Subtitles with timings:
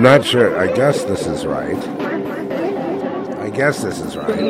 [0.00, 0.58] I'm not sure.
[0.58, 1.76] I guess this is right.
[3.36, 4.40] I guess this is right.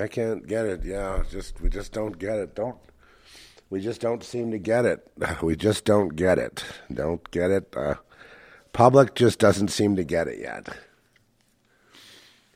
[0.00, 0.84] I can't get it.
[0.84, 2.56] Yeah, just we just don't get it.
[2.56, 2.76] Don't
[3.70, 5.08] we just don't seem to get it.
[5.42, 6.64] We just don't get it.
[6.92, 7.72] Don't get it.
[7.76, 7.94] Uh,
[8.72, 10.68] public just doesn't seem to get it yet.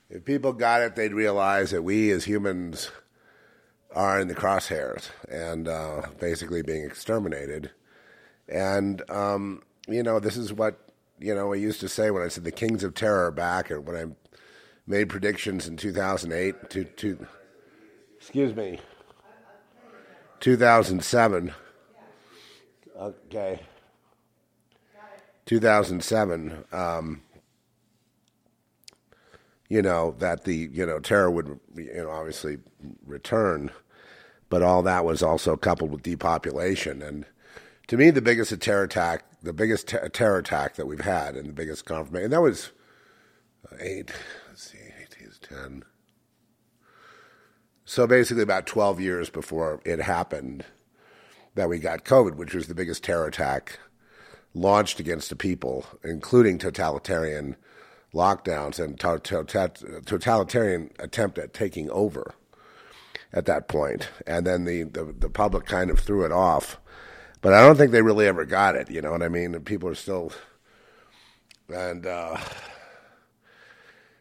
[0.09, 2.91] If people got it, they'd realize that we as humans
[3.95, 7.71] are in the crosshairs and uh, basically being exterminated.
[8.49, 10.79] And um, you know, this is what
[11.19, 13.71] you know I used to say when I said the kings of terror are back,
[13.71, 14.05] and when I
[14.91, 17.27] made predictions in 2008 to, to
[18.17, 18.81] excuse me
[20.41, 21.55] 2007
[22.99, 23.61] okay.
[25.47, 27.23] 2007 um,
[29.69, 32.59] you know that the you know terror would you know obviously
[33.07, 33.71] return
[34.49, 37.25] but all that was also coupled with depopulation and
[37.91, 41.49] to me the biggest terror attack the biggest ter- terror attack that we've had and
[41.49, 42.71] the biggest confirmation and that was
[43.71, 44.13] uh, eight
[44.49, 45.83] let's see eight is 10
[47.85, 50.65] so basically about 12 years before it happened
[51.57, 53.81] that we got covid which was the biggest terror attack
[54.55, 57.57] launched against the people including totalitarian
[58.15, 62.35] lockdowns and to- to- totalitarian attempt at taking over
[63.33, 64.09] at that point.
[64.27, 66.81] And then the, the, the public kind of threw it off
[67.41, 69.59] but i don't think they really ever got it you know what i mean?
[69.61, 70.33] People are still
[71.69, 72.37] and uh,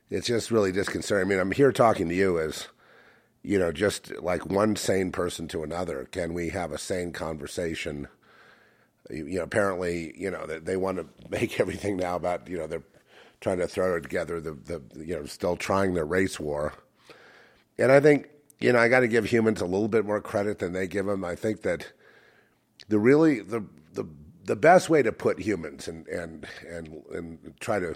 [0.10, 1.28] it's just really disconcerting.
[1.28, 2.68] I mean i'm here talking to you as
[3.44, 6.08] you know just like one sane person to another.
[6.12, 8.08] Can we have a sane conversation?
[9.10, 12.58] You you know apparently you know they, they want to make everything now about you
[12.58, 12.84] know they're
[13.42, 16.74] trying to throw together the, the you know still trying their race war.
[17.78, 18.30] And i think
[18.60, 21.06] you know i got to give humans a little bit more credit than they give
[21.06, 21.94] them i think that
[22.90, 24.06] the really the the
[24.46, 27.96] the best way to put humans and and and and try to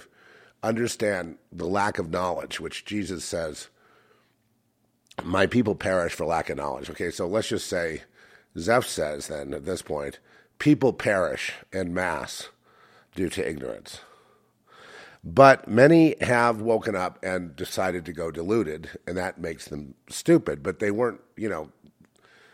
[0.64, 3.70] understand the lack of knowledge which jesus says
[5.24, 8.04] my people perish for lack of knowledge okay so let's just say
[8.58, 10.20] zeph says then at this point
[10.60, 12.50] people perish en masse
[13.16, 14.00] due to ignorance
[15.24, 20.64] But many have woken up and decided to go deluded, and that makes them stupid.
[20.64, 21.72] But they weren't, you know,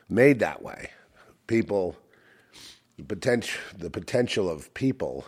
[0.09, 0.92] made that way.
[1.47, 1.97] People,
[2.99, 5.25] the potential, the potential of people,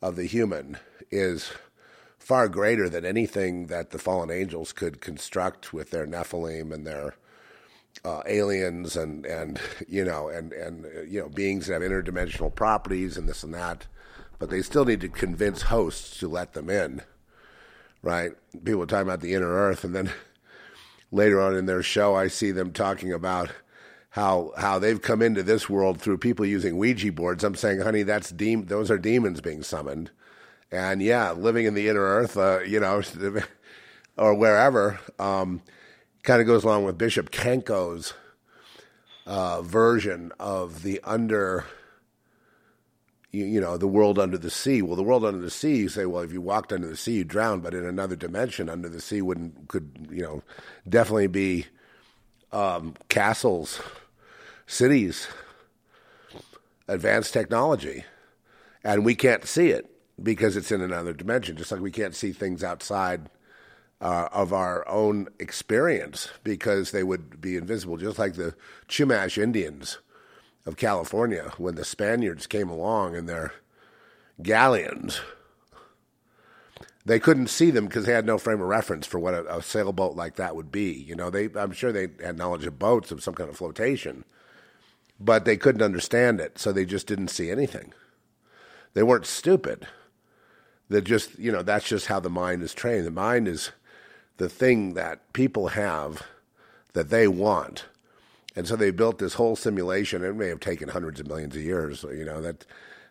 [0.00, 0.78] of the human,
[1.10, 1.52] is
[2.18, 7.14] far greater than anything that the fallen angels could construct with their Nephilim and their
[8.04, 13.18] uh, aliens and and you know and and you know beings that have interdimensional properties
[13.18, 13.86] and this and that,
[14.38, 17.02] but they still need to convince hosts to let them in,
[18.02, 18.32] right?
[18.64, 20.10] People are talking about the inner Earth, and then
[21.12, 23.50] later on in their show, I see them talking about
[24.18, 27.44] how how they've come into this world through people using Ouija boards.
[27.44, 30.10] I'm saying, honey, that's de- those are demons being summoned,
[30.72, 33.00] and yeah, living in the inner Earth, uh, you know,
[34.18, 34.98] or wherever.
[35.18, 35.62] Um,
[36.24, 38.12] kind of goes along with Bishop Kanko's
[39.24, 41.64] uh, version of the under,
[43.30, 44.82] you, you, know, the world under the sea.
[44.82, 47.18] Well, the world under the sea, you say, well, if you walked under the sea,
[47.18, 50.42] you drown, but in another dimension under the sea wouldn't could you know
[50.88, 51.66] definitely be
[52.52, 53.80] um, castles,
[54.68, 55.26] cities,
[56.86, 58.04] advanced technology,
[58.84, 59.90] and we can't see it
[60.22, 61.56] because it's in another dimension.
[61.56, 63.30] Just like we can't see things outside
[64.00, 68.54] uh, of our own experience because they would be invisible, just like the
[68.88, 69.98] Chumash Indians
[70.66, 73.54] of California when the Spaniards came along in their
[74.42, 75.20] galleons.
[77.04, 79.62] They couldn't see them because they had no frame of reference for what a, a,
[79.62, 80.92] sailboat like that would be.
[80.92, 84.24] You know, they I'm sure they had knowledge of boats of some kind of flotation,
[85.20, 87.92] but they couldn't understand it, so they just didn't see anything.
[88.94, 89.86] They weren't stupid.
[90.88, 93.06] That just you know that's just how the mind is trained.
[93.06, 93.72] The mind is
[94.38, 96.22] the thing that people have
[96.94, 97.86] that they want.
[98.56, 100.24] And so they built this whole simulation.
[100.24, 102.02] It may have taken hundreds of millions of years.
[102.04, 102.64] You know that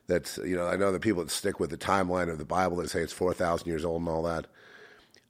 [0.07, 2.77] that's you know I know the people that stick with the timeline of the Bible
[2.77, 4.47] that say it's four thousand years old and all that.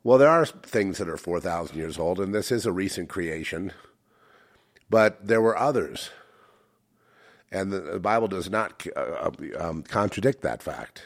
[0.03, 3.09] Well, there are things that are four thousand years old, and this is a recent
[3.09, 3.73] creation.
[4.89, 6.12] But there were others,
[7.51, 11.03] and the, the Bible does not uh, um, contradict that fact.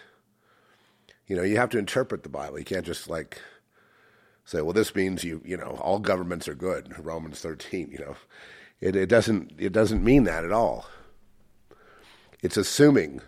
[1.27, 2.59] You know, you have to interpret the Bible.
[2.59, 3.41] You can't just like
[4.45, 6.93] say, well, this means you, you know, all governments are good.
[6.99, 8.15] Romans 13, you know,
[8.79, 10.87] it, it doesn't, it doesn't mean that at all.
[12.41, 13.21] It's assuming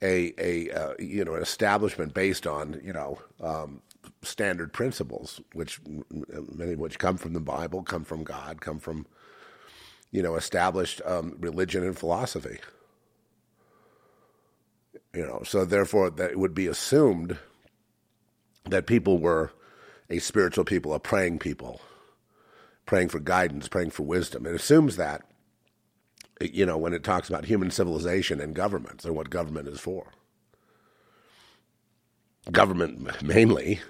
[0.00, 3.82] a, a, uh, you know, an establishment based on, you know, um,
[4.22, 9.06] standard principles, which many of which come from the Bible, come from God, come from,
[10.10, 12.58] you know, established um, religion and philosophy.
[15.14, 17.38] You know, so therefore, that it would be assumed
[18.64, 19.52] that people were
[20.10, 21.80] a spiritual people, a praying people,
[22.84, 24.46] praying for guidance, praying for wisdom.
[24.46, 25.22] It assumes that,
[26.40, 30.12] you know, when it talks about human civilization and governments and what government is for.
[32.52, 33.80] Government mainly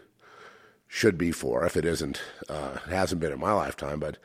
[0.88, 4.16] should be for, if it isn't, uh, hasn't been in my lifetime, but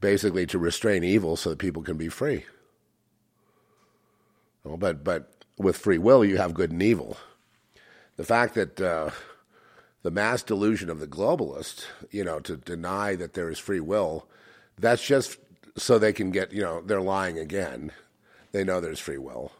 [0.00, 2.44] basically to restrain evil so that people can be free.
[4.64, 7.16] Well, but but with free will, you have good and evil.
[8.16, 9.10] The fact that uh,
[10.02, 14.26] the mass delusion of the globalist, you know, to deny that there is free will,
[14.78, 15.38] that's just
[15.76, 17.92] so they can get, you know, they're lying again.
[18.52, 19.52] They know there's free will.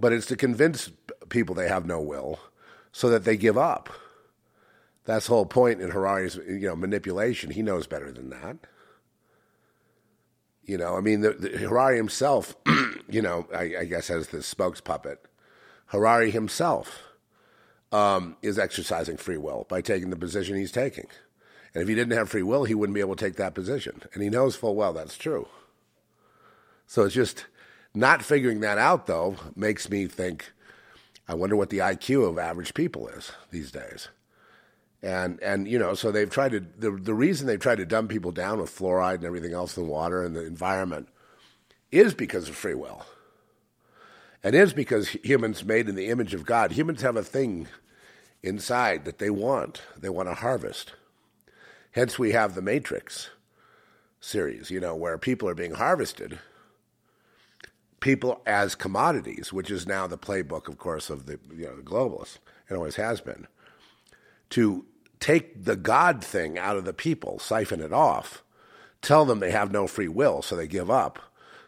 [0.00, 0.90] But it's to convince
[1.28, 2.40] people they have no will
[2.92, 3.90] so that they give up.
[5.04, 7.50] That's the whole point in Harari's, you know, manipulation.
[7.50, 8.56] He knows better than that.
[10.64, 12.54] You know, I mean, the, the Harari himself,
[13.08, 15.16] you know, I, I guess as the spokespuppet,
[15.86, 17.02] Harari himself
[17.90, 21.06] um, is exercising free will by taking the position he's taking.
[21.74, 24.02] And if he didn't have free will, he wouldn't be able to take that position.
[24.14, 25.48] And he knows full well that's true.
[26.86, 27.46] So it's just
[27.94, 30.52] not figuring that out, though, makes me think
[31.28, 34.08] I wonder what the IQ of average people is these days.
[35.02, 38.06] And, and you know, so they've tried to, the, the reason they've tried to dumb
[38.06, 41.08] people down with fluoride and everything else in the water and the environment
[41.90, 43.04] is because of free will.
[44.44, 46.72] And is because humans made in the image of God.
[46.72, 47.68] Humans have a thing
[48.42, 49.82] inside that they want.
[49.96, 50.94] They want to harvest.
[51.92, 53.30] Hence, we have the Matrix
[54.20, 56.38] series, you know, where people are being harvested,
[58.00, 61.82] people as commodities, which is now the playbook, of course, of the you know the
[61.82, 62.38] globalists.
[62.68, 63.46] It always has been
[64.50, 64.86] to
[65.22, 68.42] take the God thing out of the people, siphon it off,
[69.00, 71.20] tell them they have no free will, so they give up,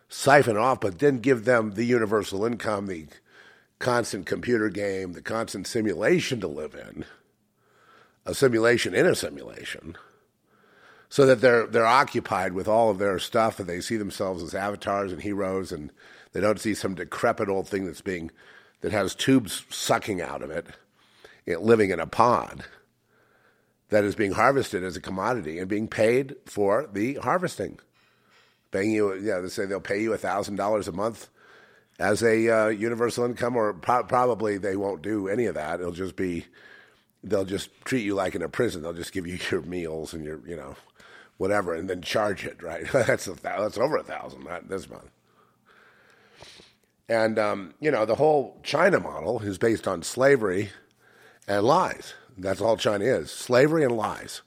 [0.08, 3.06] siphon it off, but then give them the universal income, the
[3.78, 7.04] constant computer game, the constant simulation to live in,
[8.26, 9.96] a simulation in a simulation,
[11.08, 14.54] so that they're they're occupied with all of their stuff and they see themselves as
[14.54, 15.92] avatars and heroes and
[16.32, 18.32] they don't see some decrepit old thing that's being
[18.80, 20.66] that has tubes sucking out of it
[21.46, 22.64] living in a pod
[23.95, 27.79] that is being harvested as a commodity and being paid for the harvesting.
[28.73, 31.29] Paying you, yeah, they say they'll pay you thousand dollars a month
[32.01, 35.79] as a uh, universal income, or pro- probably they won't do any of that.
[35.79, 36.45] It'll just be
[37.23, 38.83] they'll just treat you like in a prison.
[38.83, 40.75] They'll just give you your meals and your you know
[41.37, 42.65] whatever, and then charge it.
[42.65, 42.87] Right?
[42.93, 45.09] that's a, that's over a thousand this month.
[47.09, 50.71] And um, you know the whole China model is based on slavery
[51.47, 52.15] and lies.
[52.37, 54.43] That's all China is: slavery and lies.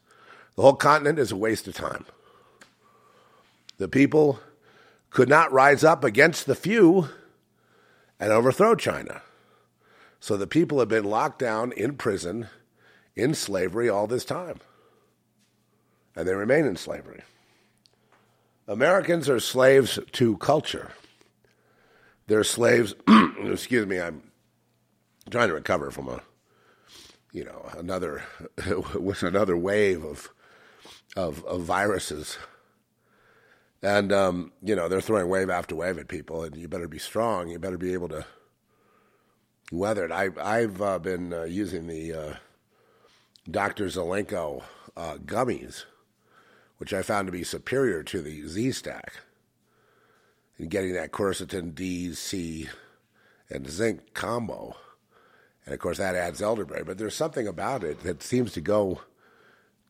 [0.56, 2.06] The whole continent is a waste of time.
[3.77, 4.39] The people
[5.10, 7.10] could not rise up against the few
[8.20, 9.22] and overthrow China.
[10.20, 12.48] So the people have been locked down in prison,
[13.15, 14.60] in slavery all this time.
[16.15, 17.22] And they remain in slavery.
[18.67, 20.91] Americans are slaves to culture.
[22.25, 22.96] They're slaves,
[23.44, 24.24] excuse me, I'm
[25.29, 26.22] trying to recover from a,
[27.31, 28.24] you know, another,
[28.96, 30.29] with another wave of,
[31.15, 32.38] of, of viruses
[33.81, 36.98] and, um, you know, they're throwing wave after wave at people, and you better be
[36.98, 37.48] strong.
[37.48, 38.25] You better be able to
[39.72, 40.12] weather it.
[40.12, 42.34] I, I've uh, been uh, using the uh,
[43.50, 43.86] Dr.
[43.86, 44.63] Zelenko
[44.96, 45.86] uh, gummies,
[46.79, 49.13] which I found to be superior to the Z Stack
[50.57, 52.69] in getting that quercetin D, C,
[53.50, 54.75] and zinc combo.
[55.67, 56.83] And of course, that adds elderberry.
[56.83, 59.01] But there's something about it that seems to go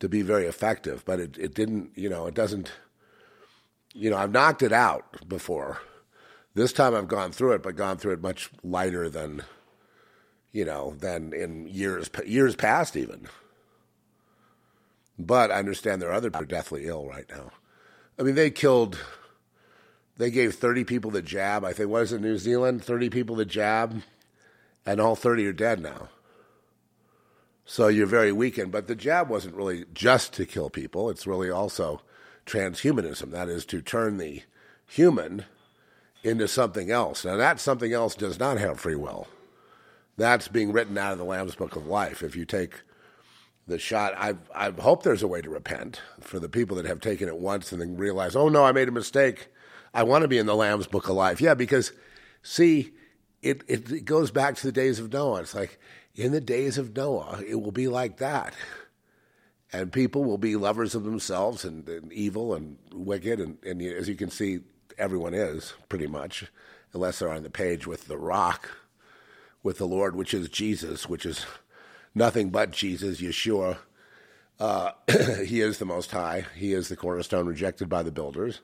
[0.00, 2.70] to be very effective, but it, it didn't, you know, it doesn't
[3.98, 5.80] you know, I've knocked it out before.
[6.54, 9.42] This time I've gone through it, but gone through it much lighter than,
[10.52, 13.28] you know, than in years years past even.
[15.18, 17.50] But I understand there are other people are deathly ill right now.
[18.18, 18.98] I mean, they killed,
[20.16, 21.64] they gave 30 people the jab.
[21.64, 22.84] I think, was it New Zealand?
[22.84, 24.02] 30 people the jab,
[24.88, 26.08] and all 30 are dead now.
[27.66, 28.72] So you're very weakened.
[28.72, 32.00] But the jab wasn't really just to kill people, it's really also
[32.46, 33.30] transhumanism.
[33.30, 34.44] That is to turn the
[34.86, 35.44] human
[36.24, 37.26] into something else.
[37.26, 39.28] Now, that something else does not have free will.
[40.16, 42.22] That's being written out of the Lamb's Book of Life.
[42.22, 42.80] If you take
[43.66, 47.00] the shot, I I hope there's a way to repent for the people that have
[47.00, 49.48] taken it once and then realize, oh no, I made a mistake.
[49.92, 51.42] I want to be in the Lamb's Book of Life.
[51.42, 51.92] Yeah, because
[52.42, 52.94] see,
[53.42, 55.40] it, it, goes back to the days of Noah.
[55.40, 55.78] It's like
[56.14, 58.54] in the days of Noah, it will be like that
[59.72, 64.08] and people will be lovers of themselves and, and evil and wicked, and, and as
[64.08, 64.60] you can see,
[64.96, 66.46] everyone is pretty much,
[66.92, 68.70] unless they're on the page with the rock,
[69.62, 71.44] with the Lord, which is Jesus, which is
[72.14, 73.76] nothing but Jesus, Yeshua.
[74.58, 74.92] Uh,
[75.44, 76.46] he is the Most High.
[76.56, 78.60] He is the cornerstone rejected by the builders.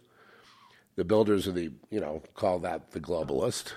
[0.97, 3.73] The builders are the, you know, call that the globalist.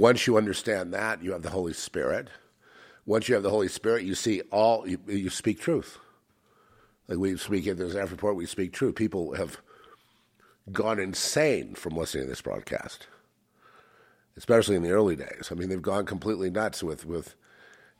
[0.00, 2.28] Once you understand that, you have the Holy Spirit.
[3.04, 5.98] Once you have the Holy Spirit, you see all, you, you speak truth.
[7.06, 8.94] Like we speak in this report, we speak truth.
[8.94, 9.60] People have
[10.72, 13.08] gone insane from listening to this broadcast,
[14.38, 15.50] especially in the early days.
[15.50, 17.34] I mean, they've gone completely nuts with with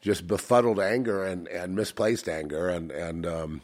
[0.00, 3.60] just befuddled anger and, and misplaced anger and and um,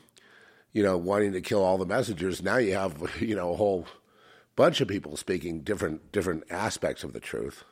[0.75, 2.43] you know wanting to kill all the messengers.
[2.43, 3.87] Now you have you know a whole
[4.57, 7.65] bunch of people speaking different different aspects of the truth,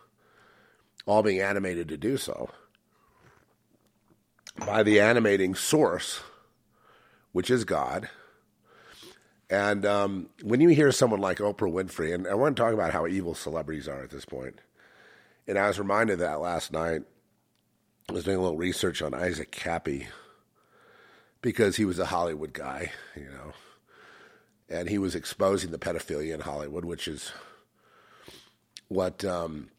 [1.06, 2.50] all being animated to do so
[4.66, 6.20] by the animating source
[7.34, 8.08] which is God.
[9.50, 12.92] And um, when you hear someone like Oprah Winfrey, and I want to talk about
[12.92, 14.60] how evil celebrities are at this point,
[15.46, 17.02] and I was reminded that last night.
[18.08, 20.06] I was doing a little research on Isaac Kappy
[21.42, 23.52] because he was a Hollywood guy, you know,
[24.68, 27.32] and he was exposing the pedophilia in Hollywood, which is
[28.88, 29.70] what um,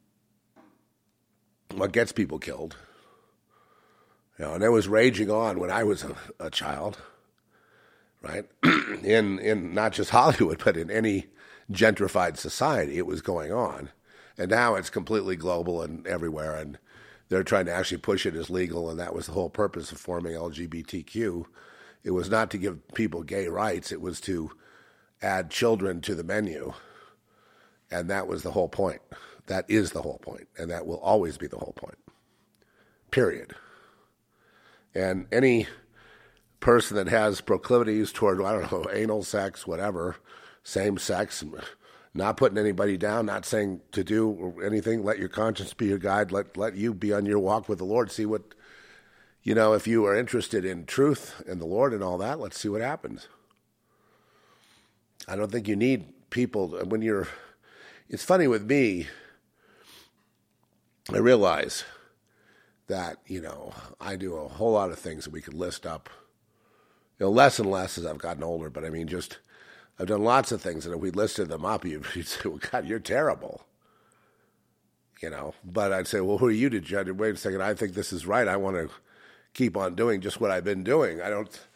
[1.73, 2.75] what gets people killed.
[4.37, 6.97] You know, and it was raging on when I was a, a child
[8.25, 8.45] right?
[9.03, 11.27] in in not just Hollywood, but in any
[11.71, 13.89] gentrified society, it was going on,
[14.37, 16.77] and now it's completely global and everywhere, and
[17.29, 19.97] they're trying to actually push it as legal, and that was the whole purpose of
[19.97, 21.45] forming LGBTQ.
[22.03, 24.51] It was not to give people gay rights; it was to
[25.21, 26.73] add children to the menu,
[27.91, 29.01] and that was the whole point.
[29.47, 31.97] That is the whole point, and that will always be the whole point.
[33.11, 33.53] Period.
[34.93, 35.67] And any
[36.59, 40.15] person that has proclivities toward, I don't know, anal sex, whatever,
[40.63, 41.43] same sex,
[42.13, 45.03] not putting anybody down, not saying to do anything.
[45.03, 46.31] Let your conscience be your guide.
[46.31, 48.09] Let, let you be on your walk with the Lord.
[48.09, 48.55] See what,
[49.43, 52.57] you know, if you are interested in truth and the Lord and all that, let's
[52.57, 53.27] see what happens.
[55.27, 57.27] I don't think you need people when you're,
[58.09, 59.07] it's funny with me,
[61.13, 61.83] I realize
[62.87, 66.09] that you know I do a whole lot of things that we could list up.
[67.19, 69.39] You know, less and less as I've gotten older, but I mean, just
[69.99, 72.59] I've done lots of things, and if we listed them up, you'd, you'd say, "Well,
[72.71, 73.65] God, you're terrible."
[75.21, 77.73] You know, but I'd say, "Well, who are you to judge?" Wait a second, I
[77.73, 78.47] think this is right.
[78.47, 78.89] I want to
[79.53, 81.21] keep on doing just what I've been doing.
[81.21, 81.67] I don't,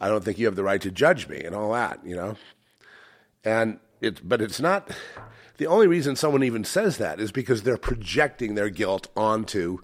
[0.00, 2.00] I don't think you have the right to judge me and all that.
[2.04, 2.36] You know,
[3.44, 4.90] and it's, but it's not.
[5.58, 9.78] The only reason someone even says that is because they're projecting their guilt onto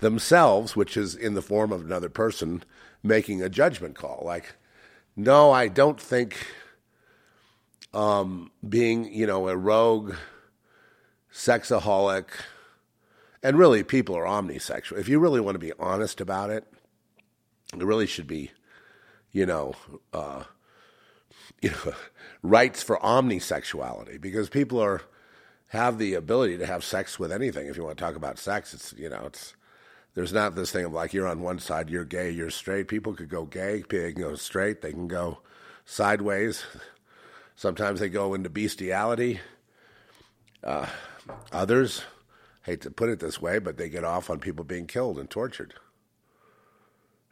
[0.00, 2.62] themselves, which is in the form of another person
[3.02, 4.22] making a judgment call.
[4.24, 4.56] Like,
[5.16, 6.46] no, I don't think
[7.94, 10.14] um, being, you know, a rogue
[11.32, 12.26] sexaholic,
[13.42, 14.98] and really people are omnisexual.
[14.98, 16.64] If you really want to be honest about it,
[17.72, 18.50] it really should be,
[19.32, 19.74] you know,
[20.12, 20.44] uh,
[21.62, 21.94] you know,
[22.42, 25.02] rights for omnisexuality because people are
[25.68, 27.66] have the ability to have sex with anything.
[27.66, 29.54] If you want to talk about sex, it's you know, it's
[30.14, 32.88] there's not this thing of like you're on one side, you're gay, you're straight.
[32.88, 35.38] People could go gay, they can go straight, they can go
[35.84, 36.64] sideways.
[37.56, 39.40] Sometimes they go into bestiality.
[40.62, 40.86] Uh,
[41.52, 42.02] others,
[42.62, 45.30] hate to put it this way, but they get off on people being killed and
[45.30, 45.74] tortured.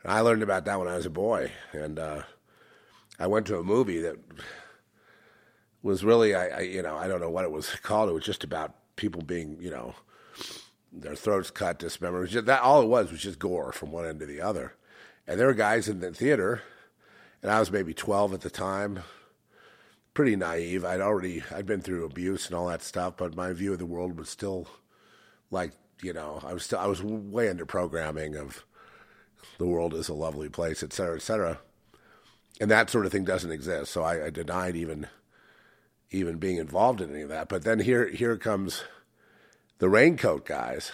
[0.02, 2.22] And I learned about that when I was a boy, and uh,
[3.18, 4.16] I went to a movie that
[5.84, 8.08] was really, I, I, you know, I don't know what it was called.
[8.08, 9.94] It was just about people being, you know,
[10.90, 12.30] their throats cut, dismembered.
[12.30, 14.74] Just, that all it was was just gore from one end to the other.
[15.26, 16.62] And there were guys in the theater,
[17.42, 19.00] and I was maybe 12 at the time,
[20.14, 20.84] pretty naive.
[20.84, 23.86] I'd already I'd been through abuse and all that stuff, but my view of the
[23.86, 24.68] world was still
[25.50, 28.64] like you know I was still I was way under programming of
[29.58, 31.58] the world is a lovely place, et cetera, et cetera,
[32.60, 33.92] and that sort of thing doesn't exist.
[33.92, 35.08] So I, I denied even
[36.10, 37.48] even being involved in any of that.
[37.48, 38.84] But then here here comes
[39.78, 40.92] the raincoat guys.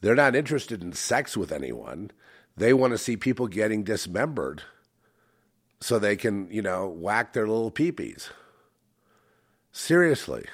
[0.00, 2.10] They're not interested in sex with anyone.
[2.56, 4.62] They want to see people getting dismembered
[5.80, 8.30] so they can, you know, whack their little peepees.
[9.72, 10.46] Seriously.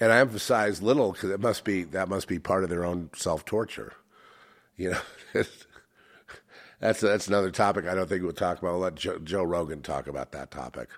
[0.00, 3.10] And I emphasize little because it must be that must be part of their own
[3.14, 3.92] self torture.
[4.76, 5.00] You know,
[6.80, 8.72] that's that's another topic I don't think we'll talk about.
[8.72, 10.88] I'll let Joe, Joe Rogan talk about that topic.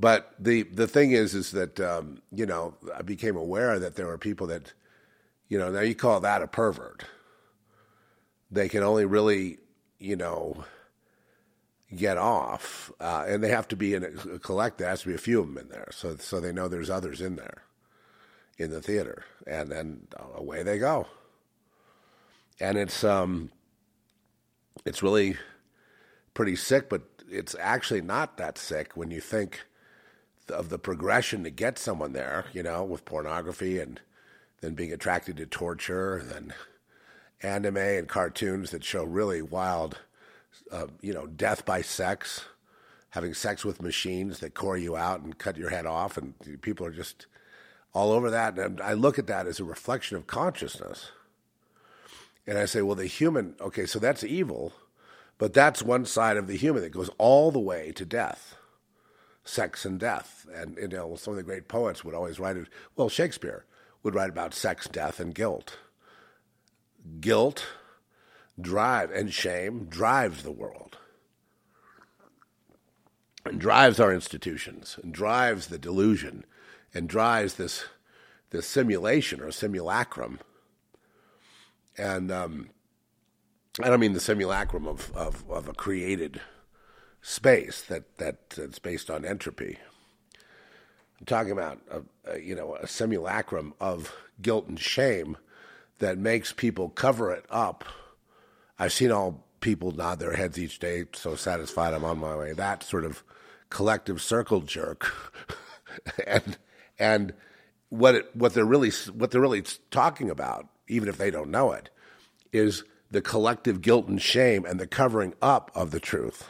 [0.00, 4.06] But the the thing is, is that um, you know I became aware that there
[4.06, 4.72] were people that,
[5.48, 7.04] you know, now you call that a pervert.
[8.50, 9.58] They can only really,
[9.98, 10.64] you know,
[11.94, 14.78] get off, uh, and they have to be in a, collect.
[14.78, 16.90] There has to be a few of them in there, so so they know there's
[16.90, 17.64] others in there,
[18.56, 21.08] in the theater, and then away they go.
[22.58, 23.50] And it's um,
[24.86, 25.36] it's really
[26.32, 29.60] pretty sick, but it's actually not that sick when you think
[30.50, 32.46] of the progression to get someone there.
[32.52, 34.00] You know, with pornography and
[34.60, 36.54] then being attracted to torture, and then
[37.42, 39.98] anime and cartoons that show really wild
[40.70, 42.44] uh, you know, death by sex,
[43.10, 46.86] having sex with machines that core you out and cut your head off, and people
[46.86, 47.26] are just
[47.92, 48.58] all over that.
[48.58, 51.10] And I look at that as a reflection of consciousness.
[52.46, 54.72] And I say, well, the human, okay, so that's evil,
[55.38, 58.56] but that's one side of the human that goes all the way to death,
[59.50, 60.46] sex and death.
[60.54, 63.64] And, you know, some of the great poets would always write it, well, Shakespeare
[64.02, 65.78] would write about sex, death, and guilt.
[67.20, 67.66] Guilt
[68.60, 70.98] drive and shame drives the world
[73.44, 76.44] and drives our institutions and drives the delusion
[76.92, 77.84] and drives this
[78.50, 80.40] this simulation or simulacrum
[81.96, 82.68] and um,
[83.82, 86.40] I don't mean the simulacrum of, of, of a created
[87.22, 89.78] space that, that that's based on entropy.
[91.18, 92.02] I'm talking about a,
[92.32, 95.36] a, you know a simulacrum of guilt and shame
[95.98, 97.84] that makes people cover it up
[98.80, 102.54] I've seen all people nod their heads each day, so satisfied I'm on my way.
[102.54, 103.22] That sort of
[103.68, 105.12] collective circle jerk,
[106.26, 106.56] and
[106.98, 107.34] and
[107.90, 111.72] what it, what they're really what they're really talking about, even if they don't know
[111.72, 111.90] it,
[112.54, 116.48] is the collective guilt and shame and the covering up of the truth.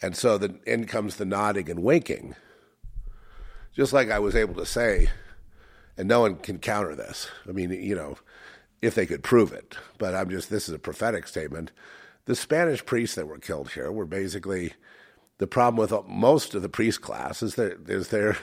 [0.00, 2.34] And so then in comes the nodding and winking.
[3.72, 5.08] Just like I was able to say,
[5.96, 7.28] and no one can counter this.
[7.48, 8.16] I mean, you know,
[8.80, 9.76] if they could prove it.
[9.98, 11.72] But I'm just, this is a prophetic statement.
[12.26, 14.74] The Spanish priests that were killed here were basically
[15.38, 18.36] the problem with most of the priest class is that is they're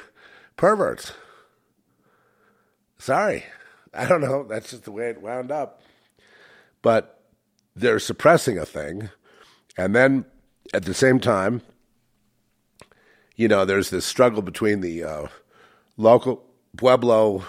[0.56, 1.14] perverts.
[2.98, 3.44] Sorry,
[3.94, 4.44] I don't know.
[4.44, 5.82] That's just the way it wound up.
[6.82, 7.22] But
[7.76, 9.10] they're suppressing a thing,
[9.78, 10.26] and then
[10.76, 11.62] at the same time,
[13.38, 15.28] you know, there's this struggle between the uh,
[15.96, 16.44] local
[16.76, 17.46] Pueblo,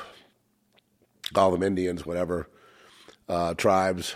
[1.34, 2.48] call them Indians, whatever,
[3.28, 4.14] uh, tribes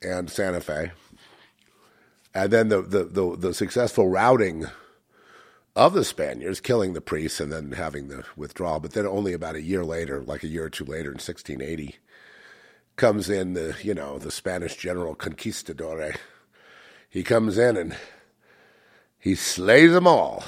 [0.00, 0.92] and Santa Fe.
[2.32, 4.66] And then the, the, the, the successful routing
[5.74, 8.78] of the Spaniards, killing the priests and then having the withdrawal.
[8.78, 11.96] But then only about a year later, like a year or two later in 1680,
[12.94, 16.14] comes in the, you know, the Spanish general conquistador.
[17.12, 17.94] He comes in and
[19.18, 20.42] he slays them all.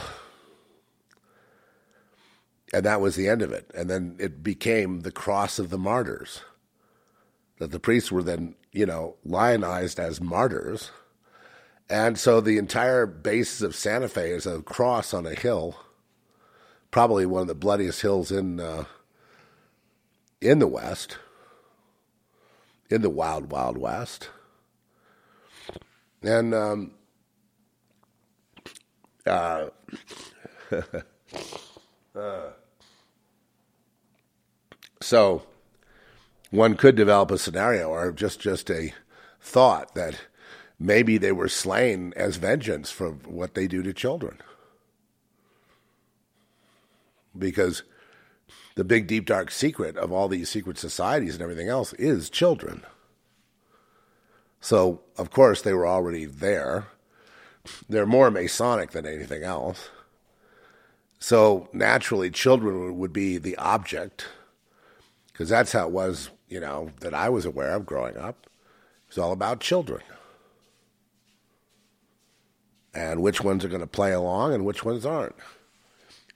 [2.72, 3.70] And that was the end of it.
[3.74, 6.40] And then it became the cross of the martyrs.
[7.59, 10.90] That the priests were then, you know, lionized as martyrs.
[11.90, 15.77] And so the entire basis of Santa Fe is a cross on a hill,
[16.90, 18.85] probably one of the bloodiest hills in uh,
[20.40, 21.18] in the West,
[22.88, 24.31] in the wild, wild West.
[26.25, 26.93] And um,
[29.27, 29.67] uh,
[32.17, 32.51] uh,
[35.01, 35.43] so
[36.51, 38.95] one could develop a scenario or just just a
[39.41, 40.19] thought that
[40.79, 44.39] maybe they were slain as vengeance for what they do to children.
[47.37, 47.83] Because
[48.77, 52.85] the big, deep, dark secret of all these secret societies and everything else is children.
[54.64, 56.87] So, of course, they were already there.
[57.87, 59.90] They're more Masonic than anything else.
[61.18, 64.27] So, naturally, children would be the object,
[65.27, 68.46] because that's how it was, you know, that I was aware of growing up.
[68.46, 70.00] It was all about children
[72.94, 75.37] and which ones are going to play along and which ones aren't.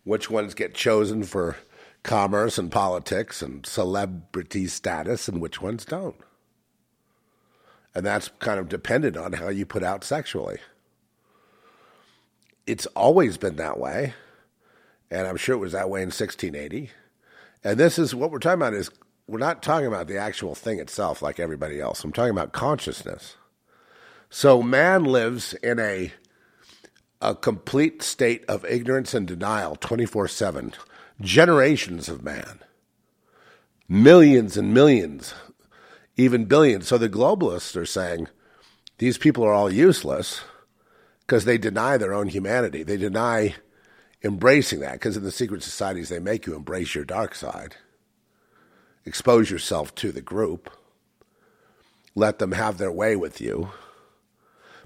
[0.04, 1.56] Which ones get chosen for
[2.02, 6.16] commerce and politics and celebrity status and which ones don't.
[7.98, 10.58] And that's kind of dependent on how you put out sexually.
[12.64, 14.14] It's always been that way.
[15.10, 16.92] And I'm sure it was that way in 1680.
[17.64, 18.88] And this is what we're talking about is
[19.26, 22.04] we're not talking about the actual thing itself like everybody else.
[22.04, 23.34] I'm talking about consciousness.
[24.30, 26.12] So man lives in a
[27.20, 30.72] a complete state of ignorance and denial 24 7.
[31.20, 32.60] Generations of man.
[33.88, 35.34] Millions and millions,
[36.18, 36.88] even billions.
[36.88, 38.28] So the globalists are saying
[38.98, 40.42] these people are all useless
[41.20, 42.82] because they deny their own humanity.
[42.82, 43.54] They deny
[44.22, 47.76] embracing that because in the secret societies, they make you embrace your dark side,
[49.06, 50.70] expose yourself to the group,
[52.14, 53.70] let them have their way with you,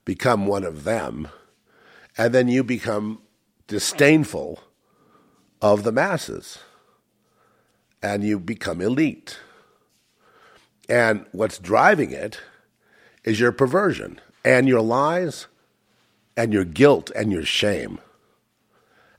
[0.04, 1.28] become one of them
[2.16, 3.20] and then you become
[3.66, 4.60] disdainful
[5.60, 6.58] of the masses
[8.02, 9.38] and you become elite.
[10.92, 12.38] And what's driving it
[13.24, 15.46] is your perversion and your lies
[16.36, 17.98] and your guilt and your shame.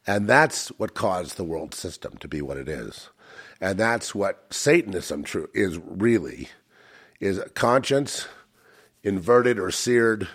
[0.06, 3.10] And that's what caused the world system to be what it is.
[3.60, 6.50] And that's what Satanism true is really
[7.20, 8.28] is conscience
[9.02, 10.28] inverted or seared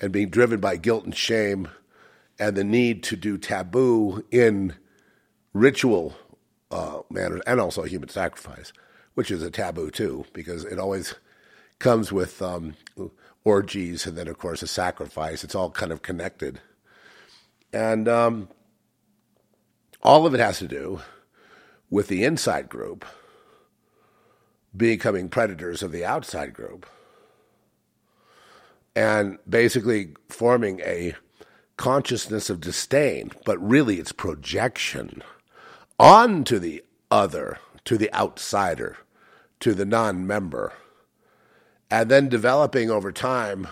[0.00, 1.66] and being driven by guilt and shame
[2.38, 4.76] and the need to do taboo in
[5.52, 6.14] ritual
[6.70, 8.72] uh, manners and also human sacrifice,
[9.14, 11.14] which is a taboo too, because it always
[11.78, 12.76] comes with um,
[13.44, 15.44] orgies and then, of course, a sacrifice.
[15.44, 16.60] It's all kind of connected.
[17.72, 18.48] And um,
[20.02, 21.00] all of it has to do
[21.90, 23.04] with the inside group
[24.76, 26.86] becoming predators of the outside group
[28.96, 31.14] and basically forming a
[31.76, 35.22] consciousness of disdain, but really it's projection
[35.98, 38.96] onto the other, to the outsider,
[39.64, 40.72] to the non member,
[41.90, 43.68] and then developing over time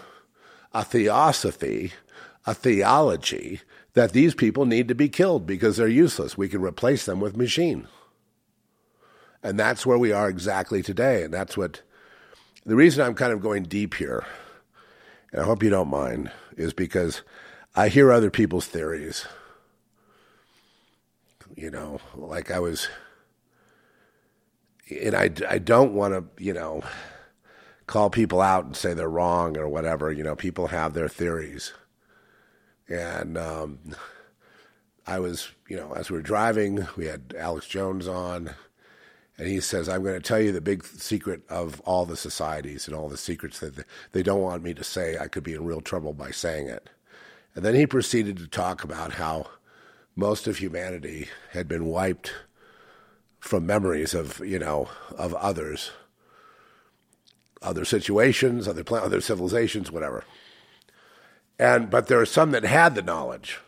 [0.72, 1.92] a theosophy,
[2.46, 3.60] a theology
[3.94, 6.36] that these people need to be killed because they're useless.
[6.36, 7.86] We can replace them with machines.
[9.42, 11.24] And that's where we are exactly today.
[11.24, 11.82] And that's what
[12.64, 14.24] the reason I'm kind of going deep here
[15.32, 17.22] and I hope you don't mind, is because
[17.74, 19.26] I hear other people's theories.
[21.56, 22.88] You know, like I was,
[25.00, 26.82] and I, I don't want to, you know,
[27.86, 30.12] call people out and say they're wrong or whatever.
[30.12, 31.72] You know, people have their theories.
[32.88, 33.78] And um,
[35.06, 38.54] I was, you know, as we were driving, we had Alex Jones on
[39.38, 42.86] and he says, I'm going to tell you the big secret of all the societies
[42.86, 45.16] and all the secrets that they don't want me to say.
[45.18, 46.90] I could be in real trouble by saying it.
[47.54, 49.46] And then he proceeded to talk about how
[50.14, 52.32] most of humanity had been wiped
[53.42, 55.90] from memories of, you know, of others,
[57.60, 60.24] other situations, other, other civilizations, whatever.
[61.58, 63.58] And, but there are some that had the knowledge,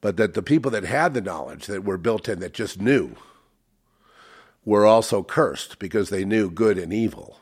[0.00, 3.16] but that the people that had the knowledge that were built in that just knew
[4.64, 7.38] were also cursed because they knew good and evil.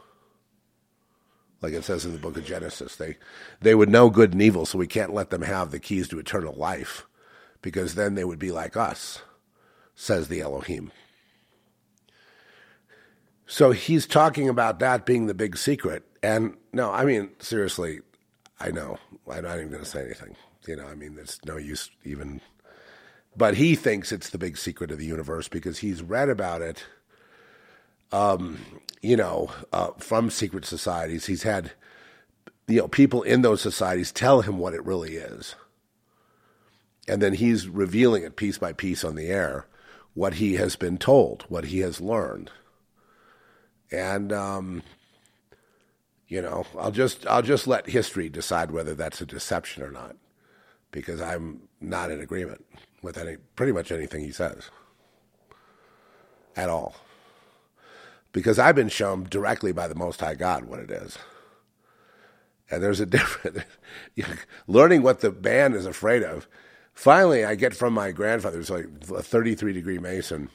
[1.62, 2.96] like it says in the book of Genesis.
[2.96, 3.16] They
[3.60, 6.18] they would know good and evil, so we can't let them have the keys to
[6.18, 7.06] eternal life,
[7.62, 9.22] because then they would be like us,
[9.94, 10.92] says the Elohim.
[13.52, 16.04] So he's talking about that being the big secret.
[16.22, 18.00] And no, I mean, seriously,
[18.58, 18.96] I know.
[19.30, 20.36] I'm not even going to say anything.
[20.66, 22.40] You know, I mean, there's no use even.
[23.36, 26.82] But he thinks it's the big secret of the universe because he's read about it,
[28.10, 28.58] um,
[29.02, 31.26] you know, uh, from secret societies.
[31.26, 31.72] He's had,
[32.68, 35.56] you know, people in those societies tell him what it really is.
[37.06, 39.66] And then he's revealing it piece by piece on the air
[40.14, 42.50] what he has been told, what he has learned
[43.92, 44.82] and um,
[46.28, 50.16] you know, I'll just I'll just let history decide whether that's a deception or not,
[50.90, 52.64] because I'm not in agreement
[53.02, 54.70] with any pretty much anything he says
[56.56, 56.96] at all.
[58.32, 61.18] Because I've been shown directly by the Most High God what it is.
[62.70, 63.64] And there's a different
[64.66, 66.48] learning what the band is afraid of.
[66.94, 70.48] Finally, I get from my grandfather, who's like a 33 degree Mason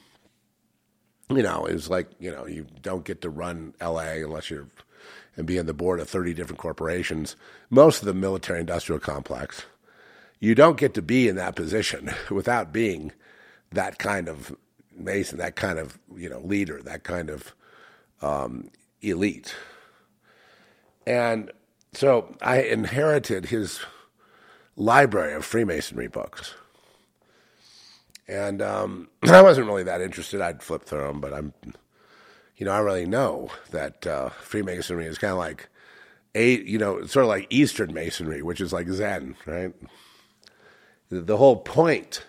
[1.30, 4.68] you know, it was like, you know, you don't get to run LA unless you're
[5.38, 7.36] and be on the board of 30 different corporations,
[7.70, 9.64] most of the military industrial complex.
[10.40, 13.12] You don't get to be in that position without being
[13.70, 14.54] that kind of
[14.96, 17.54] Mason, that kind of, you know, leader, that kind of
[18.20, 19.54] um, elite.
[21.06, 21.52] And
[21.92, 23.78] so I inherited his
[24.76, 26.54] library of Freemasonry books.
[28.28, 30.40] And um, I wasn't really that interested.
[30.40, 31.52] I'd flip through them, but I'm,
[32.56, 35.68] you know, I really know that uh, Freemasonry is kind of like,
[36.34, 39.74] a, you know, sort of like Eastern Masonry, which is like Zen, right?
[41.10, 42.26] The whole point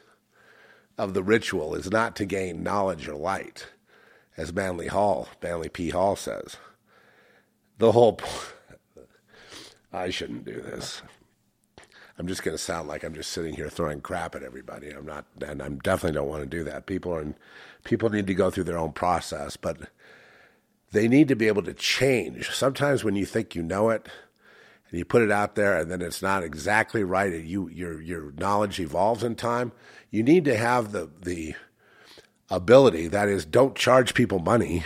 [0.98, 3.68] of the ritual is not to gain knowledge or light,
[4.38, 5.90] as Manly Hall, Manly P.
[5.90, 6.56] Hall says.
[7.78, 8.20] The whole.
[9.92, 11.02] I shouldn't do this.
[12.20, 14.92] I'm just going to sound like I'm just sitting here throwing crap at everybody.
[14.92, 16.86] I'm not, and I definitely don't want to do that.
[16.86, 17.36] People are, in,
[17.86, 19.78] people need to go through their own process, but
[20.92, 22.52] they need to be able to change.
[22.52, 24.10] Sometimes when you think you know it,
[24.90, 28.02] and you put it out there, and then it's not exactly right, and you your
[28.02, 29.72] your knowledge evolves in time.
[30.10, 31.56] You need to have the the
[32.50, 34.84] ability that is, don't charge people money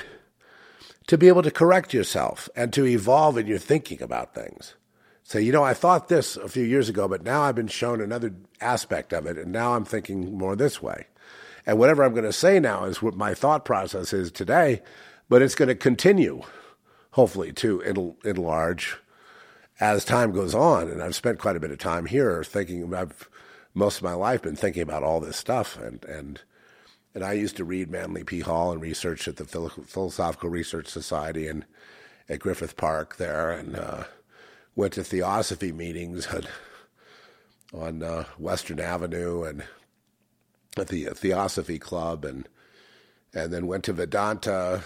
[1.08, 4.76] to be able to correct yourself and to evolve in your thinking about things
[5.24, 8.02] say, you know, I thought this a few years ago, but now I've been shown
[8.02, 11.08] another aspect of it, and now I'm thinking more this way.
[11.66, 14.82] And whatever I'm going to say now is what my thought process is today,
[15.30, 16.42] but it's going to continue,
[17.12, 17.82] hopefully, to
[18.26, 18.98] enlarge
[19.80, 20.90] as time goes on.
[20.90, 22.94] And I've spent quite a bit of time here thinking.
[22.94, 23.30] I've
[23.74, 26.42] most of my life been thinking about all this stuff, and and
[27.16, 28.42] and I used to read Manly P.
[28.42, 31.66] Hall and research at the Philosophical Research Society and
[32.28, 33.78] at Griffith Park there, and.
[33.78, 34.04] Uh,
[34.76, 36.44] went to theosophy meetings on,
[37.74, 39.64] on uh, Western Avenue and
[40.78, 42.48] at the Theosophy Club, and
[43.34, 44.84] and then went to Vedanta,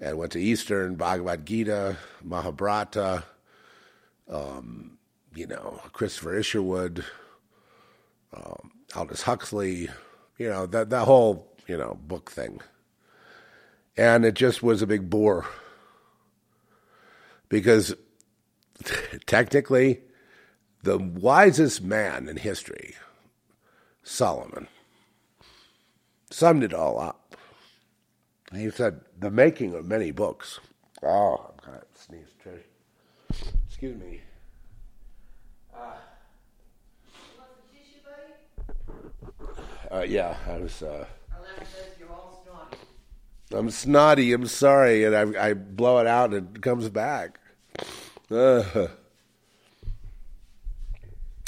[0.00, 3.24] and went to Eastern Bhagavad Gita, Mahabharata,
[4.28, 4.98] um,
[5.34, 7.04] you know Christopher Isherwood,
[8.34, 9.88] um, Aldous Huxley,
[10.38, 12.60] you know that that whole you know book thing,
[13.96, 15.46] and it just was a big bore.
[17.48, 17.96] Because
[19.26, 20.00] technically
[20.82, 22.94] the wisest man in history,
[24.02, 24.68] Solomon,
[26.30, 27.36] summed it all up.
[28.52, 30.58] He said, the making of many books.
[31.02, 32.62] Oh, I'm going to sneeze, Trish.
[33.68, 34.20] Excuse me.
[35.74, 35.92] Uh,
[39.90, 40.82] uh, yeah, I was.
[40.82, 41.04] Uh,
[43.52, 44.32] I'm snotty.
[44.32, 47.39] I'm sorry, and I, I blow it out and it comes back.
[48.30, 48.62] Uh,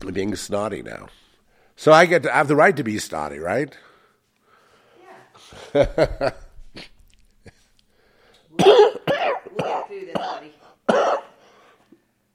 [0.01, 1.09] I'm being snotty now.
[1.77, 3.77] So I get to I have the right to be snotty, right?
[5.75, 6.33] Yeah.
[8.59, 8.95] we'll,
[9.57, 10.53] we'll through this, buddy.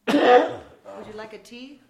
[0.07, 1.81] Would you like a tea?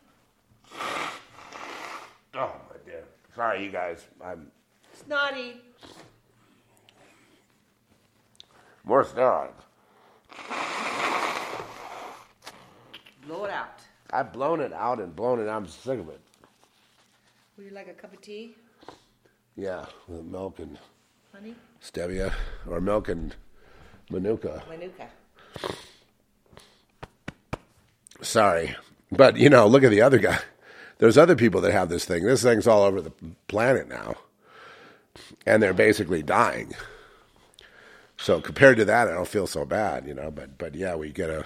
[2.33, 3.03] Oh my dear.
[3.35, 4.05] Sorry, you guys.
[4.23, 4.51] I'm
[4.93, 5.61] snotty.
[8.83, 9.51] More steroids.
[13.27, 13.81] Blow it out.
[14.11, 15.49] I've blown it out and blown it.
[15.49, 16.21] I'm sick of it.
[17.57, 18.55] Would you like a cup of tea?
[19.55, 20.77] Yeah, with milk and
[21.33, 22.31] honey, stevia,
[22.67, 23.35] or milk and
[24.11, 24.63] manuka.
[24.69, 25.07] Manuka.
[28.21, 28.75] Sorry,
[29.11, 30.39] but you know, look at the other guy.
[30.99, 32.23] There's other people that have this thing.
[32.25, 33.13] This thing's all over the
[33.47, 34.15] planet now,
[35.45, 36.73] and they're basically dying.
[38.17, 40.31] So compared to that, I don't feel so bad, you know.
[40.31, 41.45] But but yeah, we get a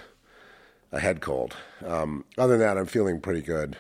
[0.91, 1.56] a head cold.
[1.86, 3.77] Um, other than that, I'm feeling pretty good.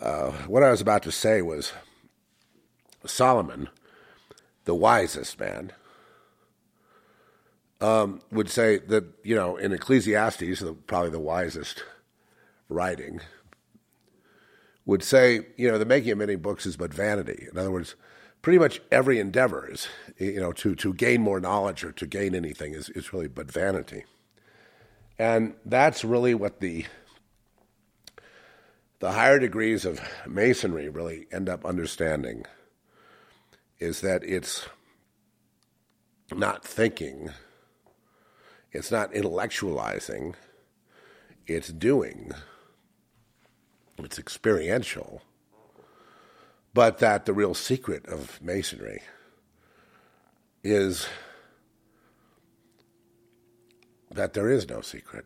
[0.00, 1.72] Uh, what I was about to say was
[3.04, 3.68] Solomon,
[4.64, 5.72] the wisest man,
[7.80, 11.84] um, would say that, you know, in Ecclesiastes, probably the wisest
[12.68, 13.20] writing,
[14.84, 17.48] would say, you know, the making of many books is but vanity.
[17.50, 17.96] In other words,
[18.42, 22.34] pretty much every endeavor is, you know, to, to gain more knowledge or to gain
[22.34, 24.04] anything is, is really but vanity.
[25.18, 26.86] And that's really what the
[28.98, 32.44] the higher degrees of masonry really end up understanding
[33.78, 34.66] is that it's
[36.34, 37.30] not thinking,
[38.72, 40.34] it's not intellectualizing,
[41.46, 42.32] it's doing,
[43.98, 45.22] it's experiential,
[46.72, 49.02] but that the real secret of masonry
[50.64, 51.06] is
[54.16, 55.24] that there is no secret.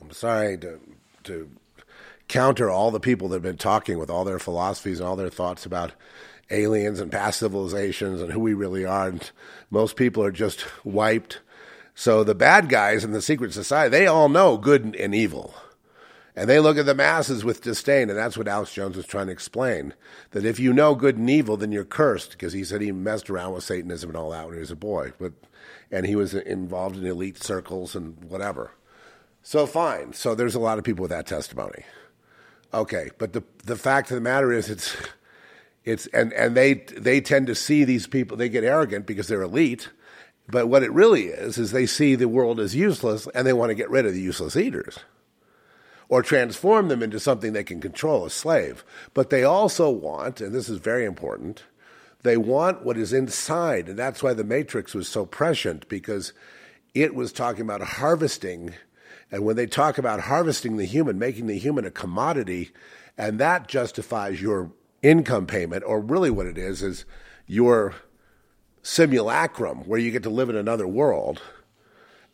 [0.00, 0.80] I'm sorry to
[1.24, 1.50] to
[2.28, 5.28] counter all the people that have been talking with all their philosophies and all their
[5.28, 5.92] thoughts about
[6.50, 9.08] aliens and past civilizations and who we really are.
[9.08, 9.30] And
[9.70, 11.40] most people are just wiped.
[11.94, 15.54] So the bad guys in the secret society, they all know good and evil.
[16.36, 19.26] And they look at the masses with disdain, and that's what Alex Jones was trying
[19.26, 19.94] to explain.
[20.30, 23.28] That if you know good and evil, then you're cursed, because he said he messed
[23.28, 25.12] around with Satanism and all that when he was a boy.
[25.18, 25.32] But
[25.90, 28.72] and he was involved in elite circles and whatever.
[29.42, 30.12] So fine.
[30.12, 31.84] So there's a lot of people with that testimony.
[32.72, 34.96] Okay, but the the fact of the matter is, it's
[35.84, 38.36] it's and and they they tend to see these people.
[38.36, 39.88] They get arrogant because they're elite.
[40.48, 43.70] But what it really is is they see the world as useless, and they want
[43.70, 44.98] to get rid of the useless eaters,
[46.08, 48.84] or transform them into something they can control, a slave.
[49.14, 51.62] But they also want, and this is very important,
[52.22, 56.32] they want what is inside, and that's why the Matrix was so prescient because
[56.94, 58.74] it was talking about harvesting
[59.32, 62.70] and when they talk about harvesting the human, making the human a commodity,
[63.16, 67.04] and that justifies your income payment, or really what it is, is
[67.46, 67.94] your
[68.82, 71.40] simulacrum where you get to live in another world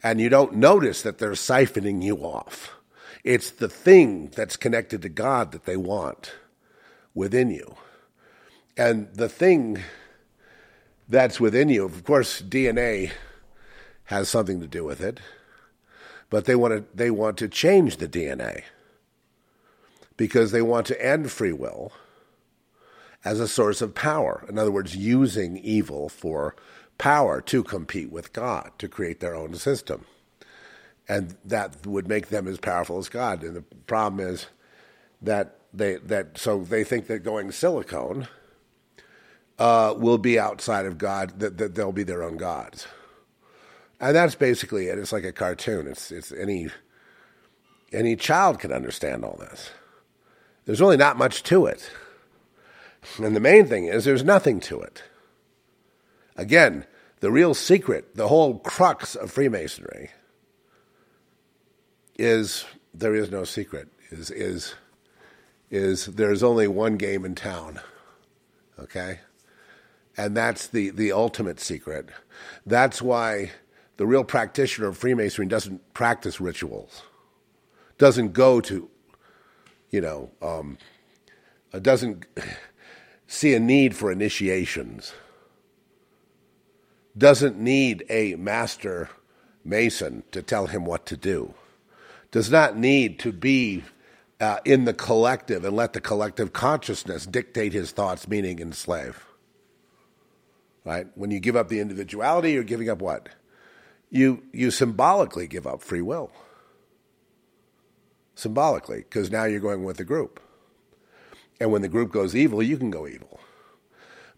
[0.03, 2.70] and you don't notice that they're siphoning you off.
[3.25, 6.33] It's the thing that's connected to God that they want
[7.14, 7.77] within you.
[8.76, 9.82] And the thing
[11.08, 13.12] that's within you, of course, DNA
[14.04, 15.20] has something to do with it
[16.30, 18.62] but they want to they want to change the DNA
[20.16, 21.92] because they want to end free will
[23.24, 24.44] as a source of power.
[24.48, 26.56] In other words, using evil for
[26.98, 30.06] power to compete with God to create their own system.
[31.08, 33.42] And that would make them as powerful as God.
[33.44, 34.46] And the problem is
[35.22, 38.28] that they that so they think that going silicone
[39.59, 42.87] uh, will be outside of God, that, that they'll be their own gods
[44.01, 44.98] and that's basically it.
[44.98, 45.87] It's like a cartoon.
[45.87, 46.69] It's it's any
[47.92, 49.71] any child can understand all this.
[50.65, 51.90] There's really not much to it,
[53.19, 55.02] and the main thing is there's nothing to it.
[56.37, 56.85] Again,
[57.21, 60.11] the real secret, the whole crux of Freemasonry,
[62.19, 63.88] is there is no secret.
[64.11, 64.75] Is is
[65.71, 67.81] is there's only one game in town.
[68.79, 69.21] Okay?
[70.17, 72.08] And that's the, the ultimate secret.
[72.64, 73.50] That's why
[73.96, 77.02] the real practitioner of Freemasonry doesn't practice rituals,
[77.98, 78.88] doesn't go to,
[79.90, 80.79] you know, um,
[81.73, 82.27] uh, doesn't
[83.27, 85.12] see a need for initiations,
[87.17, 89.10] doesn't need a master
[89.64, 91.54] mason to tell him what to do,
[92.31, 93.83] does not need to be
[94.40, 99.27] uh, in the collective and let the collective consciousness dictate his thoughts, meaning enslave.
[100.87, 101.08] Right?
[101.14, 103.28] When you give up the individuality, you're giving up what?
[104.10, 106.30] you you symbolically give up free will.
[108.34, 110.40] Symbolically, because now you're going with the group.
[111.58, 113.40] And when the group goes evil, you can go evil.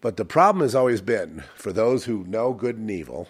[0.00, 3.28] But the problem has always been for those who know good and evil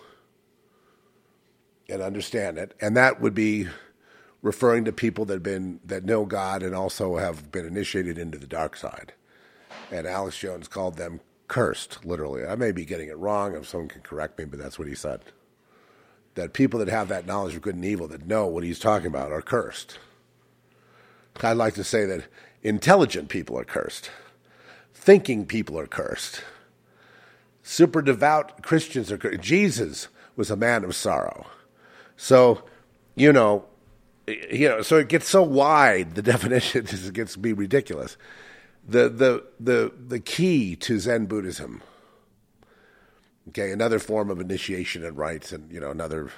[1.89, 3.67] and understand it, and that would be
[4.43, 8.39] referring to people that have been that know God and also have been initiated into
[8.39, 9.15] the dark side.
[9.91, 12.45] And Alex Jones called them cursed, literally.
[12.47, 14.95] I may be getting it wrong if someone can correct me, but that's what he
[14.95, 15.23] said
[16.39, 19.09] that people that have that knowledge of good and evil that know what he's talking
[19.09, 19.99] about are cursed.
[21.41, 22.27] I'd like to say that
[22.63, 24.11] intelligent people are cursed,
[24.95, 26.43] thinking people are cursed,
[27.65, 29.41] super devout Christians are cursed.
[29.41, 31.47] Jesus was a man of sorrow.
[32.17, 32.63] So,
[33.17, 33.65] you know,
[34.29, 36.15] you know, so it gets so wide.
[36.15, 38.17] The definition it gets to be ridiculous.
[38.89, 41.83] The the the the key to Zen Buddhism
[43.49, 46.31] Okay, another form of initiation and rites, and you know another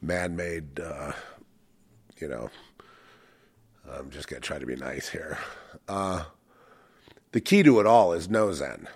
[0.00, 1.12] man-made uh,
[2.18, 2.50] you know,
[3.90, 5.38] I'm just to try to be nice here.
[5.86, 6.24] Uh,
[7.32, 8.88] the key to it all is no Zen,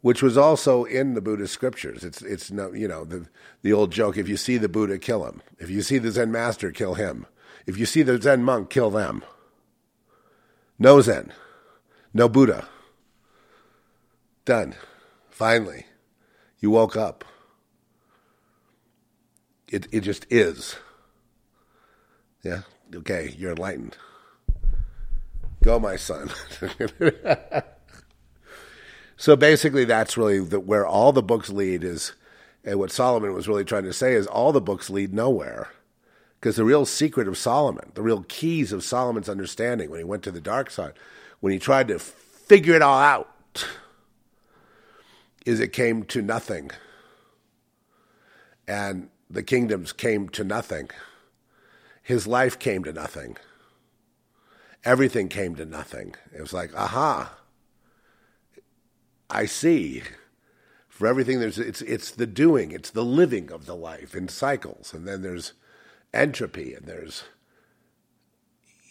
[0.00, 2.04] which was also in the Buddhist scriptures.
[2.04, 3.26] It's it's no you know the
[3.60, 5.42] the old joke: if you see the Buddha, kill him.
[5.58, 7.26] If you see the Zen master, kill him.
[7.66, 9.22] If you see the Zen monk, kill them.
[10.78, 11.34] No Zen,
[12.12, 12.68] no Buddha.
[14.44, 14.74] Done.
[15.30, 15.86] Finally,
[16.58, 17.24] you woke up.
[19.68, 20.76] It it just is.
[22.42, 22.62] Yeah.
[22.94, 23.96] Okay, you're enlightened.
[25.62, 26.30] Go, my son.
[29.16, 32.12] so basically, that's really the, where all the books lead is,
[32.64, 35.68] and what Solomon was really trying to say is all the books lead nowhere.
[36.40, 40.22] Because the real secret of Solomon, the real keys of Solomon's understanding when he went
[40.22, 40.94] to the dark side,
[41.40, 43.66] when he tried to figure it all out,
[45.44, 46.70] is it came to nothing.
[48.68, 50.90] And the kingdoms came to nothing.
[52.02, 53.36] His life came to nothing
[54.84, 56.14] everything came to nothing.
[56.34, 57.34] It was like, aha,
[59.28, 60.02] I see.
[60.88, 64.92] For everything, there's it's it's the doing, it's the living of the life in cycles,
[64.92, 65.54] and then there's
[66.12, 67.24] entropy, and there's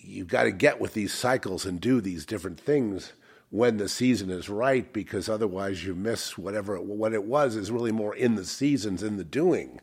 [0.10, 3.14] you've got to get with these cycles and do these different things
[3.52, 7.92] when the season is right, because otherwise you miss whatever what it was is really
[7.92, 9.82] more in the seasons, in the doing,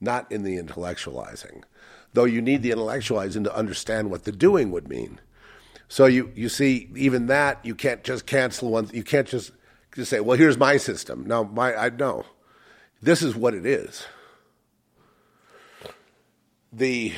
[0.00, 1.62] not in the intellectualizing.
[2.14, 5.20] Though you need the intellectualizing to understand what the doing would mean.
[5.88, 8.90] So you, you see, even that you can't just cancel one.
[8.92, 9.52] You can't just
[9.94, 12.24] just say, "Well, here's my system." No, my I know.
[13.02, 14.06] This is what it is.
[16.72, 17.12] The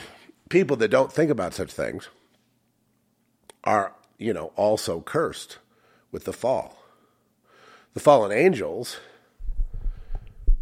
[0.49, 2.09] people that don't think about such things
[3.65, 5.59] are, you know, also cursed
[6.11, 6.77] with the fall.
[7.95, 8.99] The fallen angels,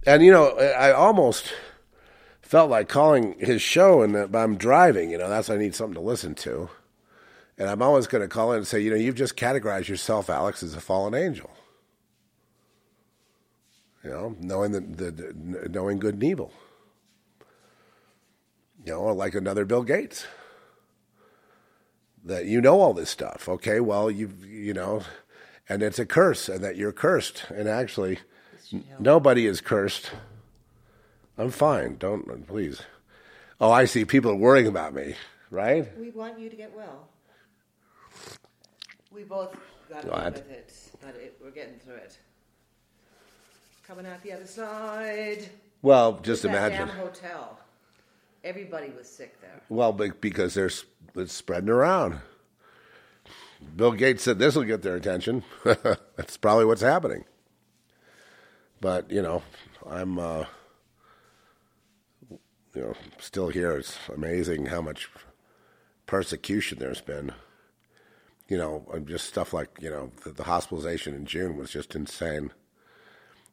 [0.07, 1.53] and you know, I almost
[2.41, 5.11] felt like calling his show, and I'm driving.
[5.11, 6.71] You know, that's I need something to listen to.
[7.59, 10.31] And I'm always going to call in and say, you know, you've just categorized yourself,
[10.31, 11.51] Alex, as a fallen angel.
[14.05, 16.53] You know, knowing the, the, the knowing good and evil.
[18.85, 20.27] You know, like another Bill Gates.
[22.27, 23.49] That you know all this stuff.
[23.49, 25.03] Okay, well, you you know,
[25.69, 27.45] and it's a curse, and that you're cursed.
[27.51, 28.19] And actually,
[28.99, 30.11] nobody is cursed.
[31.39, 31.99] I'm fine.
[31.99, 32.83] Don't please.
[33.61, 34.05] Oh, I see.
[34.05, 35.15] People are worrying about me,
[35.51, 35.97] right?
[35.97, 37.09] We want you to get well.
[39.13, 39.57] We both
[39.89, 42.19] got with it, but it, we're getting through it.
[43.87, 45.49] Coming out the other side.
[45.81, 46.89] Well, just that imagine.
[46.89, 47.61] damn hotel.
[48.47, 49.61] Everybody was sick there.
[49.69, 50.85] Well, be- because there's
[51.17, 52.21] it's spreading around.
[53.75, 55.43] Bill Gates said this will get their attention.
[55.65, 57.25] That's probably what's happening.
[58.81, 59.43] But you know,
[59.85, 60.45] I'm uh,
[62.31, 62.39] you
[62.83, 63.77] know still here.
[63.77, 65.11] It's amazing how much
[66.07, 67.33] persecution there's been.
[68.49, 72.53] You know, just stuff like you know the, the hospitalization in June was just insane.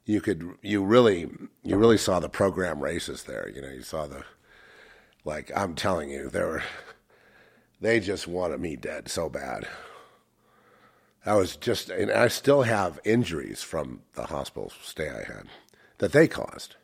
[0.05, 1.31] You could you really
[1.63, 3.49] you really saw the program races there.
[3.49, 4.23] You know, you saw the
[5.25, 6.63] like I'm telling you, they were
[7.81, 9.67] they just wanted me dead so bad.
[11.25, 15.47] I was just, and I still have injuries from the hospital stay I had
[15.99, 16.75] that they caused.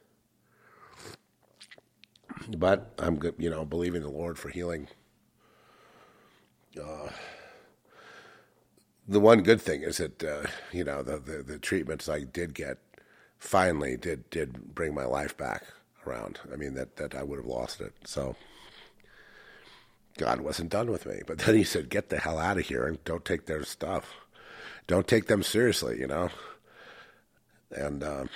[2.57, 4.87] But I'm, you know, believing the Lord for healing.
[6.81, 7.09] Uh,
[9.07, 12.53] the one good thing is that uh, you know the, the the treatments I did
[12.53, 12.77] get
[13.39, 15.63] finally did did bring my life back
[16.13, 17.93] I mean that that I would have lost it.
[18.05, 18.35] So
[20.17, 21.21] God wasn't done with me.
[21.25, 24.15] But then He said, "Get the hell out of here and don't take their stuff.
[24.87, 26.29] Don't take them seriously." You know.
[27.71, 28.29] And um,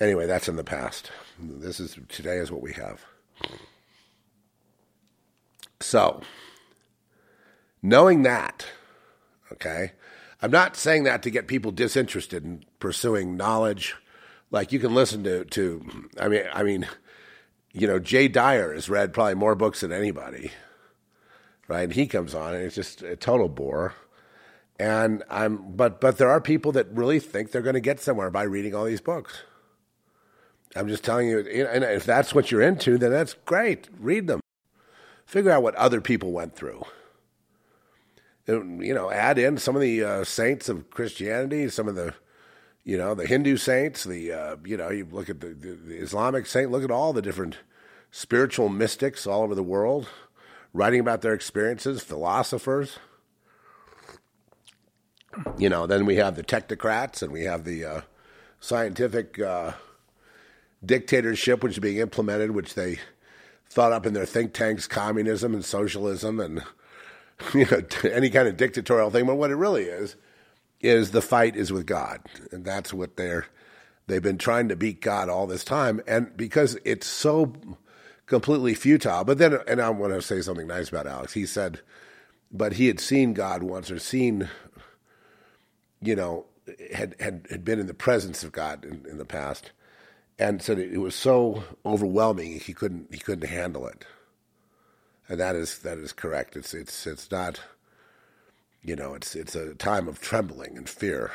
[0.00, 1.10] anyway, that's in the past.
[1.40, 3.04] This is today is what we have.
[5.80, 6.20] So,
[7.82, 8.66] knowing that,
[9.52, 9.92] okay,
[10.42, 13.96] I'm not saying that to get people disinterested in pursuing knowledge.
[14.50, 16.86] Like you can listen to, to I mean, I mean,
[17.72, 20.52] you know, Jay Dyer has read probably more books than anybody,
[21.66, 21.82] right?
[21.82, 23.94] And he comes on and it's just a total bore.
[24.80, 28.30] And I'm, but but there are people that really think they're going to get somewhere
[28.30, 29.42] by reading all these books.
[30.76, 33.88] I'm just telling you, and if that's what you're into, then that's great.
[33.98, 34.40] Read them.
[35.26, 36.84] Figure out what other people went through.
[38.46, 42.14] You know, add in some of the uh, saints of Christianity, some of the,
[42.84, 44.04] you know, the Hindu saints.
[44.04, 46.70] The uh, you know, you look at the, the, Islamic saint.
[46.70, 47.58] Look at all the different
[48.10, 50.08] spiritual mystics all over the world,
[50.72, 52.02] writing about their experiences.
[52.02, 52.98] Philosophers.
[55.56, 58.00] You know, then we have the technocrats, and we have the uh,
[58.60, 59.38] scientific.
[59.38, 59.72] Uh,
[60.84, 62.98] dictatorship which is being implemented, which they
[63.68, 66.62] thought up in their think tanks communism and socialism and
[67.54, 69.26] you know any kind of dictatorial thing.
[69.26, 70.16] But what it really is
[70.80, 72.20] is the fight is with God,
[72.52, 73.46] and that's what they're
[74.06, 77.52] they've been trying to beat God all this time, and because it's so
[78.26, 79.24] completely futile.
[79.24, 81.32] But then, and I want to say something nice about Alex.
[81.32, 81.80] He said,
[82.50, 84.48] but he had seen God once or seen,
[86.00, 86.46] you know,
[86.94, 89.72] had had, had been in the presence of God in, in the past,
[90.38, 94.04] and said it, it was so overwhelming he couldn't he couldn't handle it.
[95.28, 96.56] And that is that is correct.
[96.56, 97.60] It's it's it's not,
[98.82, 101.32] you know, it's it's a time of trembling and fear,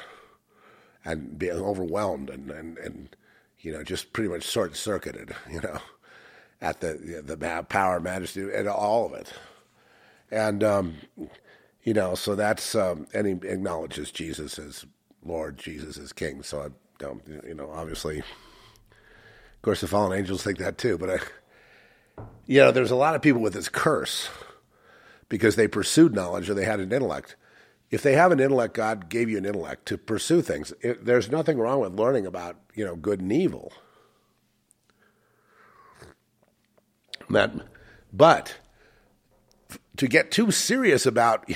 [1.05, 3.15] and being overwhelmed and and and
[3.59, 5.35] you know just pretty much short circuited.
[5.51, 5.79] You know
[6.63, 9.31] at the the power, majesty, and all of it.
[10.31, 10.95] And um,
[11.83, 14.85] you know, so that's um, and he acknowledges Jesus as
[15.23, 16.41] Lord, Jesus as King.
[16.41, 16.67] So I
[16.97, 20.97] don't, you know, obviously, of course, the fallen angels think that too.
[20.97, 24.29] But I, you know, there's a lot of people with this curse
[25.33, 27.35] because they pursued knowledge or they had an intellect.
[27.89, 30.71] If they have an intellect, God gave you an intellect to pursue things.
[30.81, 33.73] It, there's nothing wrong with learning about you know good and evil.
[37.31, 37.51] That,
[38.13, 38.57] but
[39.97, 41.49] to get too serious about,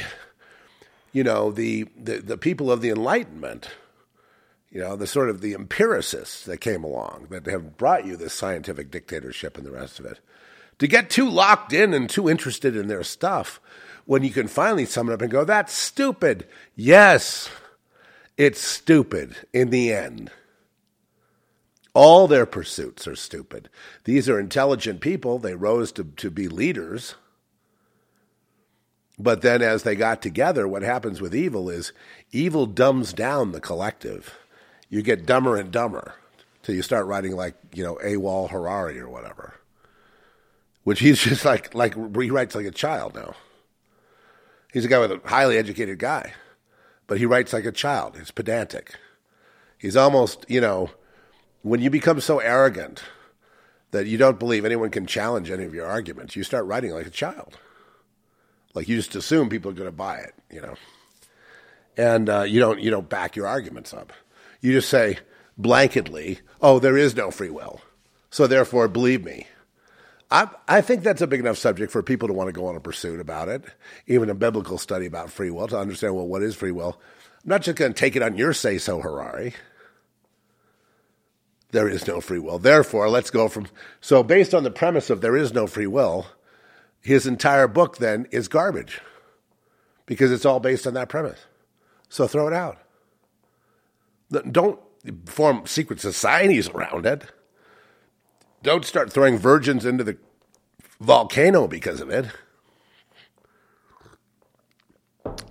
[1.11, 3.69] you know, the, the, the people of the Enlightenment,
[4.71, 8.33] you know, the sort of the empiricists that came along that have brought you this
[8.33, 10.19] scientific dictatorship and the rest of it,
[10.79, 13.59] to get too locked in and too interested in their stuff
[14.05, 16.47] when you can finally sum it up and go, that's stupid.
[16.75, 17.49] Yes,
[18.37, 20.31] it's stupid in the end.
[21.93, 23.69] All their pursuits are stupid.
[24.03, 25.39] These are intelligent people.
[25.39, 27.15] They rose to, to be leaders.
[29.19, 31.91] But then, as they got together, what happens with evil is
[32.31, 34.37] evil dumbs down the collective.
[34.89, 36.13] You get dumber and dumber
[36.61, 39.55] till you start writing like, you know, Yuval Harari or whatever.
[40.87, 43.33] Which he's just like, like he writes like a child now.
[44.71, 46.31] He's a guy with a highly educated guy,
[47.07, 48.15] but he writes like a child.
[48.17, 48.95] He's pedantic.
[49.77, 50.91] He's almost, you know,
[51.61, 53.03] when you become so arrogant
[53.91, 57.07] that you don't believe anyone can challenge any of your arguments, you start writing like
[57.07, 57.57] a child.
[58.73, 60.75] Like you just assume people are going to buy it, you know,
[61.97, 64.13] and uh, you don't you don't back your arguments up.
[64.61, 65.19] You just say
[65.59, 67.81] blanketly, "Oh, there is no free will,
[68.29, 69.47] so therefore believe me."
[70.29, 72.75] I, I think that's a big enough subject for people to want to go on
[72.75, 73.63] a pursuit about it,
[74.07, 76.99] even a biblical study about free will to understand well what is free will.
[77.43, 79.53] I'm not just going to take it on your say so, Harari
[81.71, 82.59] there is no free will.
[82.59, 83.67] Therefore, let's go from.
[84.01, 86.27] So, based on the premise of there is no free will,
[87.01, 89.01] his entire book then is garbage
[90.05, 91.39] because it's all based on that premise.
[92.09, 92.77] So, throw it out.
[94.51, 94.79] Don't
[95.25, 97.25] form secret societies around it.
[98.63, 100.17] Don't start throwing virgins into the
[100.99, 102.27] volcano because of it.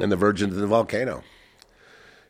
[0.00, 1.22] And the virgins in the volcano.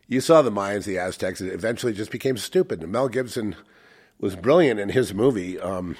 [0.07, 2.81] You saw the Mayans, the Aztecs, it eventually just became stupid.
[2.81, 3.55] And Mel Gibson
[4.19, 5.97] was brilliant in his movie um,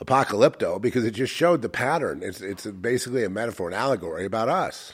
[0.00, 2.22] Apocalypto because it just showed the pattern.
[2.22, 4.92] It's it's basically a metaphor, an allegory about us.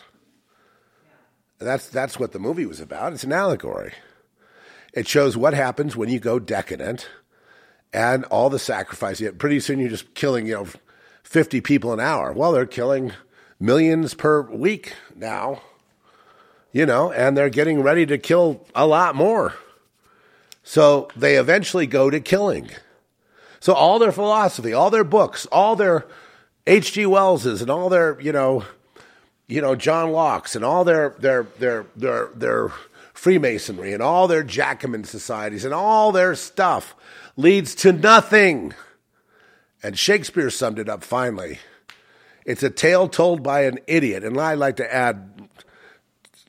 [1.58, 3.12] That's that's what the movie was about.
[3.12, 3.92] It's an allegory.
[4.92, 7.08] It shows what happens when you go decadent
[7.92, 9.20] and all the sacrifice.
[9.20, 10.68] Yet Pretty soon you're just killing, you know,
[11.22, 12.32] 50 people an hour.
[12.32, 13.12] Well, they're killing
[13.58, 15.60] millions per week now,
[16.72, 19.54] you know, and they're getting ready to kill a lot more.
[20.62, 22.70] So they eventually go to killing.
[23.60, 26.06] So all their philosophy, all their books, all their
[26.66, 27.06] H.G.
[27.06, 28.64] Wells's and all their, you know,
[29.46, 32.72] you know, John Locke's and all their their their their their
[33.12, 36.94] Freemasonry and all their Jacobin societies and all their stuff
[37.40, 38.74] leads to nothing.
[39.82, 41.58] And Shakespeare summed it up finally.
[42.44, 44.24] It's a tale told by an idiot.
[44.24, 45.48] And I'd like to add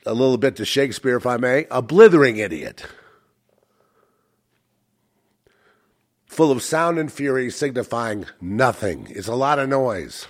[0.06, 2.86] a little bit to Shakespeare, if I may, a blithering idiot.
[6.32, 9.06] full of sound and fury, signifying nothing.
[9.10, 10.28] It's a lot of noise.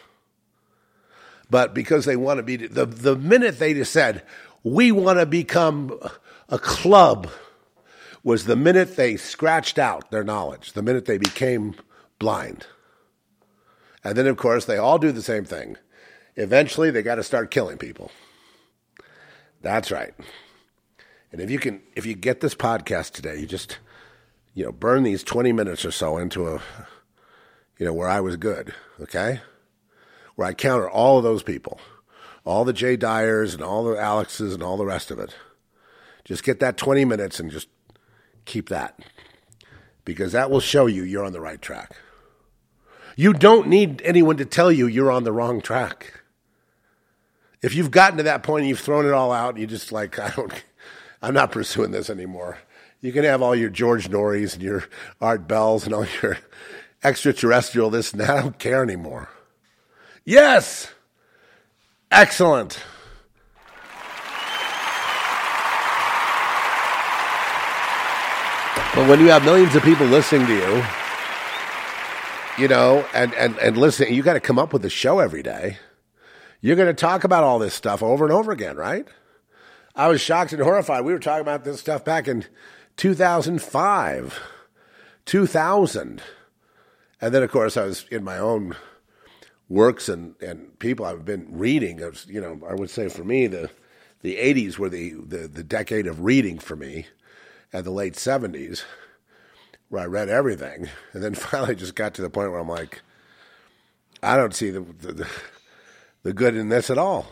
[1.50, 4.24] But because they want to be, the, the minute they just said,
[4.64, 6.00] we want to become
[6.50, 7.30] a club,
[8.24, 11.76] was the minute they scratched out their knowledge, the minute they became
[12.20, 12.68] blind.
[14.04, 15.78] And then, of course, they all do the same thing.
[16.36, 18.12] Eventually, they got to start killing people.
[19.62, 20.14] That's right.
[21.32, 23.78] And if you can, if you get this podcast today, you just
[24.54, 26.62] you know, burn these 20 minutes or so into a,
[27.78, 29.42] you know, where I was good, okay?
[30.36, 31.80] Where I counter all of those people,
[32.44, 35.36] all the Jay Dyers and all the Alexes and all the rest of it.
[36.26, 37.70] Just get that 20 minutes and just
[38.52, 39.00] keep that
[40.04, 41.96] because that will show you you're on the right track.
[43.16, 46.22] You don't need anyone to tell you you're on the wrong track.
[47.62, 50.20] If you've gotten to that point and you've thrown it all out, you're just like,
[50.20, 50.52] I don't,
[51.22, 52.58] I'm not pursuing this anymore.
[53.00, 54.84] You can have all your George Noorys and your
[55.22, 56.38] Art Bells and all your
[57.04, 58.30] extraterrestrial this and that.
[58.30, 59.30] I don't care anymore.
[60.26, 60.92] Yes!
[62.12, 62.84] Excellent.
[69.02, 70.84] But when you have millions of people listening to you,
[72.60, 75.42] you know, and, and, and listening, you got to come up with a show every
[75.42, 75.80] day.
[76.62, 79.08] You're going to talk about all this stuff over and over again, right?
[79.96, 81.04] I was shocked and horrified.
[81.04, 82.46] We were talking about this stuff back in
[82.98, 84.40] 2005,
[85.26, 86.22] 2000.
[87.20, 88.76] And then, of course, I was in my own
[89.68, 92.02] works and, and people I've been reading.
[92.04, 93.72] Of, you know, I would say for me, the,
[94.22, 97.08] the 80s were the, the, the decade of reading for me
[97.74, 98.84] and the late 70s
[99.90, 100.90] where I read everything.
[101.14, 103.02] And then finally just got to the point where I'm like,
[104.24, 105.28] I don't see the, the,
[106.24, 107.28] the good in this at all.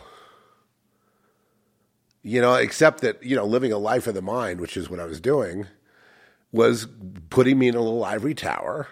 [2.22, 5.00] You know, except that, you know, living a life of the mind, which is what
[5.00, 5.66] I was doing,
[6.52, 6.86] was
[7.30, 8.88] putting me in a little ivory tower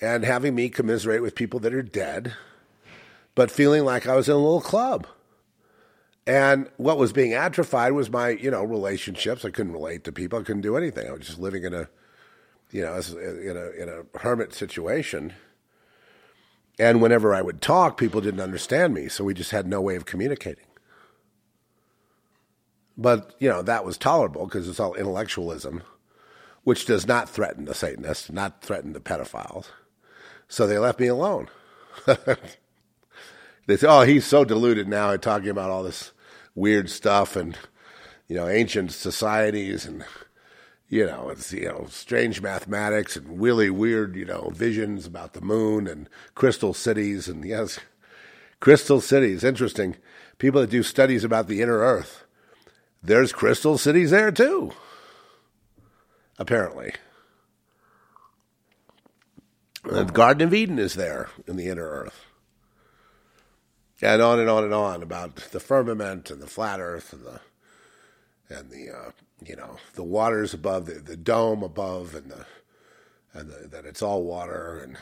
[0.00, 2.34] and having me commiserate with people that are dead,
[3.34, 5.06] but feeling like I was in a little club.
[6.26, 9.44] And what was being atrophied was my, you know, relationships.
[9.44, 10.38] I couldn't relate to people.
[10.38, 11.08] I couldn't do anything.
[11.08, 11.88] I was just living in a,
[12.72, 15.34] you know, in a in a hermit situation.
[16.78, 19.96] And whenever I would talk, people didn't understand me, so we just had no way
[19.96, 20.66] of communicating.
[22.98, 25.82] But you know that was tolerable because it's all intellectualism,
[26.64, 29.66] which does not threaten the Satanists, not threaten the pedophiles.
[30.48, 31.48] So they left me alone.
[32.06, 36.12] they said, "Oh, he's so deluded now, talking about all this
[36.56, 37.56] weird stuff and
[38.26, 40.04] you know ancient societies and
[40.88, 45.40] you know it's you know strange mathematics and really weird you know visions about the
[45.40, 47.78] moon and crystal cities and yes
[48.60, 49.44] crystal cities.
[49.44, 49.96] Interesting.
[50.38, 52.24] People that do studies about the inner earth.
[53.02, 54.72] There's crystal cities there too
[56.38, 56.92] apparently.
[59.84, 62.25] The garden of eden is there in the inner earth
[64.02, 67.40] and on and on and on about the firmament and the flat Earth and the
[68.48, 69.10] and the uh,
[69.44, 72.46] you know the waters above the, the dome above and the
[73.32, 74.96] and the, that it's all water and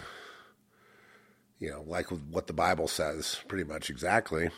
[1.58, 4.50] you know like what the Bible says pretty much exactly.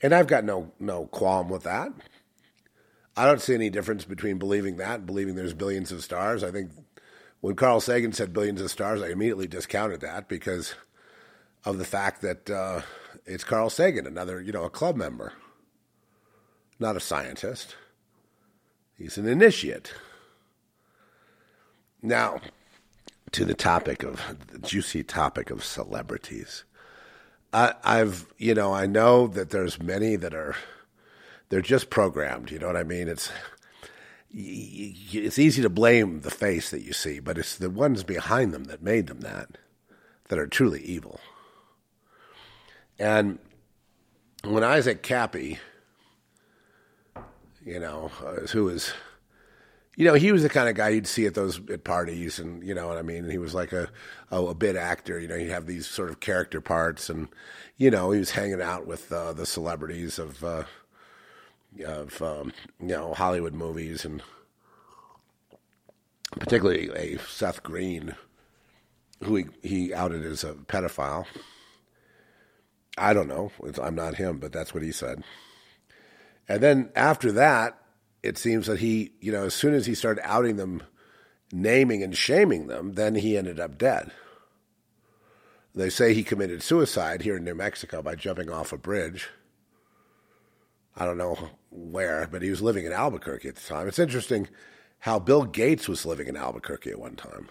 [0.00, 1.92] And I've got no no qualm with that.
[3.16, 6.42] I don't see any difference between believing that and believing there's billions of stars.
[6.42, 6.70] I think
[7.40, 10.74] when Carl Sagan said billions of stars, I immediately discounted that because
[11.64, 12.80] of the fact that uh,
[13.26, 15.32] it's Carl Sagan, another, you know, a club member,
[16.78, 17.76] not a scientist.
[18.96, 19.92] He's an initiate.
[22.02, 22.40] Now,
[23.32, 26.64] to the topic of the juicy topic of celebrities.
[27.52, 30.54] I, I've, you know, I know that there's many that are,
[31.48, 32.50] they're just programmed.
[32.50, 33.08] You know what I mean?
[33.08, 33.30] It's,
[34.30, 38.64] it's easy to blame the face that you see, but it's the ones behind them
[38.64, 39.58] that made them that,
[40.28, 41.20] that are truly evil.
[43.02, 43.40] And
[44.44, 45.58] when Isaac Kappy,
[47.66, 48.92] you know, uh, who was,
[49.96, 52.62] you know, he was the kind of guy you'd see at those at parties, and
[52.62, 53.28] you know what I mean.
[53.28, 53.90] He was like a
[54.30, 55.18] a, a bit actor.
[55.18, 57.26] You know, he'd have these sort of character parts, and
[57.76, 60.62] you know, he was hanging out with uh, the celebrities of uh,
[61.84, 64.22] of um, you know Hollywood movies, and
[66.38, 68.14] particularly a Seth Green,
[69.24, 71.26] who he, he outed as a pedophile.
[72.96, 73.50] I don't know.
[73.80, 75.22] I'm not him, but that's what he said.
[76.48, 77.78] And then after that,
[78.22, 80.82] it seems that he, you know, as soon as he started outing them,
[81.52, 84.12] naming and shaming them, then he ended up dead.
[85.74, 89.30] They say he committed suicide here in New Mexico by jumping off a bridge.
[90.94, 93.88] I don't know where, but he was living in Albuquerque at the time.
[93.88, 94.48] It's interesting
[94.98, 97.48] how Bill Gates was living in Albuquerque at one time.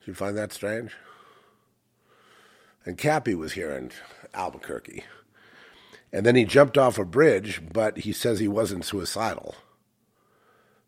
[0.00, 0.92] Do you find that strange?
[2.84, 3.90] And Kappy was here in
[4.34, 5.04] Albuquerque.
[6.12, 9.56] And then he jumped off a bridge, but he says he wasn't suicidal.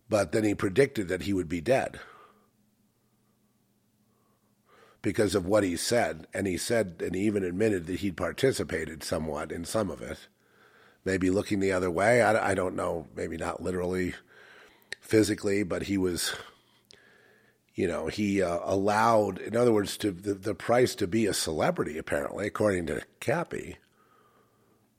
[0.09, 1.99] But then he predicted that he would be dead
[5.03, 6.27] because of what he said.
[6.33, 10.29] And he said, and he even admitted that he'd participated somewhat in some of it.
[11.05, 12.23] Maybe looking the other way.
[12.23, 13.07] I, I don't know.
[13.15, 14.15] Maybe not literally,
[15.01, 16.35] physically, but he was
[17.77, 21.35] you know, he uh, allowed, in other words, to the, the price to be a
[21.35, 23.77] celebrity, apparently, according to Kappy,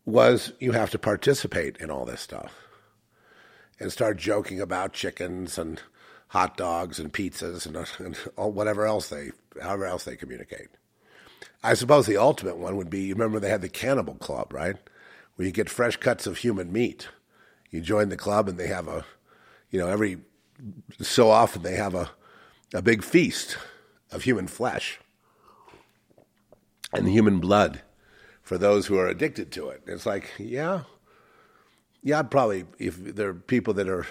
[0.06, 2.54] was you have to participate in all this stuff
[3.80, 5.82] and start joking about chickens and
[6.30, 7.76] hot dogs and pizzas and,
[8.06, 10.68] and all, whatever else they however else they communicate.
[11.64, 14.76] I suppose the ultimate one would be you remember they had the Cannibal Club, right?
[15.36, 17.08] Where you get fresh cuts of human meat.
[17.72, 19.04] You join the club and they have a,
[19.72, 20.20] you know, every
[21.02, 22.12] so often they have a,
[22.74, 23.58] a big feast
[24.12, 25.00] of human flesh
[26.94, 27.82] and human blood
[28.42, 29.82] for those who are addicted to it.
[29.88, 30.84] It's like, yeah,
[32.02, 34.08] yeah, probably if there are people that are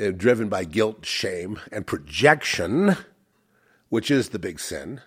[0.00, 2.96] uh, driven by guilt, shame, and projection,
[3.88, 5.00] which is the big sin,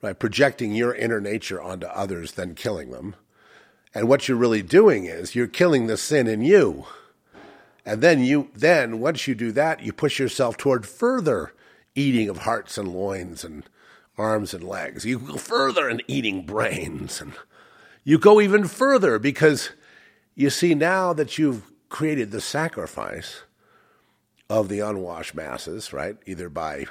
[0.00, 0.18] right?
[0.18, 3.14] Projecting your inner nature onto others, then killing them.
[3.94, 6.86] And what you're really doing is you're killing the sin in you.
[7.84, 11.52] And then you then once you do that, you push yourself toward further
[11.94, 13.64] eating of hearts and loins and
[14.16, 15.04] arms and legs.
[15.04, 17.32] You go further in eating brains and
[18.04, 19.70] you go even further because
[20.34, 23.42] you see now that you've created the sacrifice
[24.48, 26.16] of the unwashed masses, right?
[26.26, 26.86] Either by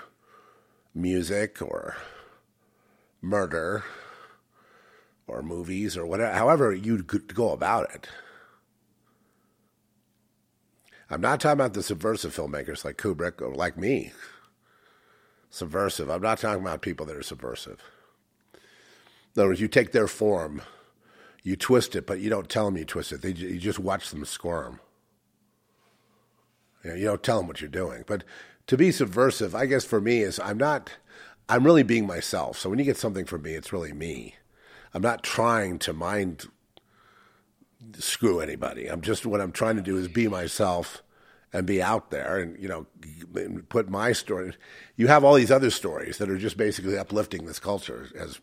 [0.94, 1.96] music or
[3.22, 3.84] murder
[5.28, 8.08] or movies or whatever, however you go about it.
[11.12, 14.14] I'm not talking about the subversive filmmakers like Kubrick or like me.
[15.50, 16.10] Subversive.
[16.10, 17.84] I'm not talking about people that are subversive.
[18.54, 20.62] In other words, you take their form,
[21.44, 23.22] you twist it, but you don't tell them you twist it.
[23.22, 24.80] They, you just watch them squirm.
[26.86, 28.06] You, know, you don't tell them what you're doing.
[28.08, 28.24] But
[28.68, 30.92] to be subversive, I guess for me is I'm not.
[31.50, 32.58] I'm really being myself.
[32.58, 34.36] So when you get something from me, it's really me.
[34.94, 36.48] I'm not trying to mind
[37.98, 38.88] screw anybody.
[38.88, 41.04] I'm just what I'm trying to do is be myself
[41.54, 42.86] and be out there and you know
[43.70, 44.54] put my story.
[44.96, 48.40] You have all these other stories that are just basically uplifting this culture as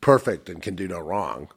[0.00, 1.48] perfect and can do no wrong.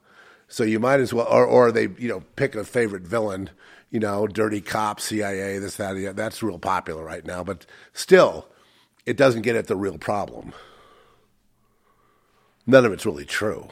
[0.48, 3.50] So you might as well, or or they you know pick a favorite villain,
[3.90, 7.44] you know, dirty cop, CIA, this that that's real popular right now.
[7.44, 8.48] But still,
[9.06, 10.52] it doesn't get at the real problem.
[12.66, 13.68] None of it's really true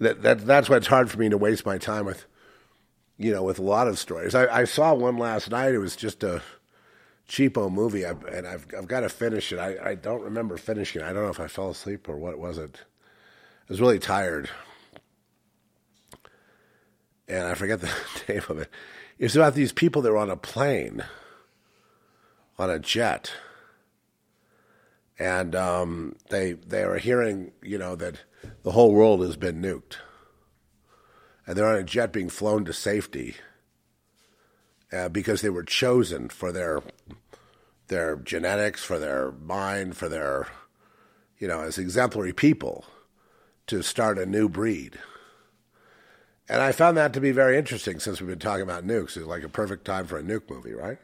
[0.00, 2.26] that, that that's why it's hard for me to waste my time with,
[3.16, 4.34] you know, with a lot of stories.
[4.34, 5.74] I, I saw one last night.
[5.74, 6.42] It was just a
[7.28, 9.58] cheapo movie, I, and I've I've got to finish it.
[9.58, 11.02] I, I don't remember finishing.
[11.02, 11.04] it.
[11.04, 12.80] I don't know if I fell asleep or what was it.
[12.82, 14.48] I was really tired,
[17.26, 17.92] and I forget the
[18.28, 18.70] name of it.
[19.18, 21.04] It's about these people that were on a plane,
[22.56, 23.32] on a jet,
[25.18, 28.20] and um, they they were hearing, you know, that
[28.62, 29.96] the whole world has been nuked.
[31.46, 33.36] And they're on a jet being flown to safety
[34.92, 36.82] uh, because they were chosen for their
[37.88, 40.46] their genetics, for their mind, for their,
[41.38, 42.84] you know, as exemplary people
[43.66, 44.98] to start a new breed.
[46.50, 49.16] And I found that to be very interesting since we've been talking about nukes.
[49.16, 50.98] It's like a perfect time for a nuke movie, right?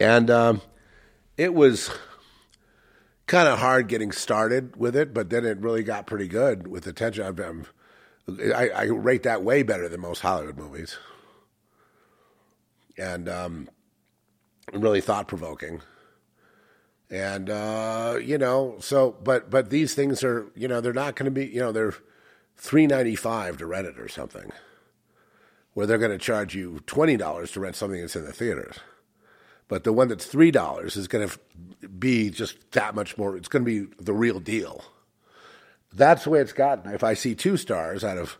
[0.00, 0.60] And um,
[1.36, 1.90] it was
[3.26, 6.84] kind of hard getting started with it, but then it really got pretty good with
[6.84, 7.24] the tension.
[7.24, 7.66] I'm,
[8.54, 10.96] I, I rate that way better than most Hollywood movies,
[12.98, 13.68] and um,
[14.72, 15.82] really thought provoking.
[17.10, 21.26] And uh, you know, so but but these things are you know they're not going
[21.26, 21.94] to be you know they're
[22.56, 24.50] three ninety five to rent it or something,
[25.74, 28.78] where they're going to charge you twenty dollars to rent something that's in the theaters.
[29.72, 33.38] But the one that's three dollars is going to be just that much more.
[33.38, 34.84] It's going to be the real deal.
[35.94, 36.92] That's the way it's gotten.
[36.92, 38.36] If I see two stars out of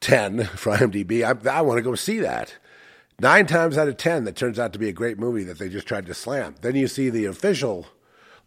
[0.00, 2.54] ten for IMDb, I, I want to go see that.
[3.18, 5.68] Nine times out of ten, that turns out to be a great movie that they
[5.68, 6.54] just tried to slam.
[6.62, 7.86] Then you see the official,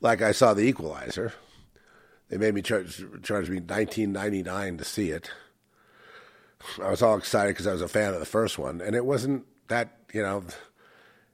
[0.01, 1.33] like I saw The Equalizer.
[2.29, 5.29] They made me charge, charge me nineteen ninety nine to see it.
[6.81, 9.05] I was all excited because I was a fan of the first one, and it
[9.05, 10.43] wasn't that you know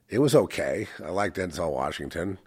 [0.10, 0.88] it was okay.
[1.03, 2.39] I liked Denzel Washington.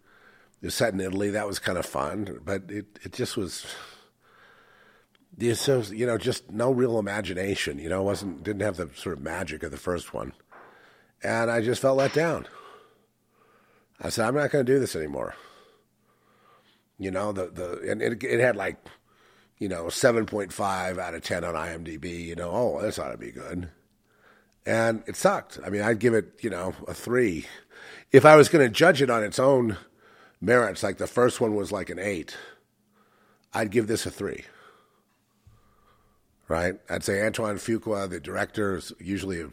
[0.60, 1.30] It was set in Italy.
[1.30, 3.66] That was kind of fun, but it, it just was.
[5.38, 7.78] You know, just no real imagination.
[7.78, 10.34] You know, it wasn't didn't have the sort of magic of the first one,
[11.22, 12.46] and I just felt let down.
[14.00, 15.34] I said, I'm not going to do this anymore.
[16.98, 18.76] You know, the the and it, it had like,
[19.58, 22.24] you know, seven point five out of ten on IMDb.
[22.24, 23.70] You know, oh, this ought to be good
[24.66, 25.58] and it sucked.
[25.64, 27.46] I mean, I'd give it, you know, a three.
[28.10, 29.76] If I was going to judge it on its own
[30.40, 32.36] merits, like the first one was like an eight,
[33.52, 34.44] I'd give this a three.
[36.48, 36.74] Right?
[36.90, 39.48] I'd say Antoine Fuqua, the director, is usually a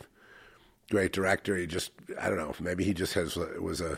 [0.89, 1.55] great director.
[1.55, 3.97] He just, I don't know, maybe he just has was a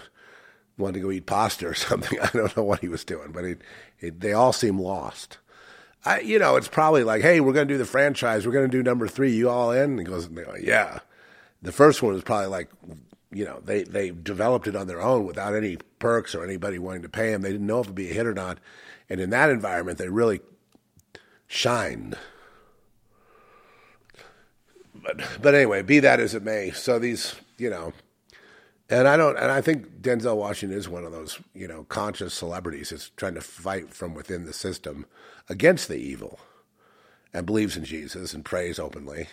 [0.77, 2.19] wanted to go eat pasta or something.
[2.19, 3.61] I don't know what he was doing, but it,
[3.99, 5.37] it, they all seem lost.
[6.03, 8.45] I, you know, it's probably like, hey, we're going to do the franchise.
[8.45, 9.31] We're going to do number three.
[9.31, 9.91] You all in?
[9.91, 10.29] And he goes,
[10.59, 10.99] yeah.
[11.61, 12.69] The first one was probably like,
[13.31, 17.03] you know, they, they developed it on their own without any perks or anybody wanting
[17.03, 17.43] to pay them.
[17.43, 18.57] They didn't know if it'd be a hit or not.
[19.09, 20.41] And in that environment, they really
[21.47, 22.17] shined.
[24.95, 26.71] But, but anyway, be that as it may.
[26.71, 27.93] So these, you know,
[28.89, 32.33] and I don't, and I think Denzel Washington is one of those, you know, conscious
[32.33, 35.05] celebrities that's trying to fight from within the system
[35.49, 36.39] against the evil
[37.33, 39.27] and believes in Jesus and prays openly,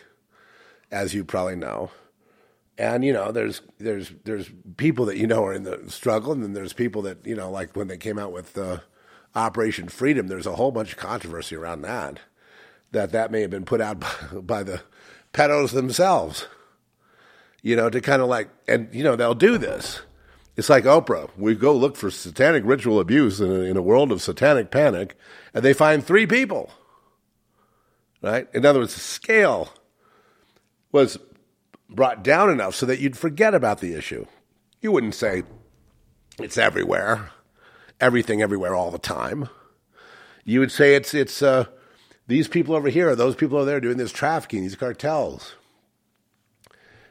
[0.91, 1.91] as you probably know.
[2.77, 6.43] And you know, there's there's there's people that you know are in the struggle, and
[6.43, 8.79] then there's people that you know, like when they came out with uh,
[9.35, 12.21] Operation Freedom, there's a whole bunch of controversy around that.
[12.93, 14.83] That that may have been put out by, by the
[15.33, 16.47] pedos themselves,
[17.63, 20.01] you know, to kind of like, and you know, they'll do this.
[20.59, 21.31] It's like Oprah.
[21.37, 25.17] We go look for satanic ritual abuse in a, in a world of satanic panic,
[25.55, 26.73] and they find three people.
[28.21, 28.49] Right?
[28.53, 29.73] In other words, the scale
[30.91, 31.17] was
[31.89, 34.27] brought down enough so that you'd forget about the issue.
[34.81, 35.45] You wouldn't say
[36.41, 37.31] it's everywhere,
[38.01, 39.49] everything everywhere all the time.
[40.45, 41.67] You would say it's it's uh,
[42.27, 45.55] these people over here, those people over there doing this trafficking, these cartels.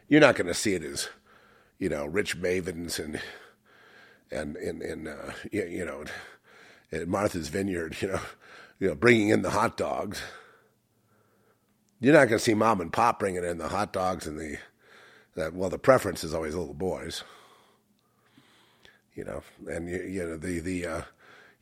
[0.06, 1.08] You're not going to see it as,
[1.78, 3.20] you know, rich mavens and
[4.30, 6.04] and in in uh, you know,
[6.92, 8.20] at Martha's Vineyard, you know,
[8.78, 10.20] you know, bringing in the hot dogs.
[12.00, 14.58] You're not going to see mom and pop bringing in the hot dogs and the
[15.34, 15.54] that.
[15.54, 17.24] Well, the preference is always little boys,
[19.14, 21.02] you know, and you, you know the the uh,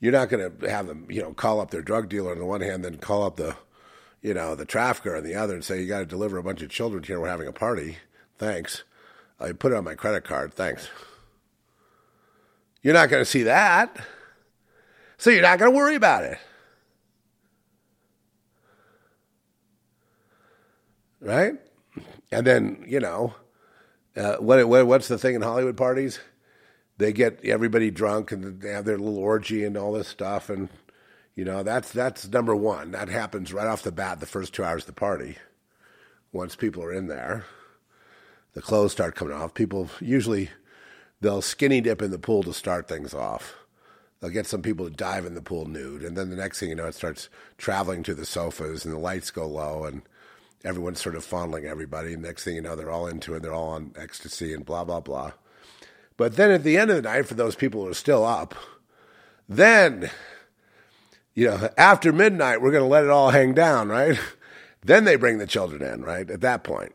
[0.00, 2.44] you're not going to have them, you know, call up their drug dealer on the
[2.44, 3.56] one hand, then call up the,
[4.20, 6.62] you know, the trafficker on the other, and say you got to deliver a bunch
[6.62, 7.20] of children here.
[7.20, 7.98] We're having a party.
[8.38, 8.84] Thanks.
[9.38, 10.54] I put it on my credit card.
[10.54, 10.88] Thanks.
[12.82, 13.96] You're not going to see that,
[15.18, 16.38] so you're not going to worry about it.
[21.26, 21.54] right?
[22.32, 23.34] And then you know,
[24.16, 26.20] uh, what, what what's the thing in Hollywood parties?
[26.98, 30.68] They get everybody drunk and they have their little orgy and all this stuff, and
[31.34, 32.92] you know that's that's number one.
[32.92, 35.36] That happens right off the bat, the first two hours of the party.
[36.32, 37.44] Once people are in there,
[38.56, 39.52] the clothes start coming off.
[39.52, 40.48] People usually
[41.20, 43.54] they'll skinny dip in the pool to start things off.
[44.18, 46.70] They'll get some people to dive in the pool nude, and then the next thing
[46.70, 47.28] you know, it starts
[47.58, 50.00] traveling to the sofas, and the lights go low, and
[50.64, 52.16] everyone's sort of fondling everybody.
[52.16, 53.42] Next thing you know, they're all into it.
[53.42, 55.32] They're all on ecstasy and blah, blah, blah.
[56.16, 58.54] But then at the end of the night, for those people who are still up,
[59.50, 60.08] then,
[61.34, 64.18] you know, after midnight, we're going to let it all hang down, right?
[64.82, 66.30] then they bring the children in, right?
[66.30, 66.94] At that point.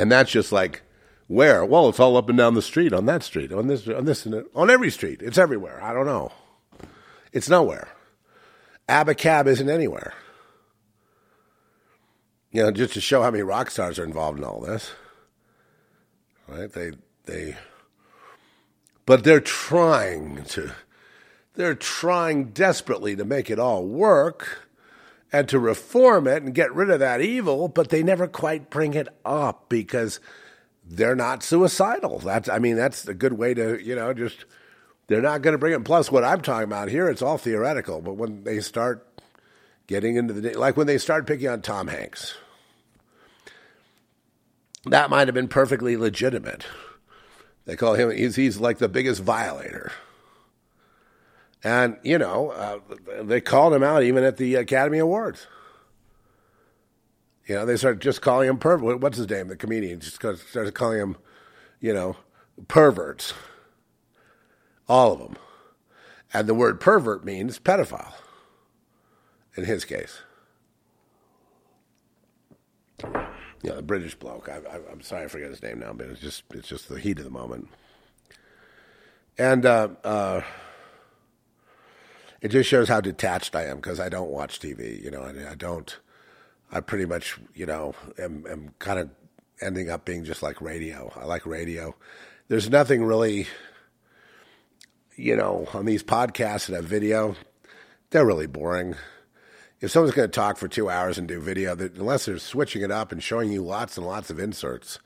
[0.00, 0.80] And that's just like,
[1.26, 1.62] where?
[1.62, 4.26] Well, it's all up and down the street, on that street, on this, on this,
[4.54, 5.20] on every street.
[5.20, 5.78] It's everywhere.
[5.82, 6.32] I don't know.
[7.34, 7.88] It's nowhere.
[8.88, 10.14] Abacab isn't anywhere.
[12.50, 14.90] You know, just to show how many rock stars are involved in all this.
[16.48, 16.72] Right?
[16.72, 16.92] They
[17.26, 17.56] they
[19.04, 20.72] but they're trying to
[21.56, 24.69] they're trying desperately to make it all work
[25.32, 28.94] and to reform it and get rid of that evil, but they never quite bring
[28.94, 30.20] it up because
[30.84, 32.18] they're not suicidal.
[32.18, 34.44] That's I mean, that's a good way to, you know, just
[35.06, 35.84] they're not going to bring it.
[35.84, 38.00] Plus, what I'm talking about here, it's all theoretical.
[38.00, 39.06] But when they start
[39.86, 42.36] getting into the like when they start picking on Tom Hanks,
[44.84, 46.66] that might have been perfectly legitimate.
[47.66, 49.92] They call him he's he's like the biggest violator.
[51.62, 52.78] And you know, uh,
[53.22, 55.46] they called him out even at the Academy Awards.
[57.46, 59.00] You know, they started just calling him pervert.
[59.00, 59.48] What's his name?
[59.48, 61.16] The comedian just started calling him,
[61.80, 62.16] you know,
[62.68, 63.34] perverts
[64.88, 65.36] all of them.
[66.32, 68.14] And the word pervert means pedophile
[69.56, 70.20] in his case.
[73.62, 74.48] Yeah, the British bloke.
[74.48, 77.18] I, am sorry, I forget his name now, but it's just it's just the heat
[77.18, 77.68] of the moment.
[79.36, 80.42] And uh, uh,
[82.40, 85.02] it just shows how detached I am because I don't watch TV.
[85.02, 85.98] You know, I, I don't.
[86.72, 89.10] I pretty much, you know, am, am kind of
[89.60, 91.12] ending up being just like radio.
[91.16, 91.96] I like radio.
[92.48, 93.48] There's nothing really
[95.20, 97.36] you know, on these podcasts that have video,
[98.10, 98.94] they're really boring.
[99.80, 102.90] If someone's going to talk for two hours and do video, unless they're switching it
[102.90, 104.98] up and showing you lots and lots of inserts,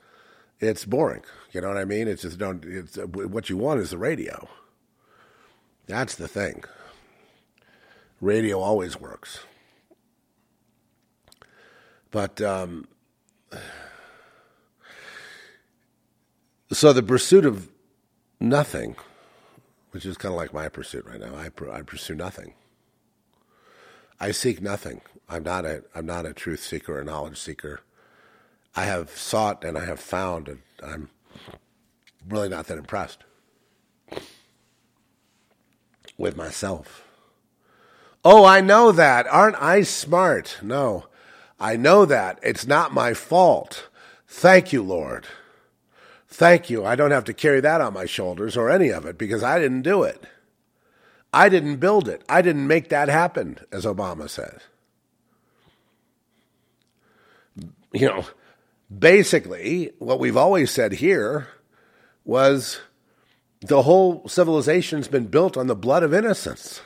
[0.61, 1.23] it's boring.
[1.53, 2.09] You know what I mean?
[2.09, 2.65] It's just don't.
[2.65, 4.49] It's what you want is the radio.
[5.87, 6.65] That's the thing.
[8.21, 9.41] Radio always works,
[12.11, 12.89] but um,
[16.73, 17.69] so the pursuit of
[18.41, 18.97] nothing
[19.95, 21.37] which is kind of like my pursuit right now.
[21.37, 22.55] I, I pursue nothing.
[24.19, 25.03] I seek nothing.
[25.29, 27.81] I'm not a I'm not a truth seeker or knowledge seeker.
[28.75, 31.11] I have sought and I have found, and I'm
[32.29, 33.23] really not that impressed
[36.19, 37.05] with myself.
[38.25, 39.27] Oh, I know that.
[39.27, 40.59] Aren't I smart?
[40.63, 41.07] No,
[41.61, 42.39] I know that.
[42.43, 43.89] It's not my fault.
[44.27, 45.27] Thank you, Lord.
[46.29, 46.85] Thank you.
[46.85, 49.59] I don't have to carry that on my shoulders or any of it because I
[49.59, 50.25] didn't do it.
[51.33, 52.23] I didn't build it.
[52.29, 54.61] I didn't make that happen, as Obama says.
[57.93, 58.25] You know,
[58.97, 61.49] basically, what we've always said here
[62.25, 62.81] was
[63.61, 66.81] the whole civilization's been built on the blood of innocence.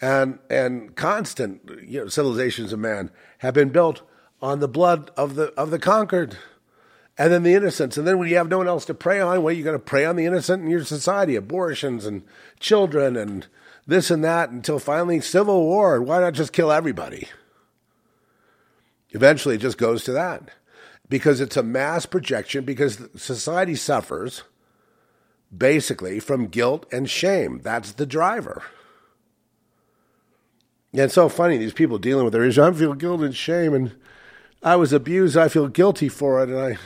[0.00, 4.02] And, and constant you know, civilizations of man have been built
[4.42, 6.36] on the blood of the, of the conquered
[7.16, 7.96] and then the innocents.
[7.96, 9.84] And then when you have no one else to prey on, well, you're going to
[9.84, 12.22] prey on the innocent in your society, abortions and
[12.58, 13.46] children and
[13.86, 16.02] this and that until finally civil war.
[16.02, 17.28] Why not just kill everybody?
[19.10, 20.50] Eventually, it just goes to that
[21.08, 24.42] because it's a mass projection because society suffers
[25.56, 27.60] basically from guilt and shame.
[27.62, 28.62] That's the driver.
[30.94, 32.60] And it's so funny, these people dealing with their issues.
[32.60, 33.96] I feel guilt and shame, and
[34.62, 35.36] I was abused.
[35.36, 36.78] I feel guilty for it, and I,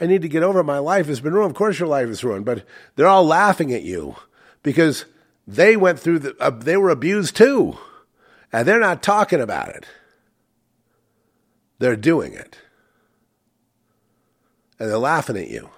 [0.00, 0.64] I need to get over it.
[0.64, 1.50] My life has been ruined.
[1.50, 2.64] Of course, your life is ruined, but
[2.94, 4.14] they're all laughing at you
[4.62, 5.06] because
[5.44, 7.76] they went through the, uh, they were abused too,
[8.52, 9.86] and they're not talking about it.
[11.80, 12.58] They're doing it.
[14.78, 15.68] And they're laughing at you.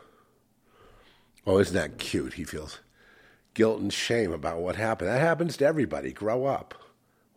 [1.46, 2.34] Oh, isn't that cute?
[2.34, 2.80] He feels
[3.54, 5.08] guilt and shame about what happened.
[5.08, 6.12] That happens to everybody.
[6.12, 6.74] Grow up.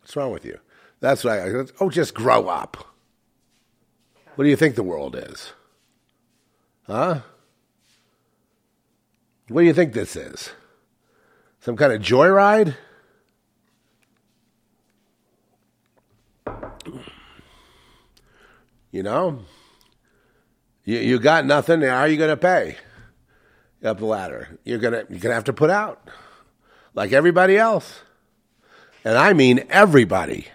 [0.08, 0.58] What's wrong with you?
[1.00, 1.70] That's right.
[1.80, 2.78] Oh, just grow up.
[4.36, 5.52] What do you think the world is?
[6.86, 7.20] Huh?
[9.48, 10.52] What do you think this is?
[11.60, 12.74] Some kind of joyride?
[18.90, 19.40] You know?
[20.86, 22.78] You, you got nothing, how are you going to pay?
[23.84, 24.58] Up the ladder.
[24.64, 26.08] You're gonna you're gonna have to put out.
[26.94, 28.00] Like everybody else.
[29.04, 30.48] And I mean everybody.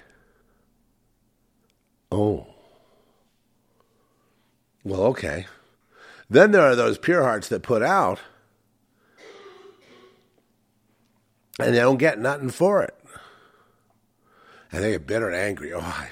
[2.11, 2.47] Oh.
[4.83, 5.47] Well, okay.
[6.29, 8.19] Then there are those pure hearts that put out
[11.59, 12.95] and they don't get nothing for it.
[14.71, 15.71] And they get bitter and angry.
[15.71, 16.09] Oh, I,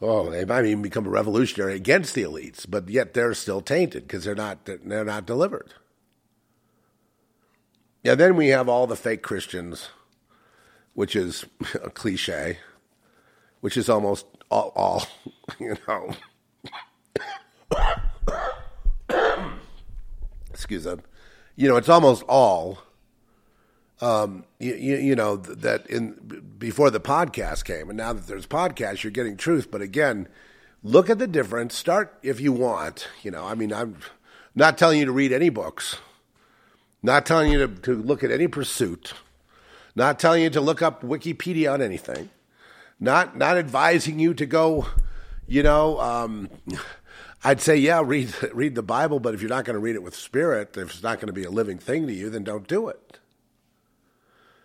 [0.00, 4.04] oh, they might even become a revolutionary against the elites, but yet they're still tainted
[4.04, 5.74] because they're not they're not delivered.
[8.02, 9.88] Yeah, then we have all the fake Christians,
[10.94, 12.58] which is a cliche,
[13.60, 15.06] which is almost all, all
[15.60, 16.14] you know.
[20.50, 20.96] Excuse me.
[21.56, 22.78] You know, it's almost all.
[24.00, 26.12] Um, you, you, you know that in
[26.58, 29.70] before the podcast came, and now that there's podcasts, you're getting truth.
[29.70, 30.28] But again,
[30.82, 31.76] look at the difference.
[31.76, 33.08] Start if you want.
[33.22, 33.98] You know, I mean, I'm
[34.54, 35.96] not telling you to read any books.
[37.02, 39.12] Not telling you to, to look at any pursuit.
[39.96, 42.30] Not telling you to look up Wikipedia on anything.
[42.98, 44.86] Not not advising you to go,
[45.46, 46.48] you know, um,
[47.44, 50.02] I'd say yeah, read read the Bible, but if you're not going to read it
[50.02, 52.66] with spirit, if it's not going to be a living thing to you, then don't
[52.66, 53.18] do it.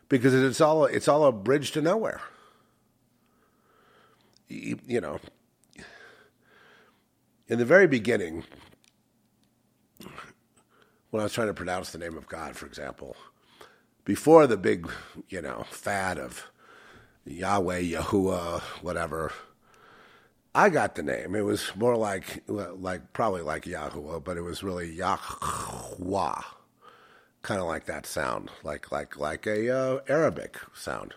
[0.08, 2.22] Because it's all it's all a bridge to nowhere.
[4.48, 5.20] You, you know,
[7.48, 8.46] in the very beginning,
[11.12, 13.16] when I was trying to pronounce the name of God, for example,
[14.10, 14.90] before the big,
[15.28, 16.48] you know, fad of
[17.26, 19.32] Yahweh, Yahuwah, whatever,
[20.56, 21.36] I got the name.
[21.36, 26.42] It was more like, like probably like Yahuwah, but it was really Yahweh,
[27.44, 31.14] kind of like that sound, like like like a uh, Arabic sound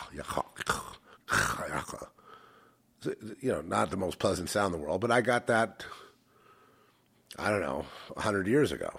[3.40, 5.86] You know, not the most pleasant sound in the world, but I got that
[7.38, 8.90] I don't know, 100 years ago.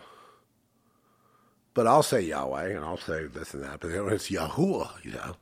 [1.73, 5.35] But I'll say Yahweh and I'll say this and that, but it's Yahuwah, you know.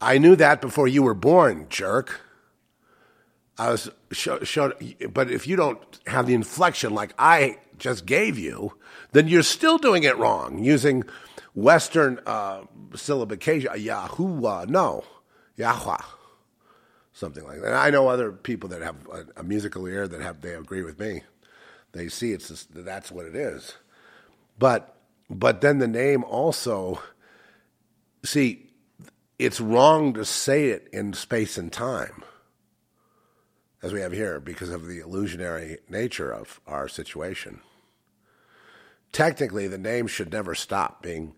[0.00, 2.20] I knew that before you were born, jerk.
[3.56, 4.72] I was shown,
[5.12, 8.74] but if you don't have the inflection like I just gave you,
[9.12, 11.04] then you're still doing it wrong using
[11.54, 12.62] Western uh,
[12.92, 13.66] syllabication.
[13.66, 15.04] Yahuwah, no,
[15.56, 16.02] Yahweh,
[17.12, 17.68] something like that.
[17.68, 20.82] And I know other people that have a, a musical ear that have they agree
[20.82, 21.22] with me.
[21.92, 23.76] They see it's just, that's what it is.
[24.58, 24.96] But
[25.32, 27.02] but then the name also
[28.24, 28.70] see
[29.38, 32.22] it's wrong to say it in space and time
[33.82, 37.60] as we have here because of the illusionary nature of our situation.
[39.10, 41.34] Technically the name should never stop being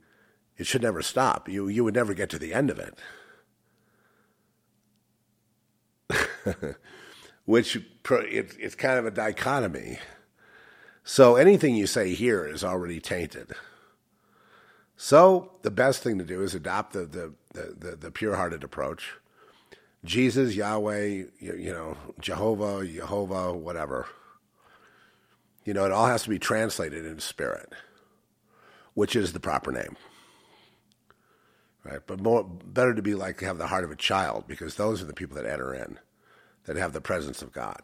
[0.56, 1.48] it should never stop.
[1.48, 2.98] You you would never get to the end of it.
[7.44, 9.98] which it, it's kind of a dichotomy.
[11.02, 13.52] So anything you say here is already tainted.
[15.04, 19.12] So the best thing to do is adopt the the the, the, the pure-hearted approach.
[20.02, 24.06] Jesus, Yahweh, you, you know, Jehovah, Jehovah, whatever.
[25.66, 27.70] You know, it all has to be translated into spirit,
[28.94, 29.94] which is the proper name.
[31.84, 32.00] Right?
[32.06, 35.06] But more better to be like have the heart of a child because those are
[35.06, 35.98] the people that enter in,
[36.64, 37.82] that have the presence of God.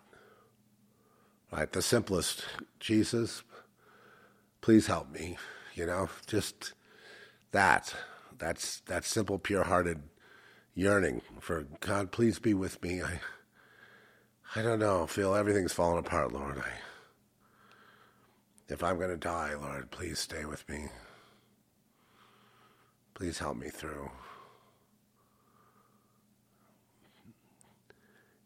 [1.52, 1.70] Right?
[1.70, 2.46] The simplest,
[2.78, 3.42] Jesus,
[4.62, 5.36] please help me.
[5.74, 6.72] You know, just
[7.52, 7.94] that.
[8.38, 10.02] That's that simple, pure hearted
[10.74, 13.02] yearning for God, please be with me.
[13.02, 13.20] I
[14.56, 16.58] I don't know, feel everything's falling apart, Lord.
[16.58, 16.72] I
[18.68, 20.88] if I'm gonna die, Lord, please stay with me.
[23.14, 24.10] Please help me through.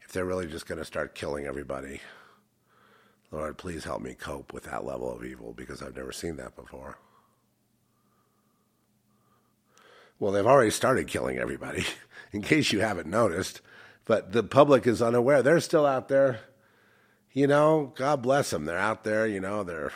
[0.02, 2.00] If they're really just going to start killing everybody,
[3.30, 6.57] Lord, please help me cope with that level of evil because I've never seen that
[6.57, 6.98] before.
[10.25, 11.85] Well, they've already started killing everybody,
[12.33, 13.61] in case you haven't noticed,
[14.07, 15.43] but the public is unaware.
[15.43, 16.41] They're still out there.
[17.35, 18.64] You know, God bless them.
[18.64, 19.93] They're out there, you know, they're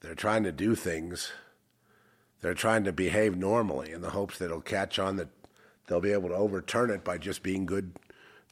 [0.00, 1.30] they're trying to do things
[2.40, 5.28] they're trying to behave normally in the hopes that it'll catch on that
[5.86, 7.92] they'll be able to overturn it by just being good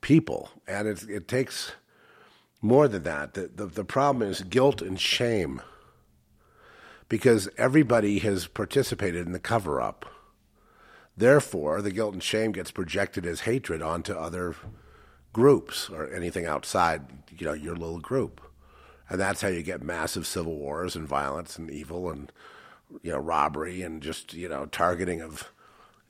[0.01, 0.49] people.
[0.69, 1.73] And it, it takes
[2.63, 3.35] more than that.
[3.35, 5.61] The, the, the problem is guilt and shame
[7.09, 10.07] because everybody has participated in the cover up.
[11.17, 14.57] Therefore, the guilt and shame gets projected as hatred onto other
[15.33, 17.03] groups or anything outside,
[17.37, 18.41] you know, your little group.
[19.09, 22.33] And that's how you get massive civil wars and violence and evil and
[23.03, 25.51] you know, robbery and just, you know, targeting of,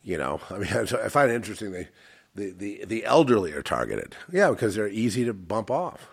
[0.02, 4.16] you know, I mean, I find it interesting the, the, the, elderly are targeted.
[4.30, 6.08] Yeah, because they're easy to bump off.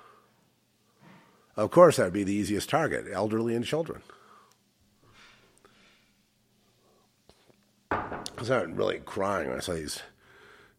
[1.57, 4.03] Of course, that would be the easiest target elderly and children.
[7.91, 10.01] I started really crying when I saw these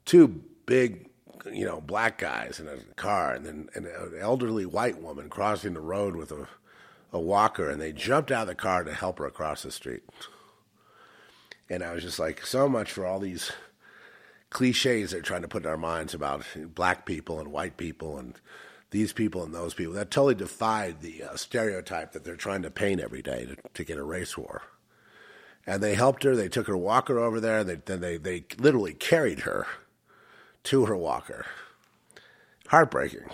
[0.04, 1.08] two big,
[1.52, 5.80] you know, black guys in a car and then an elderly white woman crossing the
[5.80, 6.48] road with a
[7.12, 10.02] a walker and they jumped out of the car to help her across the street.
[11.68, 13.52] And I was just like, so much for all these
[14.50, 16.44] cliches they're trying to put in our minds about
[16.74, 18.34] black people and white people and
[18.90, 19.94] these people and those people.
[19.94, 23.84] That totally defied the uh, stereotype that they're trying to paint every day to, to
[23.84, 24.62] get a race war.
[25.66, 26.34] And they helped her.
[26.34, 27.58] They took her walker over there.
[27.58, 29.66] And they, then they, they literally carried her
[30.64, 31.46] to her walker.
[32.68, 33.28] Heartbreaking.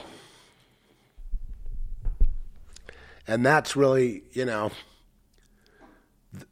[3.29, 4.73] and that's really you know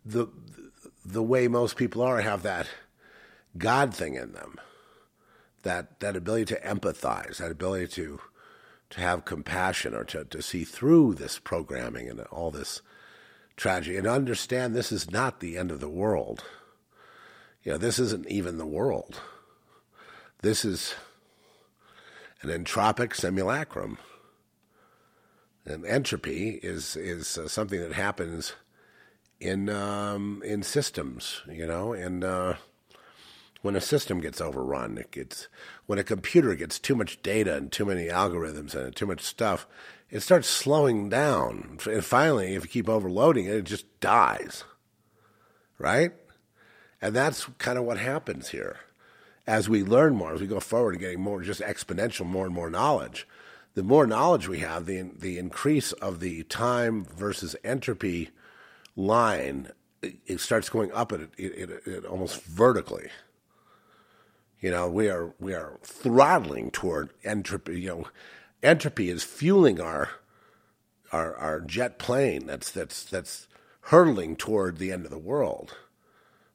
[0.05, 0.29] the
[1.05, 2.69] the way most people are have that
[3.57, 4.61] God thing in them,
[5.63, 8.21] that that ability to empathize, that ability to
[8.91, 12.83] to have compassion or to, to see through this programming and all this
[13.57, 16.45] tragedy and understand this is not the end of the world.
[17.63, 19.21] You know, this isn't even the world.
[20.43, 20.95] This is
[22.43, 23.99] an entropic simulacrum.
[25.65, 28.55] And entropy is is uh, something that happens
[29.41, 32.55] in um, in systems, you know, and uh,
[33.63, 35.49] when a system gets overrun, it gets
[35.87, 39.67] when a computer gets too much data and too many algorithms and too much stuff,
[40.11, 41.79] it starts slowing down.
[41.89, 44.65] And finally, if you keep overloading it, it just dies.
[45.79, 46.13] Right?
[47.03, 48.79] And that's kind of what happens here.
[49.47, 52.55] As we learn more, as we go forward and getting more just exponential, more and
[52.55, 53.29] more knowledge,
[53.75, 58.31] the more knowledge we have, the the increase of the time versus entropy
[58.97, 59.71] line,
[60.03, 63.11] it, starts going up at it, it, it, almost vertically.
[64.61, 67.83] You know, we are we are throttling toward entropy.
[67.83, 68.05] You know,
[68.63, 70.11] entropy is fueling our
[71.13, 72.47] our our jet plane.
[72.47, 73.49] That's that's that's
[73.83, 75.77] hurtling toward the end of the world.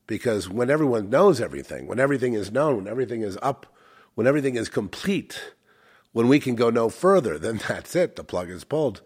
[0.07, 3.65] Because when everyone knows everything, when everything is known, when everything is up,
[4.15, 5.53] when everything is complete
[6.13, 8.15] when we can go no further, then that's it.
[8.15, 9.01] The plug is pulled.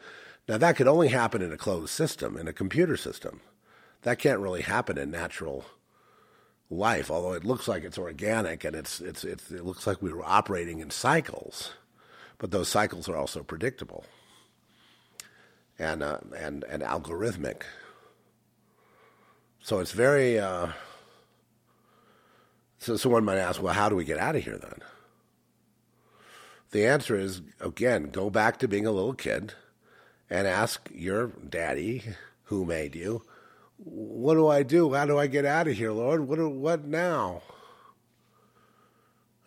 [0.48, 3.42] Now, that could only happen in a closed system, in a computer system.
[4.04, 5.66] That can't really happen in natural
[6.70, 10.14] life, although it looks like it's organic and it's, it's, it's, it looks like we
[10.14, 11.72] were operating in cycles.
[12.38, 14.06] But those cycles are also predictable
[15.80, 17.64] and, uh, and, and algorithmic.
[19.62, 20.40] So it's very.
[20.40, 20.70] Uh,
[22.78, 24.80] so someone might ask, well, how do we get out of here then?
[26.72, 29.54] The answer is again, go back to being a little kid
[30.30, 32.04] and ask your daddy
[32.44, 33.24] who made you,
[33.78, 34.94] what do I do?
[34.94, 36.28] How do I get out of here, Lord?
[36.28, 37.42] What what now?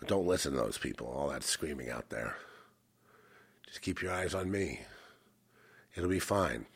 [0.07, 2.37] don't listen to those people, all that screaming out there.
[3.69, 4.81] Just keep your eyes on me.
[5.95, 6.67] It'll be fine.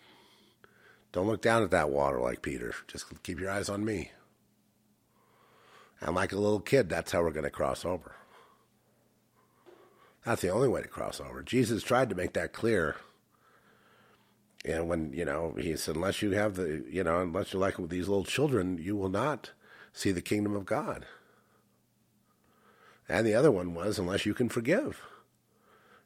[1.13, 2.75] Don't look down at that water like Peter.
[2.87, 4.13] Just keep your eyes on me.
[6.01, 8.17] And like a little kid, that's how we're going to cross over.
[10.25, 11.43] That's the only way to cross over.
[11.43, 12.97] Jesus tried to make that clear.
[14.65, 17.79] And when, you know, he said, unless you have the, you know, unless you're like
[17.79, 19.51] with these little children, you will not
[19.93, 21.07] see the kingdom of God.
[23.09, 25.03] And the other one was, unless you can forgive,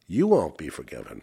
[0.07, 1.23] you won't be forgiven.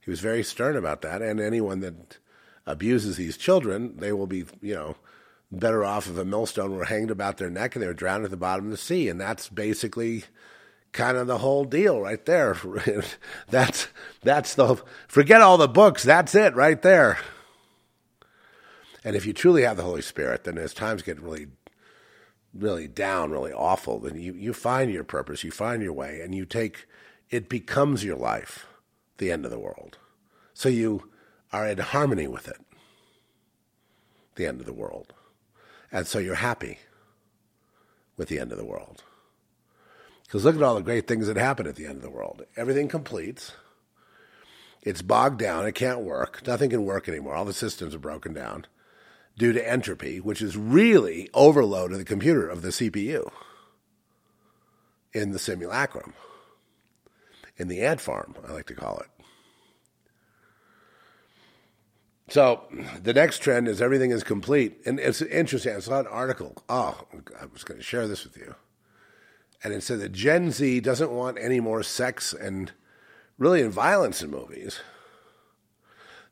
[0.00, 1.22] He was very stern about that.
[1.22, 2.18] And anyone that
[2.66, 4.96] abuses these children, they will be, you know,
[5.52, 8.30] better off if a millstone were hanged about their neck and they were drowned at
[8.30, 9.08] the bottom of the sea.
[9.08, 10.24] And that's basically
[10.92, 12.56] kind of the whole deal right there.
[13.48, 13.88] that's
[14.22, 16.02] that's the forget all the books.
[16.02, 17.18] That's it right there.
[19.04, 21.46] And if you truly have the Holy Spirit, then as times get really,
[22.52, 26.34] really down, really awful, then you, you find your purpose, you find your way, and
[26.34, 26.86] you take
[27.30, 28.66] it becomes your life,
[29.18, 29.98] the end of the world.
[30.54, 31.10] So you
[31.52, 32.60] are in harmony with it,
[34.36, 35.14] the end of the world.
[35.92, 36.78] And so you're happy
[38.16, 39.02] with the end of the world.
[40.24, 42.44] Because look at all the great things that happen at the end of the world.
[42.56, 43.52] Everything completes.
[44.82, 45.66] It's bogged down.
[45.66, 46.46] It can't work.
[46.46, 47.34] Nothing can work anymore.
[47.34, 48.66] All the systems are broken down
[49.36, 53.30] due to entropy, which is really overload of the computer of the CPU
[55.12, 56.14] in the simulacrum,
[57.60, 59.06] in the ant farm, I like to call it.
[62.28, 62.62] So
[63.02, 64.80] the next trend is everything is complete.
[64.86, 65.74] And it's interesting.
[65.74, 66.62] I saw an article.
[66.68, 67.06] Oh,
[67.40, 68.54] I was going to share this with you
[69.62, 72.72] and it said that Gen Z doesn't want any more sex and
[73.38, 74.80] really in violence in movies.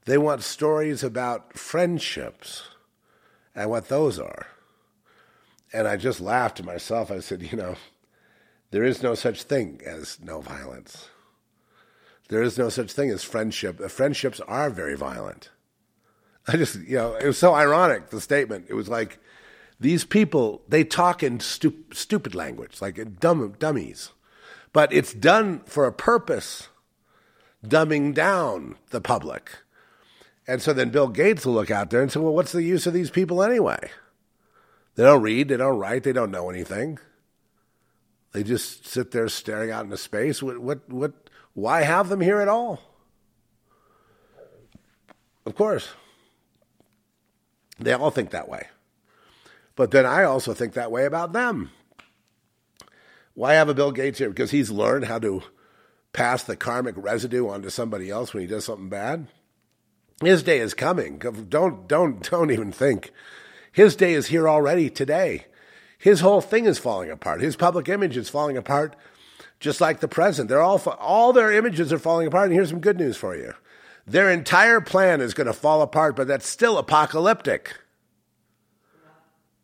[0.06, 2.68] They want stories about friendships
[3.54, 4.46] and what those are.
[5.72, 7.10] And I just laughed to myself.
[7.10, 7.76] I said, you know,
[8.70, 11.08] there is no such thing as no violence.
[12.28, 13.80] There is no such thing as friendship.
[13.90, 15.50] Friendships are very violent.
[16.46, 18.66] I just, you know, it was so ironic, the statement.
[18.68, 19.18] It was like,
[19.80, 24.10] these people, they talk in stu- stupid language, like dumb, dummies.
[24.72, 26.68] But it's done for a purpose,
[27.64, 29.50] dumbing down the public.
[30.46, 32.86] And so then Bill Gates will look out there and say, well, what's the use
[32.86, 33.90] of these people anyway?
[34.94, 36.98] They don't read, they don't write, they don't know anything.
[38.32, 40.42] They just sit there staring out into space.
[40.42, 42.80] What, what, what, why have them here at all?
[45.44, 45.88] Of course.
[47.78, 48.68] They all think that way.
[49.76, 51.70] But then I also think that way about them.
[53.34, 54.30] Why have a Bill Gates here?
[54.30, 55.42] Because he's learned how to
[56.12, 59.28] pass the karmic residue onto somebody else when he does something bad.
[60.20, 61.18] His day is coming.
[61.18, 63.12] Don't don't don't even think.
[63.70, 65.46] His day is here already today.
[65.96, 67.40] His whole thing is falling apart.
[67.40, 68.96] His public image is falling apart,
[69.60, 70.48] just like the present.
[70.48, 72.46] They're all all their images are falling apart.
[72.46, 73.54] And here's some good news for you:
[74.06, 77.74] their entire plan is going to fall apart, but that's still apocalyptic.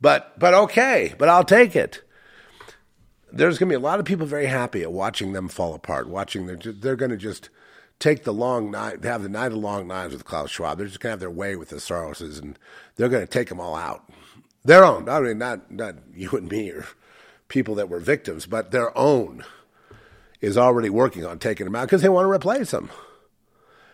[0.01, 2.03] But but okay, but I'll take it.
[3.33, 6.09] There's going to be a lot of people very happy at watching them fall apart.
[6.09, 7.51] Watching they're they're going to just
[7.99, 10.79] take the long night, have the night of long knives with Klaus Schwab.
[10.79, 12.59] They're just going to have their way with the Soroses, and
[12.97, 14.09] they're going to take them all out.
[14.65, 15.09] Their own.
[15.09, 16.87] I mean, not not you and me or
[17.49, 19.45] people that were victims, but their own
[20.40, 22.90] is already working on taking them out because they want to replace them.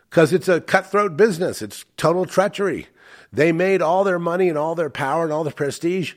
[0.09, 1.63] Because it's a cutthroat business.
[1.63, 2.89] It's total treachery.
[3.33, 6.15] They made all their money and all their power and all their prestige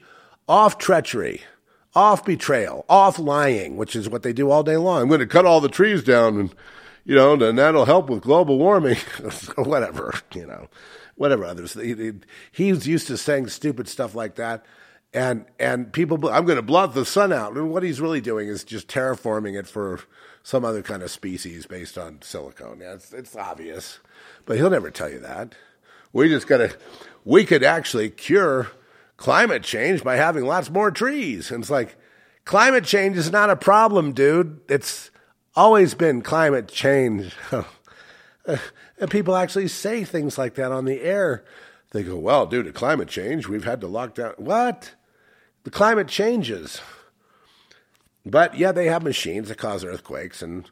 [0.47, 1.41] off treachery,
[1.95, 5.01] off betrayal, off lying, which is what they do all day long.
[5.01, 6.55] I'm going to cut all the trees down and,
[7.05, 8.97] you know, and that'll help with global warming
[9.55, 10.67] whatever, you know,
[11.15, 11.77] whatever others.
[12.51, 14.65] He's used to saying stupid stuff like that.
[15.13, 17.55] And, and people, I'm going to blot the sun out.
[17.55, 19.99] And what he's really doing is just terraforming it for
[20.41, 22.79] some other kind of species based on silicone.
[22.81, 23.99] Yeah, it's, it's obvious,
[24.45, 25.55] but he'll never tell you that.
[26.11, 26.75] We just got to,
[27.23, 28.71] we could actually cure
[29.17, 31.51] climate change by having lots more trees.
[31.51, 31.95] And it's like,
[32.45, 34.59] climate change is not a problem, dude.
[34.67, 35.11] It's
[35.55, 37.35] always been climate change.
[38.45, 41.43] and people actually say things like that on the air.
[41.91, 44.33] They go, well, due to climate change, we've had to lock down.
[44.37, 44.93] What?
[45.63, 46.81] The climate changes.
[48.25, 50.69] But yeah, they have machines that cause earthquakes and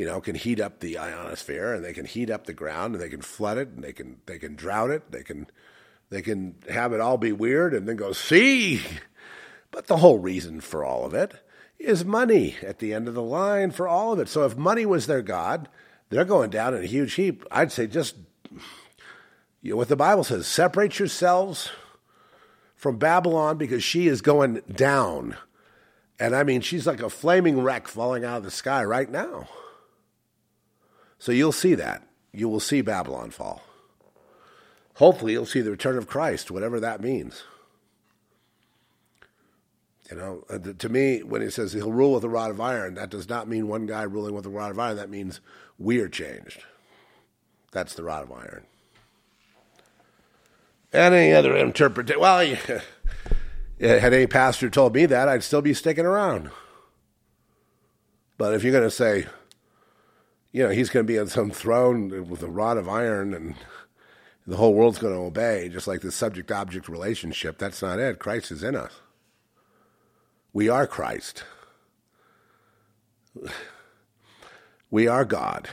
[0.00, 3.02] you know, can heat up the ionosphere and they can heat up the ground and
[3.02, 5.10] they can flood it and they can they can drought it.
[5.12, 5.46] They can
[6.08, 8.80] they can have it all be weird and then go, see.
[9.70, 11.34] But the whole reason for all of it
[11.78, 14.28] is money at the end of the line for all of it.
[14.28, 15.68] So if money was their God,
[16.08, 17.44] they're going down in a huge heap.
[17.50, 18.16] I'd say just
[19.62, 21.70] you know what the Bible says, separate yourselves
[22.80, 25.36] from Babylon because she is going down
[26.18, 29.48] And I mean, she's like a flaming wreck falling out of the sky right now.
[31.18, 32.06] So you'll see that.
[32.32, 33.62] You will see Babylon fall.
[34.96, 37.44] Hopefully, you'll see the return of Christ, whatever that means.
[40.10, 42.94] You know, uh, to me, when he says he'll rule with a rod of iron,
[42.94, 44.96] that does not mean one guy ruling with a rod of iron.
[44.96, 45.40] That means
[45.78, 46.64] we are changed.
[47.72, 48.66] That's the rod of iron.
[50.92, 52.44] And any other interpretation, well,
[53.80, 56.50] had any pastor told me that, I'd still be sticking around.
[58.36, 59.26] But if you're going to say,
[60.52, 63.54] you know, he's going to be on some throne with a rod of iron and
[64.46, 68.18] the whole world's going to obey, just like the subject object relationship, that's not it.
[68.18, 69.00] Christ is in us.
[70.52, 71.44] We are Christ.
[74.92, 75.68] We are God.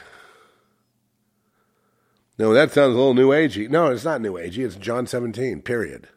[2.37, 3.69] No, that sounds a little new agey.
[3.69, 4.65] No, it's not new agey.
[4.65, 6.07] It's John 17, period.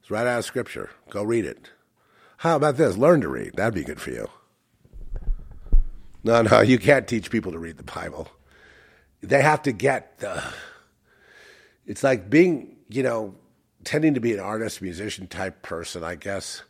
[0.00, 0.90] It's right out of Scripture.
[1.08, 1.70] Go read it.
[2.38, 2.98] How about this?
[2.98, 3.54] Learn to read.
[3.54, 4.28] That'd be good for you.
[6.22, 8.28] No, no, you can't teach people to read the Bible.
[9.22, 10.42] They have to get the.
[11.86, 13.34] It's like being, you know,
[13.84, 16.62] tending to be an artist, musician type person, I guess.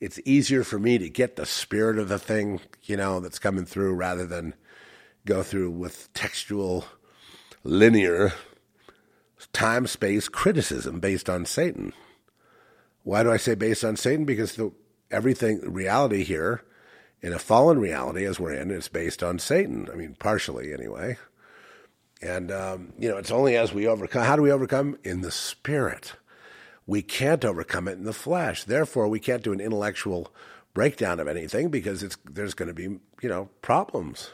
[0.00, 3.66] It's easier for me to get the spirit of the thing, you know, that's coming
[3.66, 4.54] through rather than
[5.26, 6.84] go through with textual
[7.62, 8.32] linear
[9.52, 11.92] time space criticism based on Satan.
[13.02, 14.24] Why do I say based on Satan?
[14.24, 14.72] Because the,
[15.10, 16.62] everything, reality here,
[17.22, 19.88] in a fallen reality as we're in, is based on Satan.
[19.92, 21.16] I mean, partially anyway.
[22.22, 24.24] And, um, you know, it's only as we overcome.
[24.24, 24.98] How do we overcome?
[25.04, 26.14] In the spirit.
[26.86, 28.64] We can't overcome it in the flesh.
[28.64, 30.32] Therefore, we can't do an intellectual
[30.74, 34.30] breakdown of anything because it's, there's going to be, you know, problems.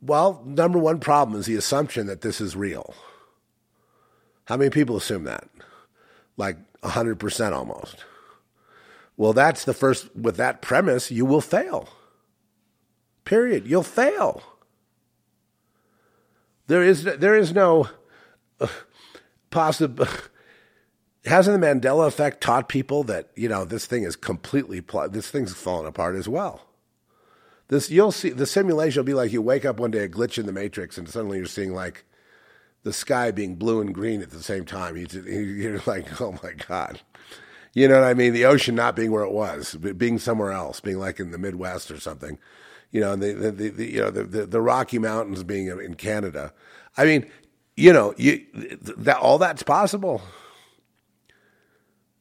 [0.00, 2.94] Well, number one problem is the assumption that this is real.
[4.44, 5.48] How many people assume that?
[6.36, 8.04] Like 100% almost.
[9.16, 11.88] Well, that's the first, with that premise, you will fail.
[13.24, 13.66] Period.
[13.66, 14.42] You'll fail.
[16.66, 17.88] There is, there is no
[18.60, 18.68] uh,
[19.50, 20.06] possible.
[21.24, 25.54] Hasn't the Mandela effect taught people that, you know, this thing is completely, this thing's
[25.54, 26.66] falling apart as well?
[27.68, 30.38] This you'll see the simulation will be like you wake up one day a glitch
[30.38, 32.04] in the matrix and suddenly you're seeing like
[32.82, 34.96] the sky being blue and green at the same time.
[35.12, 37.00] You're like, oh my god,
[37.74, 38.32] you know what I mean?
[38.32, 41.90] The ocean not being where it was, being somewhere else, being like in the Midwest
[41.90, 42.38] or something.
[42.90, 46.52] You know, the the, the, the you know the, the, Rocky Mountains being in Canada.
[46.96, 47.30] I mean,
[47.76, 48.44] you know, you
[48.98, 50.20] that all that's possible.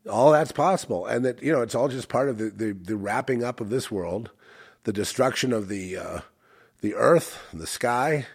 [0.10, 2.96] All that's possible, and that you know it's all just part of the, the, the
[2.96, 4.32] wrapping up of this world
[4.84, 6.20] the destruction of the uh,
[6.82, 8.26] the earth, the sky,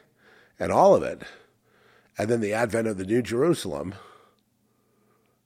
[0.59, 1.23] and all of it,
[2.17, 3.95] and then the advent of the New Jerusalem,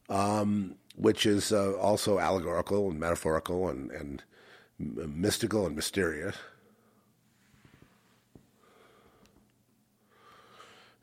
[0.08, 4.22] um, which is uh, also allegorical and metaphorical and, and
[4.78, 6.36] mystical and mysterious.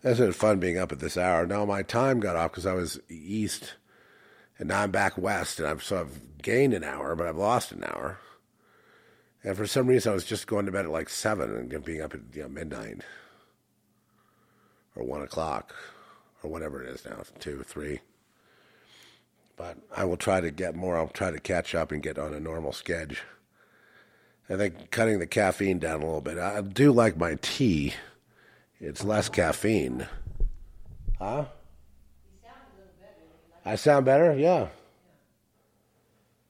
[0.03, 1.47] Isn't it fun being up at this hour?
[1.47, 3.73] Now my time got off because I was east,
[4.59, 7.71] and now I'm back west, and I've so I've gained an hour, but I've lost
[7.71, 8.19] an hour.
[9.47, 12.01] And for some reason, I was just going to bed at like seven and being
[12.01, 12.99] up at you know, midnight
[14.93, 15.73] or one o'clock
[16.43, 18.01] or whatever it is now, two, three.
[19.55, 20.97] But I will try to get more.
[20.97, 23.23] I'll try to catch up and get on a normal schedule.
[24.49, 26.37] I think cutting the caffeine down a little bit.
[26.37, 27.93] I do like my tea.
[28.81, 30.07] It's less caffeine.
[31.19, 31.45] Huh?
[33.63, 34.35] I sound better?
[34.37, 34.67] Yeah.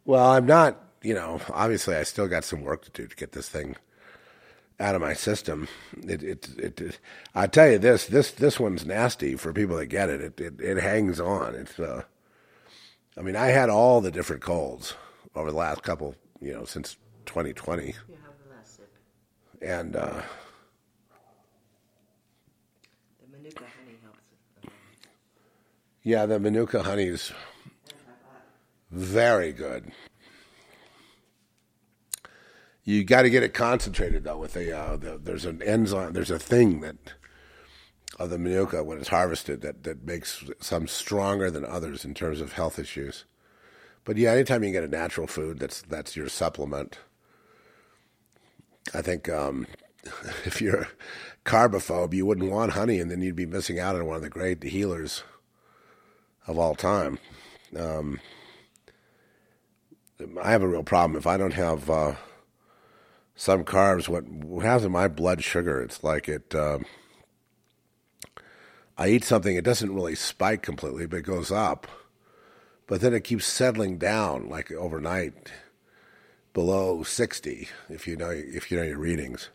[0.04, 3.32] Well, I'm not you know, obviously I still got some work to do to get
[3.32, 3.78] this thing
[4.78, 5.70] out of my system.
[6.04, 7.00] It, it, it, it,
[7.34, 10.20] I tell you this, this, this one's nasty for people that get it.
[10.20, 11.56] It, it, it hangs on.
[11.56, 12.04] It's, uh,
[13.18, 14.96] I mean, I had all the different colds
[15.34, 17.94] over the last couple, you know, since 2020.
[19.62, 20.22] And, uh,
[23.22, 24.76] the Manuka honey helps.
[26.04, 27.32] Yeah, the Manuka honey's
[28.92, 29.90] very good.
[32.88, 34.38] You got to get it concentrated though.
[34.38, 36.96] With a uh, the, there's an enzyme, there's a thing that
[38.18, 42.40] of the manuka when it's harvested that that makes some stronger than others in terms
[42.40, 43.26] of health issues.
[44.06, 46.98] But yeah, anytime you get a natural food, that's that's your supplement.
[48.94, 49.68] I think um,
[50.46, 50.88] if you're a
[51.44, 54.30] carbophobe, you wouldn't want honey, and then you'd be missing out on one of the
[54.30, 55.26] great healers
[56.48, 57.20] of all time.
[57.78, 58.22] Um,
[60.42, 62.16] I have a real problem if I don't have uh,
[63.38, 64.10] some carbs.
[64.10, 64.26] What,
[64.64, 65.82] happens my blood sugar?
[65.82, 66.54] It's like it.
[66.54, 66.80] Uh,
[68.98, 71.88] I eat something, it doesn't really spike completely, but it goes up.
[72.88, 75.52] But then it keeps settling down like overnight.
[76.54, 79.50] below 60 if you know if you know your readings.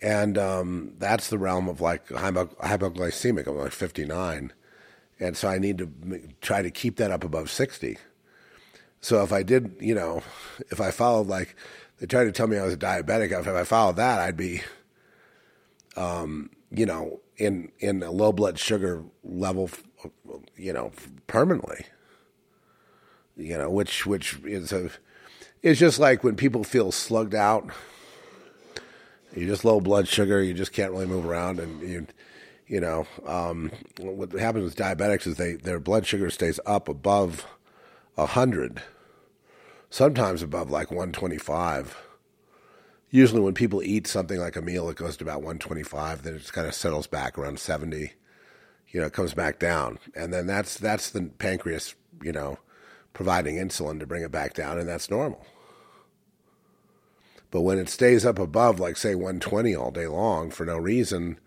[0.00, 3.46] And um, that's the realm of like hypoglycemic.
[3.46, 4.52] I'm like 59.
[5.20, 5.90] And so I need to
[6.40, 7.98] try to keep that up above 60.
[9.02, 10.22] So if I did, you know,
[10.70, 11.54] if I followed like,
[12.02, 13.30] they tried to tell me I was a diabetic.
[13.30, 14.60] If I followed that, I'd be,
[15.96, 19.70] um, you know, in, in a low blood sugar level,
[20.56, 20.90] you know,
[21.28, 21.86] permanently,
[23.36, 24.90] you know, which, which is a,
[25.62, 27.70] it's just like when people feel slugged out,
[29.36, 31.60] you just low blood sugar, you just can't really move around.
[31.60, 32.06] And you,
[32.66, 33.70] you know, um,
[34.00, 37.46] what happens with diabetics is they their blood sugar stays up above
[38.18, 38.82] hundred,
[39.92, 41.96] sometimes above like one twenty five.
[43.10, 46.22] Usually, when people eat something like a meal, it goes to about one twenty five.
[46.22, 48.14] Then it kind of settles back around seventy.
[48.88, 52.58] You know, it comes back down, and then that's that's the pancreas, you know,
[53.12, 55.46] providing insulin to bring it back down, and that's normal.
[57.50, 61.38] But when it stays up above, like say 120 all day long for no reason,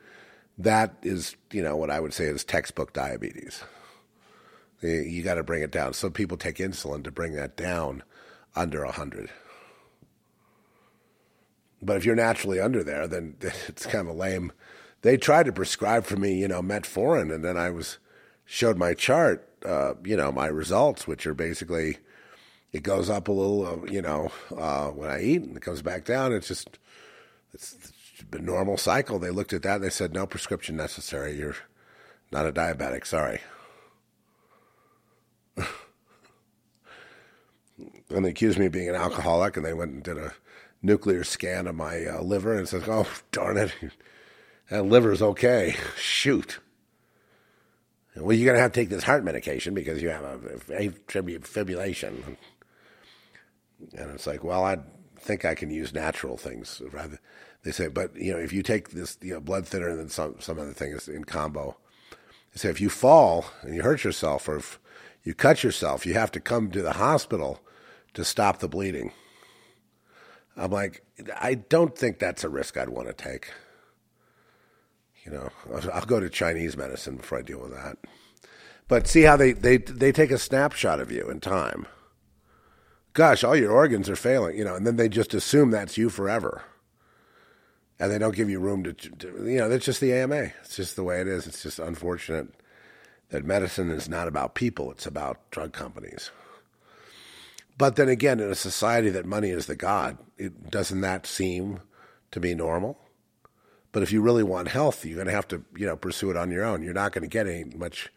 [0.55, 3.63] that is, you know, what I would say is textbook diabetes.
[4.81, 5.93] You got to bring it down.
[5.93, 8.03] So people take insulin to bring that down
[8.55, 9.29] under 100.
[11.81, 13.35] But if you're naturally under there, then
[13.67, 14.51] it's kind of lame.
[15.01, 17.99] They tried to prescribe for me, you know, metformin, and then I was
[18.45, 21.97] showed my chart, uh, you know, my results, which are basically
[22.71, 25.81] it goes up a little, uh, you know, uh, when I eat, and it comes
[25.81, 26.33] back down.
[26.33, 26.77] It's just
[27.53, 27.77] it's
[28.33, 29.19] a normal cycle.
[29.19, 31.37] They looked at that and they said, no prescription necessary.
[31.37, 31.55] You're
[32.31, 33.05] not a diabetic.
[33.05, 33.39] Sorry.
[38.09, 40.33] And they accused me of being an alcoholic, and they went and did a
[40.81, 43.73] nuclear scan of my uh, liver and says, "Oh, darn it,
[44.69, 45.75] that liver's okay.
[45.97, 46.59] Shoot."
[48.15, 50.35] Well, you're going to have to take this heart medication because you have a,
[50.73, 52.37] a fibrillation.
[53.97, 54.77] And it's like, well, I
[55.19, 57.19] think I can use natural things rather
[57.65, 60.09] they say, but you know, if you take this you know, blood thinner and then
[60.09, 61.75] some some other things in combo,
[62.53, 64.79] they say if you fall and you hurt yourself or if
[65.23, 67.59] you cut yourself, you have to come to the hospital
[68.15, 69.11] to stop the bleeding.
[70.57, 71.03] I'm like,
[71.39, 73.51] I don't think that's a risk I'd want to take.
[75.23, 75.49] You know,
[75.91, 77.97] I'll go to Chinese medicine before I deal with that.
[78.87, 81.87] But see how they, they, they take a snapshot of you in time.
[83.13, 86.09] Gosh, all your organs are failing, you know, and then they just assume that's you
[86.09, 86.63] forever
[87.99, 90.51] and they don't give you room to, to, you know, that's just the AMA.
[90.63, 91.47] It's just the way it is.
[91.47, 92.47] It's just unfortunate
[93.29, 96.31] that medicine is not about people, it's about drug companies.
[97.77, 101.81] But then again, in a society that money is the god, it, doesn't that seem
[102.31, 102.97] to be normal?
[103.91, 106.37] But if you really want health, you're going to have to, you know, pursue it
[106.37, 106.83] on your own.
[106.83, 108.09] You're not going to get any much,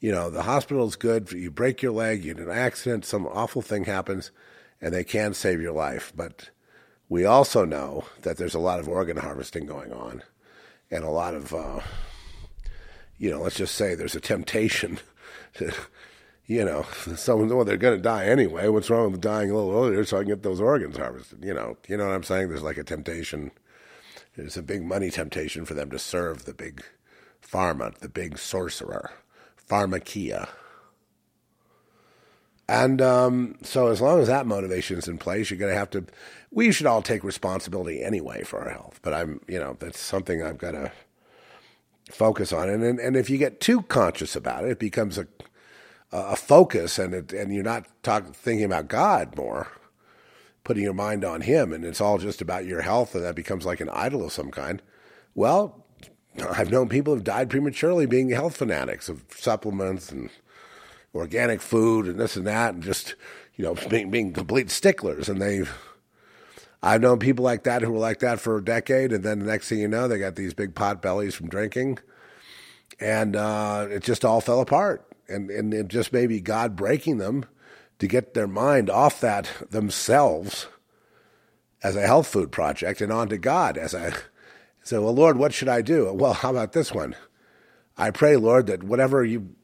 [0.00, 1.30] you know, the hospital is good.
[1.32, 4.30] You break your leg, you get an accident, some awful thing happens,
[4.80, 6.12] and they can save your life.
[6.16, 6.50] But
[7.08, 10.22] we also know that there's a lot of organ harvesting going on
[10.90, 11.80] and a lot of, uh,
[13.18, 14.98] you know, let's just say there's a temptation
[15.54, 15.72] to,
[16.50, 16.82] you know,
[17.14, 18.66] someone, well, they're going to die anyway.
[18.66, 21.44] What's wrong with dying a little earlier so I can get those organs harvested?
[21.44, 22.48] You know, you know what I'm saying?
[22.48, 23.52] There's like a temptation.
[24.36, 26.82] There's a big money temptation for them to serve the big
[27.40, 29.12] pharma, the big sorcerer,
[29.68, 30.48] pharmakia.
[32.68, 35.90] And um, so, as long as that motivation is in place, you're going to have
[35.90, 36.04] to.
[36.50, 38.98] We should all take responsibility anyway for our health.
[39.02, 40.90] But I'm, you know, that's something I've got to
[42.10, 42.68] focus on.
[42.68, 45.26] And and, and if you get too conscious about it, it becomes a
[46.12, 49.68] a focus, and it, and you're not talk, thinking about God more,
[50.64, 53.64] putting your mind on Him, and it's all just about your health, and that becomes
[53.64, 54.82] like an idol of some kind.
[55.34, 55.84] Well,
[56.50, 60.30] I've known people who've died prematurely being health fanatics of supplements and
[61.14, 63.14] organic food and this and that, and just
[63.56, 65.28] you know being being complete sticklers.
[65.28, 65.62] And they,
[66.82, 69.46] I've known people like that who were like that for a decade, and then the
[69.46, 71.98] next thing you know, they got these big pot bellies from drinking,
[72.98, 75.06] and uh, it just all fell apart.
[75.30, 77.44] And and it just maybe God breaking them
[77.98, 80.66] to get their mind off that themselves
[81.82, 84.14] as a health food project and onto God as a
[84.82, 87.14] so well Lord what should I do well how about this one
[87.96, 89.54] I pray Lord that whatever you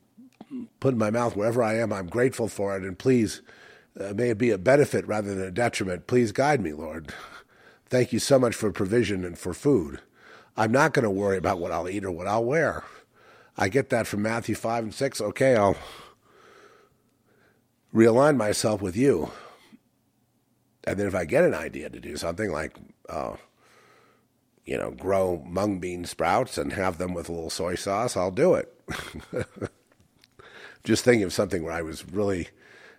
[0.80, 1.93] put in my mouth wherever I am.
[1.93, 3.43] I'm grateful for it, and please,
[3.98, 6.06] uh, may it be a benefit rather than a detriment.
[6.06, 7.12] Please guide me, Lord.
[7.86, 10.01] Thank you so much for provision and for food.
[10.56, 12.84] I'm not going to worry about what I'll eat or what I'll wear.
[13.57, 15.20] I get that from Matthew 5 and 6.
[15.20, 15.77] Okay, I'll
[17.95, 19.31] realign myself with you.
[20.85, 22.77] And then if I get an idea to do something like,
[23.09, 23.37] uh,
[24.65, 28.31] you know, grow mung bean sprouts and have them with a little soy sauce, I'll
[28.31, 28.73] do it.
[30.85, 32.49] just thinking of something where I was really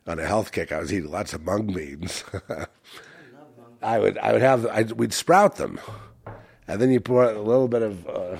[0.05, 0.71] on a health kick.
[0.71, 2.23] I was eating lots of mung beans.
[3.81, 5.79] I would I would have I, we'd sprout them,
[6.67, 8.37] and then you put a little bit of uh,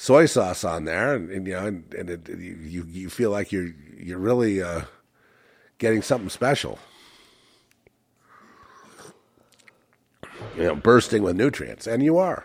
[0.00, 3.52] soy sauce on there, and, and you know, and, and it, you you feel like
[3.52, 3.68] you're
[3.98, 4.82] you're really uh,
[5.78, 6.78] getting something special.
[10.56, 12.44] You know, bursting with nutrients, and you are.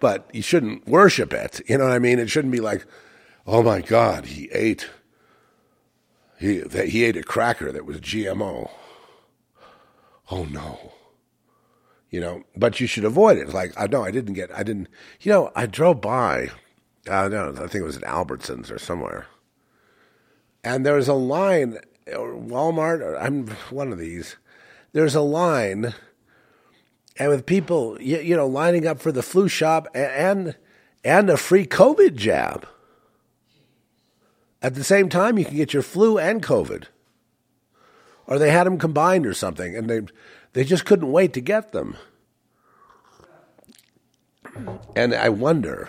[0.00, 1.60] But you shouldn't worship it.
[1.68, 2.18] You know what I mean?
[2.18, 2.84] It shouldn't be like,
[3.46, 4.88] oh my God, he ate
[6.38, 8.70] he that he ate a cracker that was GMO.
[10.32, 10.92] Oh no.
[12.10, 13.54] You know, but you should avoid it.
[13.54, 14.88] Like I know I didn't get I didn't
[15.20, 16.50] you know, I drove by
[17.08, 19.26] I don't know, I think it was at Albertsons or somewhere.
[20.62, 21.78] And there was a line
[22.14, 24.36] or Walmart or I'm one of these.
[24.92, 25.94] There's a line
[27.18, 30.56] and with people you, you know lining up for the flu shot and
[31.04, 32.66] and a free COVID jab.
[34.62, 36.84] At the same time, you can get your flu and COVID.
[38.26, 40.02] Or they had them combined or something, and they,
[40.52, 41.96] they just couldn't wait to get them.
[44.96, 45.88] And I wonder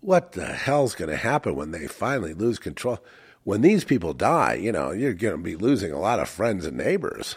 [0.00, 2.98] what the hell's going to happen when they finally lose control.
[3.44, 6.64] When these people die, you know, you're going to be losing a lot of friends
[6.64, 7.36] and neighbors.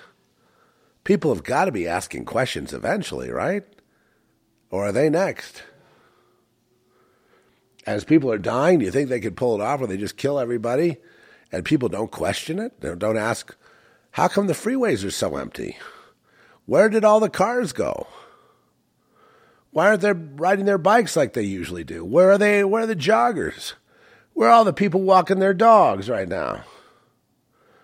[1.04, 3.64] People have got to be asking questions eventually, right?
[4.70, 5.64] Or are they next?
[7.90, 10.16] as people are dying, do you think they could pull it off, or they just
[10.16, 10.98] kill everybody,
[11.52, 12.80] and people don't question it?
[13.00, 13.56] Don't ask,
[14.12, 15.78] how come the freeways are so empty?
[16.66, 18.08] Where did all the cars go?
[19.72, 22.04] Why aren't they riding their bikes like they usually do?
[22.04, 22.64] Where are they?
[22.64, 23.74] Where are the joggers?
[24.34, 26.64] Where are all the people walking their dogs right now?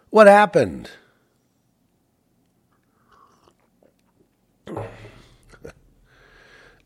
[0.10, 0.90] What happened?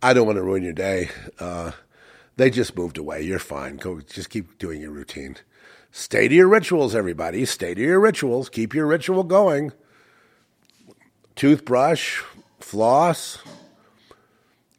[0.02, 1.10] I don't want to ruin your day.
[1.40, 1.72] Uh,
[2.38, 3.22] they just moved away.
[3.22, 3.78] You're fine.
[3.78, 5.36] Go, just keep doing your routine.
[5.92, 7.46] Stay to your rituals, everybody.
[7.46, 8.50] Stay to your rituals.
[8.50, 9.72] Keep your ritual going.
[11.36, 12.22] Toothbrush,
[12.60, 13.40] floss.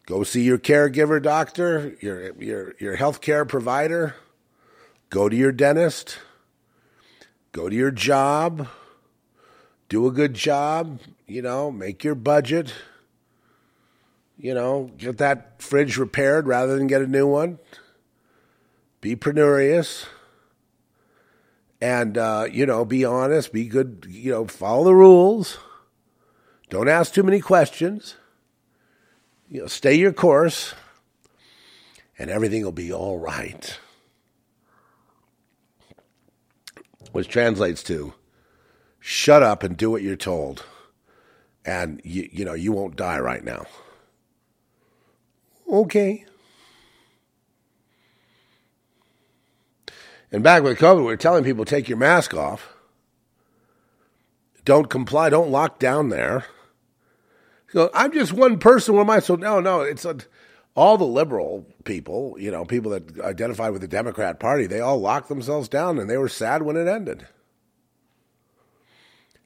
[0.05, 4.15] Go see your caregiver doctor, your your your healthcare provider.
[5.09, 6.19] Go to your dentist.
[7.51, 8.67] Go to your job.
[9.89, 10.99] Do a good job.
[11.27, 12.73] You know, make your budget
[14.41, 17.59] you know, get that fridge repaired rather than get a new one.
[18.99, 20.05] Be penurious.
[21.81, 25.57] And, uh, you know, be honest, be good, you know, follow the rules.
[26.69, 28.15] Don't ask too many questions.
[29.49, 30.75] You know, stay your course,
[32.17, 33.77] and everything will be all right.
[37.11, 38.13] Which translates to
[38.99, 40.63] shut up and do what you're told.
[41.65, 43.65] And, you, you know, you won't die right now.
[45.69, 46.25] Okay.
[50.31, 52.73] And back with COVID, we were telling people take your mask off.
[54.63, 55.29] Don't comply.
[55.29, 56.45] Don't lock down there.
[57.71, 58.95] So I'm just one person.
[58.95, 59.19] What am I?
[59.19, 59.81] So no, no.
[59.81, 60.17] It's a,
[60.75, 62.35] all the liberal people.
[62.39, 64.67] You know, people that identify with the Democrat Party.
[64.67, 67.27] They all locked themselves down, and they were sad when it ended.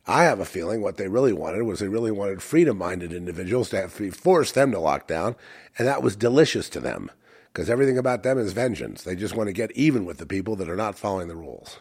[0.07, 3.69] I have a feeling what they really wanted was they really wanted freedom minded individuals
[3.69, 5.35] to have, force them to lock down,
[5.79, 7.09] and that was delicious to them
[7.55, 9.03] because everything about them is vengeance.
[9.03, 11.79] They just want to get even with the people that are not following the rules.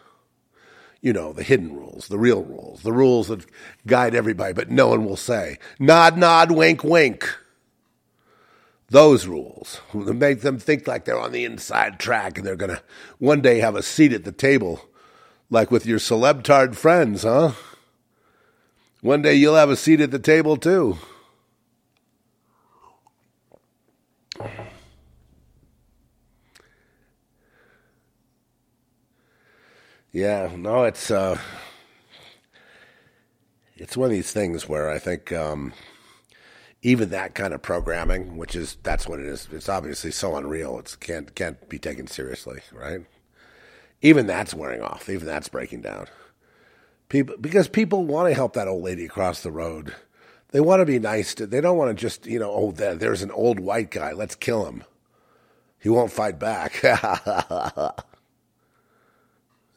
[1.01, 3.45] You know, the hidden rules, the real rules, the rules that
[3.85, 7.27] guide everybody, but no one will say, nod, nod, wink, wink.
[8.87, 12.81] Those rules make them think like they're on the inside track and they're going to
[13.19, 14.79] one day have a seat at the table,
[15.49, 17.51] like with your celebtard friends, huh?
[19.01, 20.99] One day you'll have a seat at the table too.
[30.15, 31.37] Yeah, no, it's uh,
[33.75, 35.73] it's one of these things where I think um,
[36.81, 40.79] even that kind of programming, which is that's what it is, it's obviously so unreal.
[40.79, 43.01] It can't can't be taken seriously, right?
[44.01, 45.09] Even that's wearing off.
[45.09, 46.07] Even that's breaking down.
[47.09, 49.95] People, because people want to help that old lady across the road.
[50.51, 51.45] They want to be nice to.
[51.45, 52.53] They don't want to just you know.
[52.53, 54.13] Oh, there, there's an old white guy.
[54.13, 54.85] Let's kill him.
[55.77, 56.81] He won't fight back.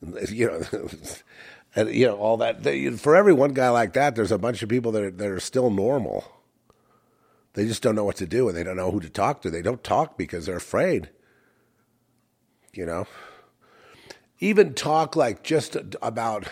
[0.29, 0.63] you know,
[1.77, 2.63] and you know all that.
[2.63, 5.29] They, for every one guy like that, there's a bunch of people that are, that
[5.29, 6.25] are still normal.
[7.55, 9.51] They just don't know what to do, and they don't know who to talk to.
[9.51, 11.11] They don't talk because they're afraid.
[12.73, 13.07] You know,
[14.39, 16.47] even talk like just about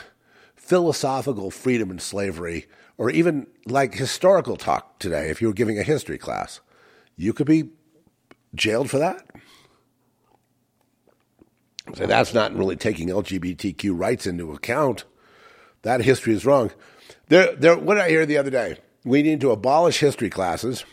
[0.56, 2.66] philosophical freedom and slavery,
[2.98, 6.60] or even like historical talk today, if you were giving a history class,
[7.16, 7.70] you could be
[8.54, 9.24] jailed for that.
[11.94, 15.04] So that's not really taking LGBTQ rights into account.
[15.82, 16.72] That history is wrong.
[17.28, 18.78] There, there, what did I hear the other day?
[19.04, 20.84] We need to abolish history classes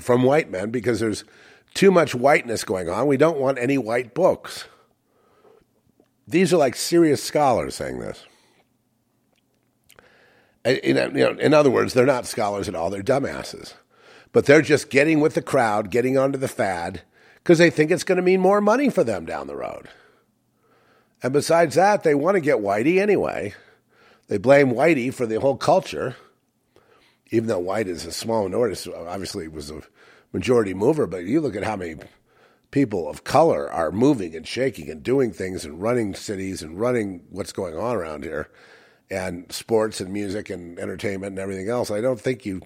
[0.00, 1.24] from white men because there's
[1.74, 3.06] too much whiteness going on.
[3.06, 4.66] We don't want any white books.
[6.26, 8.24] These are like serious scholars saying this.
[10.64, 13.74] In, you know, in other words, they're not scholars at all, they're dumbasses.
[14.32, 17.02] But they're just getting with the crowd, getting onto the fad,
[17.48, 19.88] because they think it's going to mean more money for them down the road.
[21.22, 23.54] And besides that, they want to get Whitey anyway.
[24.26, 26.14] They blame Whitey for the whole culture,
[27.30, 29.80] even though White is a small minority, obviously was a
[30.30, 31.06] majority mover.
[31.06, 31.94] But you look at how many
[32.70, 37.22] people of color are moving and shaking and doing things and running cities and running
[37.30, 38.50] what's going on around here
[39.10, 41.90] and sports and music and entertainment and everything else.
[41.90, 42.60] I don't think you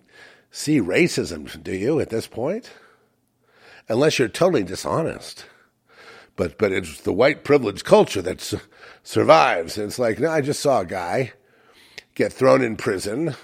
[0.51, 2.69] see racism, do you, at this point?
[3.89, 5.47] Unless you're totally dishonest.
[6.37, 8.61] But but it's the white privilege culture that su-
[9.03, 9.77] survives.
[9.77, 11.33] And it's like, no, I just saw a guy
[12.15, 13.35] get thrown in prison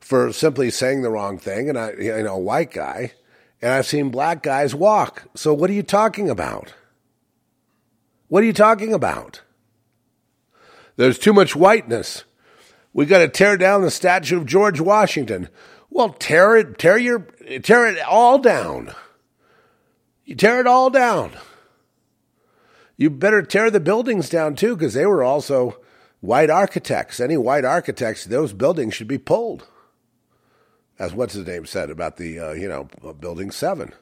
[0.00, 3.12] for simply saying the wrong thing, and I, you know, a white guy,
[3.62, 5.24] and I've seen black guys walk.
[5.34, 6.74] So what are you talking about?
[8.28, 9.42] What are you talking about?
[10.96, 12.24] There's too much whiteness.
[12.92, 15.48] We got to tear down the statue of George Washington.
[15.90, 17.20] Well, tear it, tear your,
[17.62, 18.92] tear it all down.
[20.30, 21.32] You tear it all down.
[22.96, 25.80] You better tear the buildings down too, because they were also
[26.20, 27.18] white architects.
[27.18, 29.66] Any white architects, those buildings should be pulled.
[31.00, 33.92] As what's his name said about the, uh, you know, building seven.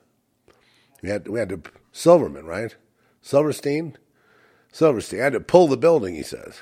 [1.00, 2.76] We had we had to Silverman, right?
[3.22, 3.96] Silverstein,
[4.70, 5.20] Silverstein.
[5.20, 6.14] I had to pull the building.
[6.14, 6.60] He says.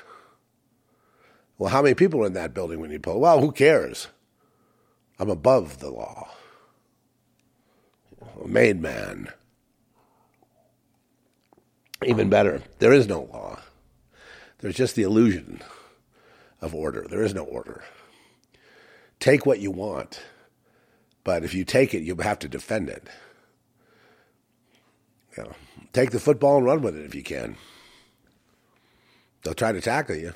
[1.57, 3.19] Well, how many people were in that building when you pull?
[3.19, 4.07] Well, who cares?
[5.19, 6.29] I'm above the law.
[8.41, 9.33] A made man.
[12.05, 13.59] Even better, there is no law.
[14.59, 15.61] There's just the illusion
[16.61, 17.05] of order.
[17.09, 17.83] There is no order.
[19.19, 20.21] Take what you want,
[21.23, 23.07] but if you take it, you have to defend it.
[25.35, 25.53] You know,
[25.93, 27.57] take the football and run with it if you can.
[29.43, 30.33] They'll try to tackle you.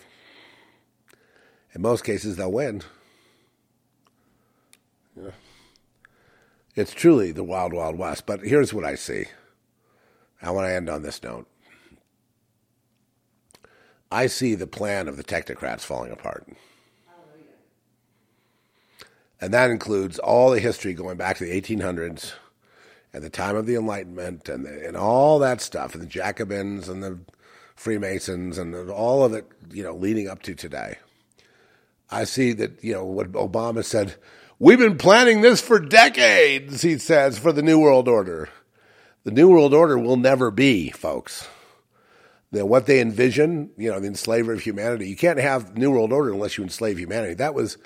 [1.74, 2.82] In most cases, they'll win.
[5.16, 5.32] Yeah.
[6.76, 8.26] It's truly the wild, wild west.
[8.26, 9.26] But here's what I see.
[10.42, 11.48] I want to end on this note.
[14.12, 16.48] I see the plan of the technocrats falling apart.
[19.40, 22.34] And that includes all the history going back to the 1800s
[23.14, 26.88] and the time of the Enlightenment and, the, and all that stuff, and the Jacobins
[26.88, 27.20] and the
[27.76, 30.98] Freemasons and all of it, you know, leading up to today.
[32.12, 34.16] I see that, you know, what Obama said,
[34.60, 38.50] we've been planning this for decades, he says, for the New World Order.
[39.24, 41.48] The New World Order will never be, folks.
[42.52, 45.08] You what they envision, you know, the enslaver of humanity.
[45.08, 47.34] You can't have New World Order unless you enslave humanity.
[47.36, 47.78] That was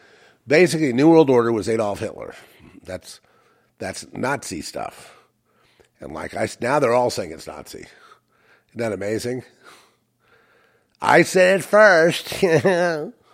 [0.47, 2.33] basically New World Order was Adolf Hitler.
[2.83, 3.21] That's
[3.77, 5.15] that's Nazi stuff.
[5.99, 7.85] And like I now they're all saying it's Nazi.
[8.69, 9.43] Isn't that amazing?
[11.01, 12.43] I said it first.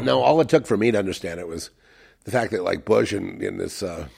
[0.00, 1.70] No, all it took for me to understand it was
[2.24, 4.08] the fact that like Bush and, and this uh,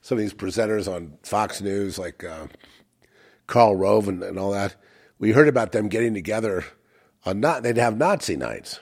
[0.00, 2.46] some of these presenters on Fox News, like uh,
[3.46, 4.76] Karl Rove and, and, all that,
[5.18, 6.64] we heard about them getting together
[7.24, 8.80] on not they'd have Nazi nights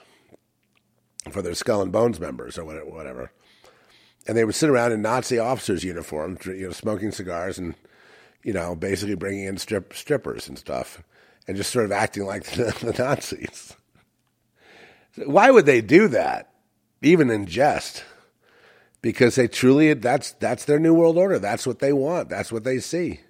[1.29, 3.31] for their Skull and Bones members or whatever,
[4.27, 7.75] and they would sit around in Nazi officers' uniforms, you know, smoking cigars and
[8.45, 11.01] you know, basically bringing in strip, strippers and stuff,
[11.47, 13.75] and just sort of acting like the, the Nazis.
[15.25, 16.53] Why would they do that,
[17.01, 18.05] even in jest?
[19.01, 21.39] Because they truly that's that's their new world order.
[21.39, 22.29] That's what they want.
[22.29, 23.21] That's what they see.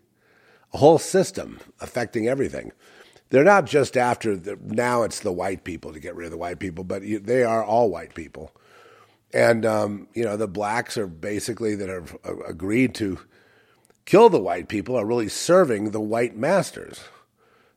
[0.77, 2.72] Whole system affecting everything.
[3.30, 5.03] They're not just after the, now.
[5.03, 7.89] It's the white people to get rid of the white people, but they are all
[7.89, 8.52] white people.
[9.34, 13.19] And um, you know the blacks are basically that have agreed to
[14.06, 17.02] kill the white people are really serving the white masters.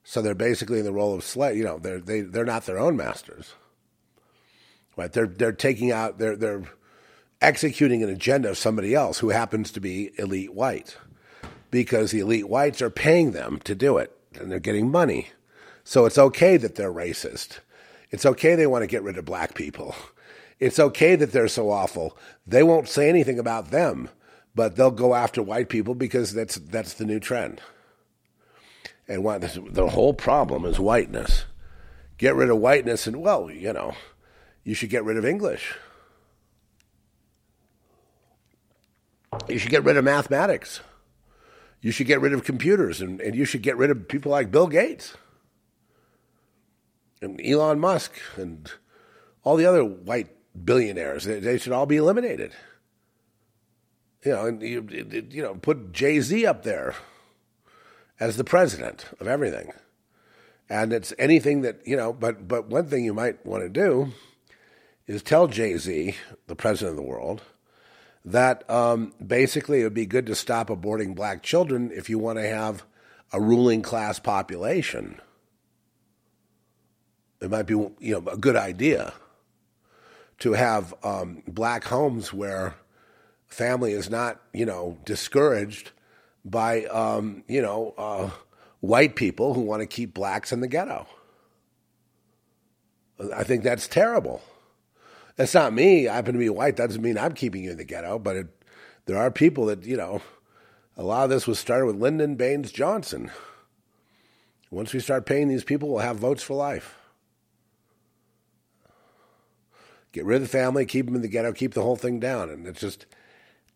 [0.04, 1.56] So they're basically in the role of slave.
[1.56, 3.54] You know, they're they, they're not their own masters.
[4.96, 5.12] Right?
[5.12, 6.64] They're they're taking out they're they're
[7.40, 10.96] executing an agenda of somebody else who happens to be elite white
[11.70, 15.28] because the elite whites are paying them to do it and they're getting money.
[15.84, 17.60] So it's okay that they're racist.
[18.10, 19.94] It's okay they want to get rid of black people.
[20.58, 22.16] It's okay that they're so awful.
[22.46, 24.08] They won't say anything about them,
[24.54, 27.60] but they'll go after white people because that's that's the new trend.
[29.06, 31.44] And what, the whole problem is whiteness.
[32.18, 33.94] Get rid of whiteness, and well, you know,
[34.64, 35.76] you should get rid of English.
[39.48, 40.80] You should get rid of mathematics.
[41.80, 44.50] You should get rid of computers, and, and you should get rid of people like
[44.50, 45.16] Bill Gates
[47.22, 48.70] and Elon Musk and
[49.44, 50.28] all the other white
[50.64, 51.24] billionaires.
[51.24, 52.52] They, they should all be eliminated.
[54.24, 54.86] You know, and you,
[55.30, 56.96] you know, put Jay Z up there
[58.18, 59.72] as the president of everything.
[60.68, 64.12] And it's anything that, you know, but, but one thing you might want to do
[65.06, 67.42] is tell Jay Z, the president of the world,
[68.32, 72.38] that um, basically it would be good to stop aborting black children if you want
[72.38, 72.84] to have
[73.32, 75.20] a ruling class population.
[77.40, 79.14] It might be, you know, a good idea
[80.40, 82.74] to have um, black homes where
[83.46, 85.92] family is not, you know, discouraged
[86.44, 88.30] by, um, you know, uh,
[88.80, 91.06] white people who want to keep blacks in the ghetto.
[93.34, 94.42] I think that's terrible.
[95.38, 96.08] That's not me.
[96.08, 96.76] I happen to be white.
[96.76, 98.48] That doesn't mean I'm keeping you in the ghetto, but it,
[99.06, 100.20] there are people that, you know,
[100.96, 103.30] a lot of this was started with Lyndon Baines Johnson.
[104.68, 106.96] Once we start paying these people, we'll have votes for life.
[110.10, 112.50] Get rid of the family, keep them in the ghetto, keep the whole thing down.
[112.50, 113.06] And it's just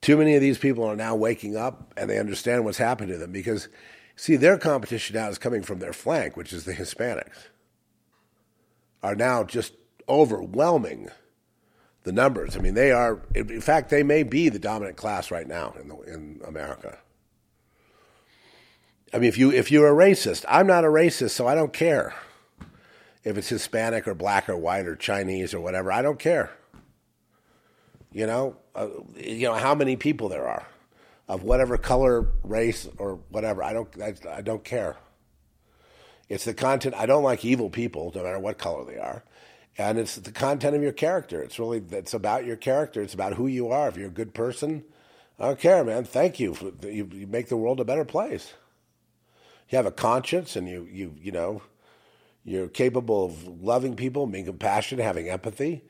[0.01, 3.18] too many of these people are now waking up and they understand what's happened to
[3.18, 3.68] them because,
[4.16, 7.51] see, their competition now is coming from their flank, which is the Hispanics,
[9.01, 9.74] are now just
[10.09, 11.09] overwhelming
[12.05, 12.57] the numbers.
[12.57, 15.89] I mean, they are, in fact, they may be the dominant class right now in,
[15.89, 16.99] the, in America.
[19.15, 21.73] I mean, if you if you're a racist, I'm not a racist, so I don't
[21.73, 22.15] care
[23.24, 25.93] if it's Hispanic or black or white or Chinese or whatever.
[25.93, 26.51] I don't care.
[28.11, 30.66] You know, uh, you know how many people there are
[31.29, 33.62] of whatever color, race, or whatever.
[33.62, 33.89] I don't.
[34.03, 34.97] I, I don't care.
[36.29, 36.95] It's the content.
[36.95, 39.23] I don't like evil people, no matter what color they are,
[39.78, 41.43] and it's the content of your character.
[41.43, 43.03] It's really it's about your character.
[43.03, 43.89] It's about who you are.
[43.89, 44.85] If you're a good person,
[45.39, 46.05] I don't care, man.
[46.05, 46.74] Thank you.
[46.82, 48.53] You, you make the world a better place.
[49.70, 51.62] You have a conscience, and you you you know
[52.44, 55.82] you're capable of loving people, being compassionate, having empathy.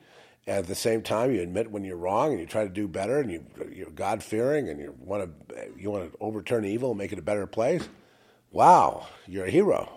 [0.45, 2.87] And at the same time, you admit when you're wrong and you try to do
[2.87, 6.91] better and you, you're God fearing and you want to you want to overturn evil
[6.91, 7.87] and make it a better place.
[8.51, 9.89] Wow, you're a hero.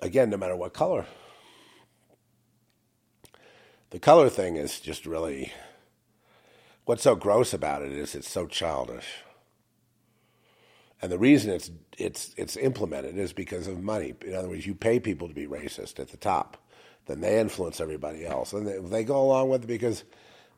[0.00, 1.06] Again, no matter what color.
[3.90, 5.52] The color thing is just really
[6.84, 9.06] what's so gross about it is it's so childish.
[11.00, 14.14] And the reason it's it's it's implemented is because of money.
[14.22, 16.56] In other words, you pay people to be racist at the top,
[17.06, 20.04] then they influence everybody else, and they, they go along with it because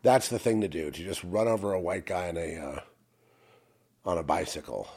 [0.03, 0.91] that's the thing to do.
[0.91, 2.81] To just run over a white guy in a uh,
[4.05, 4.89] on a bicycle,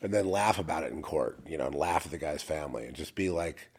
[0.00, 2.84] and then laugh about it in court, you know, and laugh at the guy's family,
[2.86, 3.70] and just be like,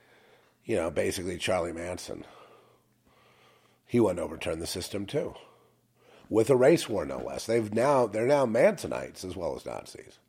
[0.66, 2.26] you know, basically Charlie Manson.
[3.92, 5.34] He wouldn't overturn the system too,
[6.30, 7.46] with a race war no less.
[7.46, 10.20] They've now they're now Mansonites as well as Nazis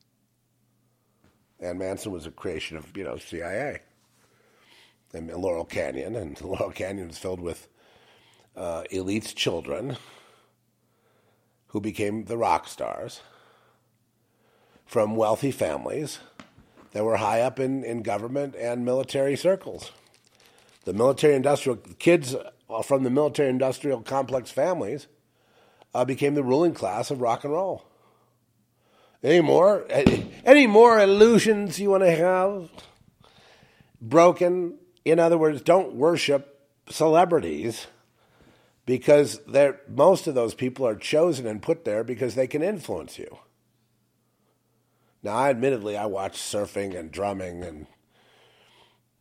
[1.63, 3.81] and Manson was a creation of you know CIA
[5.15, 7.69] and Laurel Canyon, and Laurel Canyon was filled with
[8.57, 9.97] uh, elite's children
[11.69, 13.21] who became the rock stars
[14.85, 16.19] from wealthy families
[16.91, 19.93] that were high up in, in government and military circles.
[20.85, 22.35] The military industrial kids
[22.81, 25.09] from the military industrial complex families
[25.95, 27.85] uh, became the ruling class of rock and roll.
[29.23, 29.87] Any more?
[30.45, 32.71] Any more illusions you want to have?
[34.01, 34.79] Broken.
[35.05, 37.87] In other words, don't worship celebrities
[38.87, 39.41] because
[39.89, 43.39] most of those people are chosen and put there because they can influence you.
[45.23, 47.87] Now, I admittedly, I watch surfing and drumming, and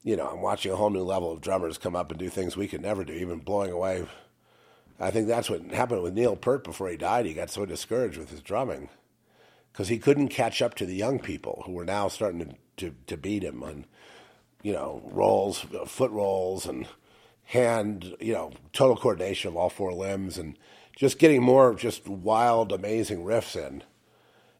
[0.03, 2.57] you know, I'm watching a whole new level of drummers come up and do things
[2.57, 4.05] we could never do, even blowing away.
[4.99, 7.25] I think that's what happened with Neil Peart before he died.
[7.25, 8.89] He got so discouraged with his drumming
[9.71, 12.95] because he couldn't catch up to the young people who were now starting to, to,
[13.07, 13.85] to beat him on,
[14.61, 16.87] you know, rolls, foot rolls, and
[17.45, 20.57] hand, you know, total coordination of all four limbs, and
[20.95, 23.83] just getting more just wild, amazing riffs in.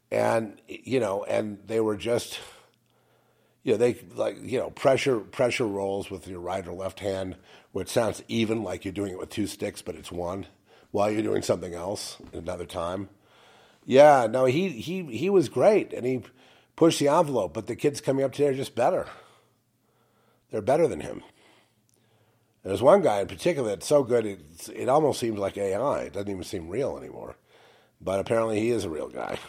[0.09, 2.39] And you know, and they were just,
[3.63, 7.35] you know, they like you know pressure pressure rolls with your right or left hand,
[7.71, 10.47] which sounds even like you're doing it with two sticks, but it's one,
[10.91, 13.09] while you're doing something else another time
[13.85, 16.21] yeah, no, he he he was great, and he
[16.75, 17.53] pushed the envelope.
[17.53, 19.07] But the kids coming up today are just better.
[20.51, 21.23] They're better than him.
[22.63, 26.01] There's one guy in particular that's so good it it almost seems like AI.
[26.01, 27.38] It doesn't even seem real anymore.
[27.99, 29.39] But apparently, he is a real guy,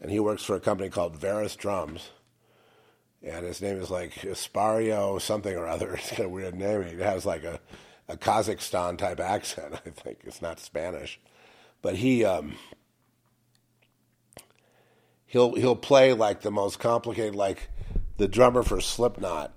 [0.00, 2.10] and he works for a company called Varus Drums.
[3.22, 5.94] And his name is like Aspario something or other.
[5.98, 6.84] It's got a weird name.
[6.84, 7.60] He has like a,
[8.08, 9.74] a Kazakhstan type accent.
[9.86, 11.20] I think it's not Spanish,
[11.82, 12.54] but he um,
[15.26, 17.68] he'll he'll play like the most complicated, like
[18.16, 19.52] the drummer for Slipknot.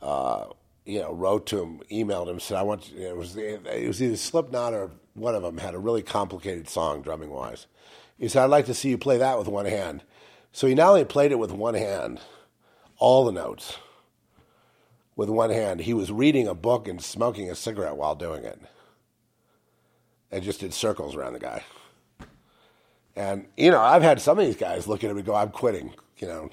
[0.00, 0.46] Uh,
[0.84, 4.02] you know, wrote to him, emailed him, said, "I want." You it was it was
[4.02, 7.66] either Slipknot or one of them had a really complicated song drumming wise.
[8.18, 10.02] He said, "I'd like to see you play that with one hand."
[10.52, 12.20] So he not only played it with one hand,
[13.02, 13.78] all the notes
[15.16, 15.80] with one hand.
[15.80, 18.60] He was reading a book and smoking a cigarette while doing it,
[20.30, 21.64] and just did circles around the guy.
[23.16, 25.50] And you know, I've had some of these guys look at him and go, "I'm
[25.50, 26.50] quitting." You know,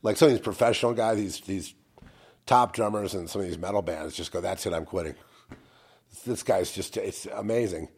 [0.00, 1.74] like some of these professional guys, these these
[2.46, 5.14] top drummers and some of these metal bands just go, "That's it, I'm quitting."
[6.24, 7.90] This guy's just it's amazing.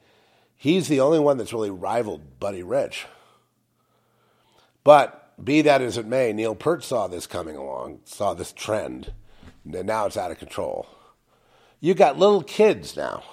[0.56, 3.06] He's the only one that's really rivaled Buddy Rich.
[4.82, 9.12] But be that as it may, Neil Peart saw this coming along, saw this trend,
[9.64, 10.86] and now it's out of control.
[11.80, 13.24] You got little kids now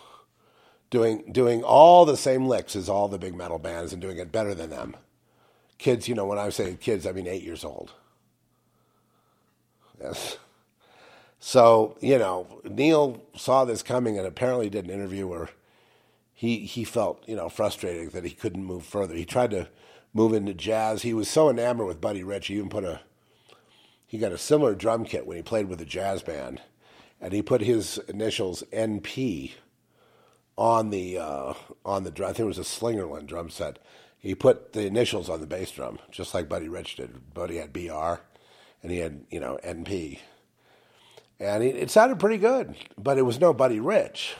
[0.90, 4.32] doing doing all the same licks as all the big metal bands and doing it
[4.32, 4.96] better than them.
[5.78, 7.94] Kids, you know, when I say kids, I mean eight years old.
[10.00, 10.38] Yes.
[11.40, 15.50] So, you know, Neil saw this coming and apparently did an interview where
[16.34, 19.16] he he felt, you know, frustrated that he couldn't move further.
[19.16, 19.68] He tried to
[20.14, 21.02] move into jazz.
[21.02, 23.02] He was so enamored with Buddy Rich, he even put a
[24.12, 26.62] he got a similar drum kit when he played with a jazz band,
[27.22, 29.54] and he put his initials NP
[30.58, 31.54] on the uh,
[31.86, 32.30] on the drum.
[32.30, 33.80] I think it was a Slingerland drum set.
[34.20, 37.34] He put the initials on the bass drum, just like Buddy Rich did.
[37.34, 38.20] Buddy had BR,
[38.84, 40.20] and he had you know NP,
[41.40, 44.36] and it, it sounded pretty good, but it was no Buddy Rich.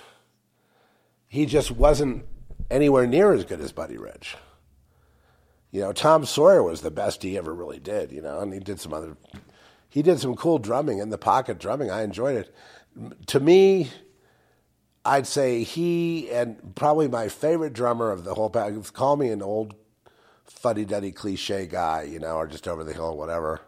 [1.30, 2.26] He just wasn't
[2.70, 4.36] anywhere near as good as Buddy Rich.
[5.72, 8.12] You know, Tom Sawyer was the best he ever really did.
[8.12, 9.18] You know, and he did some other
[9.90, 11.92] he did some cool drumming in the pocket drumming.
[11.92, 12.56] I enjoyed it.
[13.28, 13.90] To me,
[15.04, 18.74] I'd say he and probably my favorite drummer of the whole pack.
[18.94, 19.76] Call me an old
[20.46, 23.62] fuddy duddy cliche guy, you know, or just over the hill, whatever.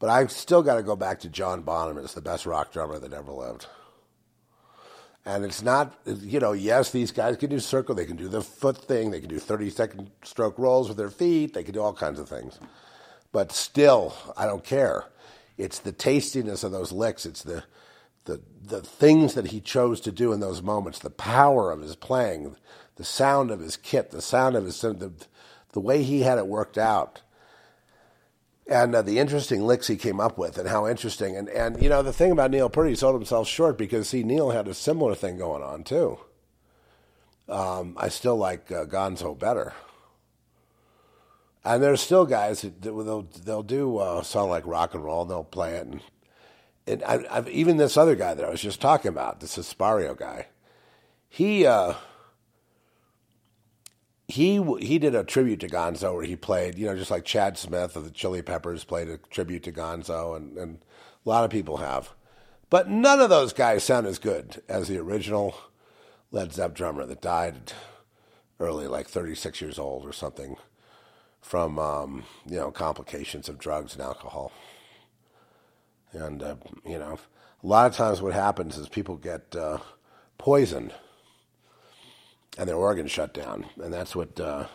[0.00, 2.98] But I've still got to go back to John Bonham as the best rock drummer
[2.98, 3.66] that ever lived.
[5.26, 8.42] And it's not, you know, yes, these guys can do circle, they can do the
[8.42, 11.80] foot thing, they can do 30 second stroke rolls with their feet, they can do
[11.80, 12.58] all kinds of things.
[13.32, 15.06] But still, I don't care.
[15.56, 17.26] It's the tastiness of those licks.
[17.26, 17.64] It's the
[18.24, 20.98] the the things that he chose to do in those moments.
[20.98, 22.56] The power of his playing,
[22.96, 25.12] the sound of his kit, the sound of his the
[25.72, 27.22] the way he had it worked out,
[28.66, 31.36] and uh, the interesting licks he came up with, and how interesting.
[31.36, 34.22] And and you know the thing about Neil purdy he sold himself short because see
[34.22, 36.18] Neil had a similar thing going on too.
[37.48, 39.74] Um, I still like uh, Bonzo better.
[41.66, 45.22] And there's still guys that they'll they'll do uh, song like rock and roll.
[45.22, 46.00] And they'll play it, and,
[46.86, 50.48] and I, even this other guy that I was just talking about, this Esparrio guy,
[51.28, 51.94] he uh,
[54.28, 57.58] he he did a tribute to Bonzo where he played, you know, just like Chad
[57.58, 60.78] Smith of the Chili Peppers played a tribute to Bonzo, and, and
[61.24, 62.10] a lot of people have,
[62.70, 65.54] but none of those guys sound as good as the original
[66.30, 67.72] Led Zepp drummer that died
[68.58, 70.56] early, like 36 years old or something
[71.40, 74.52] from um, you know complications of drugs and alcohol.
[76.12, 76.56] And uh,
[76.86, 77.18] you know,
[77.62, 79.78] a lot of times what happens is people get uh,
[80.38, 80.94] poisoned
[82.58, 84.66] and their organs shut down, and that's what uh,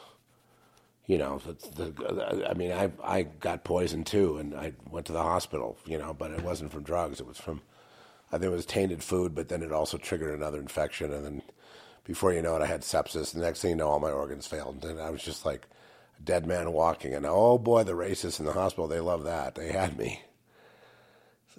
[1.06, 1.40] you know.
[1.40, 5.78] The, the, I mean, I I got poisoned too, and I went to the hospital.
[5.86, 7.62] You know, but it wasn't from drugs; it was from
[8.32, 11.42] I think it was tainted food, but then it also triggered another infection, and then
[12.04, 13.34] before you know it, I had sepsis.
[13.34, 15.68] The next thing you know, all my organs failed, and I was just like
[16.20, 17.14] a dead man walking.
[17.14, 19.56] And oh boy, the racists in the hospital, they love that.
[19.56, 20.22] They had me.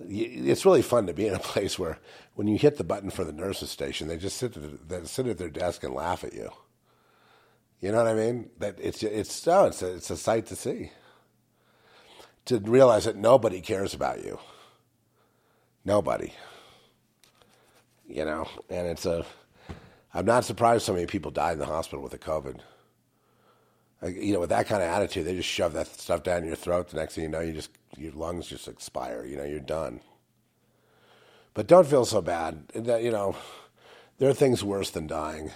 [0.09, 1.99] It's really fun to be in a place where
[2.35, 4.57] when you hit the button for the nurses station, they just sit,
[4.89, 6.51] they sit at their desk and laugh at you.
[7.81, 8.51] You know what I mean?
[8.59, 10.93] That it's it's oh, it's a, it's a sight to see.
[12.47, 14.39] To realize that nobody cares about you.
[15.85, 16.35] Nobody.
[18.07, 19.25] You know, and it's a.
[20.13, 22.61] I'm not surprised so many people died in the hospital with the COVID
[24.03, 26.89] you know, with that kind of attitude, they just shove that stuff down your throat.
[26.89, 29.25] The next thing you know, you just your lungs just expire.
[29.27, 30.01] You know, you're done.
[31.53, 32.65] But don't feel so bad.
[32.75, 33.37] You know,
[34.19, 35.51] there are things worse than dying.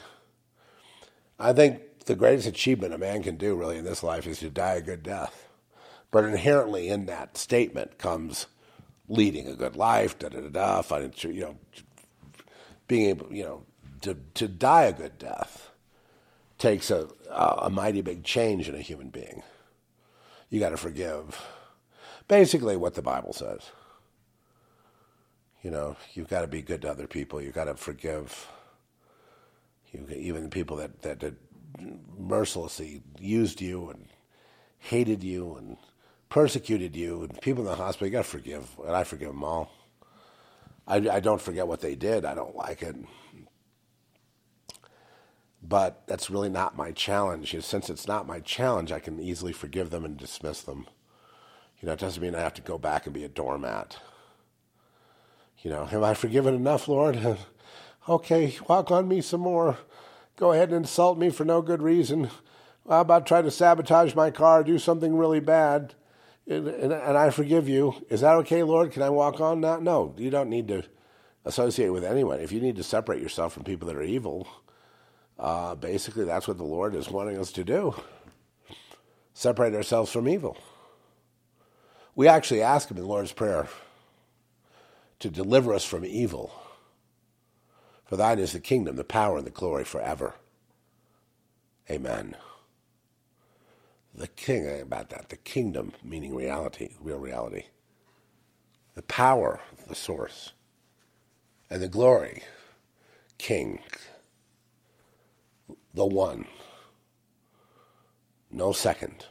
[1.38, 4.50] I think the greatest achievement a man can do, really, in this life, is to
[4.50, 5.48] die a good death.
[6.10, 8.46] But inherently, in that statement comes
[9.08, 10.18] leading a good life.
[10.18, 10.82] Da da da da.
[10.82, 11.56] finding, you know,
[12.88, 13.62] being able, you know,
[14.02, 15.70] to to die a good death
[16.64, 19.42] takes a, a mighty big change in a human being.
[20.48, 21.44] You got to forgive.
[22.26, 23.60] Basically, what the Bible says.
[25.62, 27.42] You know, you've got to be good to other people.
[27.42, 28.48] You've got to forgive.
[29.92, 31.34] You, even people that, that, that
[32.18, 34.06] mercilessly used you and
[34.78, 35.76] hated you and
[36.30, 38.66] persecuted you and people in the hospital, you got to forgive.
[38.86, 39.70] And I forgive them all.
[40.86, 42.24] I, I don't forget what they did.
[42.24, 42.96] I don't like it.
[45.66, 47.56] But that's really not my challenge.
[47.64, 50.86] Since it's not my challenge, I can easily forgive them and dismiss them.
[51.80, 53.96] You know, it doesn't mean I have to go back and be a doormat.
[55.62, 57.38] You know, have I forgiven enough, Lord?
[58.08, 59.78] okay, walk on me some more.
[60.36, 62.30] Go ahead and insult me for no good reason.
[62.86, 65.94] How about try to sabotage my car, do something really bad,
[66.46, 67.94] and, and, and I forgive you?
[68.10, 68.92] Is that okay, Lord?
[68.92, 69.78] Can I walk on now?
[69.78, 70.82] No, you don't need to
[71.46, 72.40] associate with anyone.
[72.40, 74.46] If you need to separate yourself from people that are evil,
[75.39, 77.94] uh, basically that's what the Lord is wanting us to do
[79.35, 80.56] separate ourselves from evil.
[82.15, 83.69] We actually ask Him in the Lord's Prayer
[85.19, 86.52] to deliver us from evil.
[88.06, 90.35] For thine is the kingdom, the power, and the glory forever.
[91.90, 92.36] Amen.
[94.15, 97.65] The king, about that, the kingdom, meaning reality, real reality.
[98.94, 100.52] The power, the source.
[101.69, 102.43] And the glory,
[103.39, 103.81] king,
[105.94, 106.46] the one.
[108.50, 109.26] No second.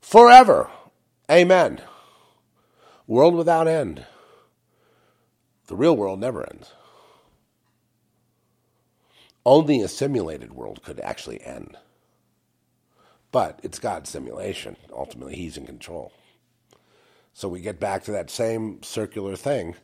[0.00, 0.70] Forever.
[1.30, 1.80] Amen.
[3.06, 4.06] World without end.
[5.66, 6.72] The real world never ends.
[9.44, 11.76] Only a simulated world could actually end.
[13.32, 14.76] But it's God's simulation.
[14.92, 16.12] Ultimately, He's in control.
[17.32, 19.74] So we get back to that same circular thing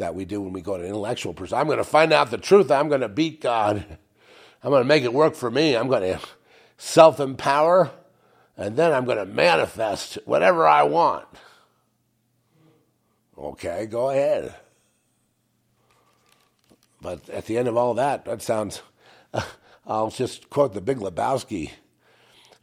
[0.00, 1.58] that we do when we go to intellectual person.
[1.58, 2.70] I'm going to find out the truth.
[2.70, 3.84] I'm going to beat God.
[4.62, 5.76] I'm going to make it work for me.
[5.76, 6.20] I'm going to
[6.76, 7.90] self empower.
[8.56, 11.26] And then I'm going to manifest whatever I want.
[13.38, 14.54] Okay, go ahead.
[17.00, 18.82] But at the end of all that, that sounds.
[19.32, 19.42] Uh,
[19.86, 21.70] I'll just quote the Big Lebowski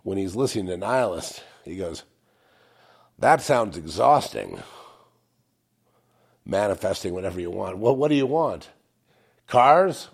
[0.03, 1.43] when he's listening to Nihilist.
[1.65, 2.03] He goes,
[3.19, 4.61] That sounds exhausting.
[6.47, 7.77] Manifesting whatever you want.
[7.77, 8.69] Well, what do you want?
[9.47, 10.07] Cars?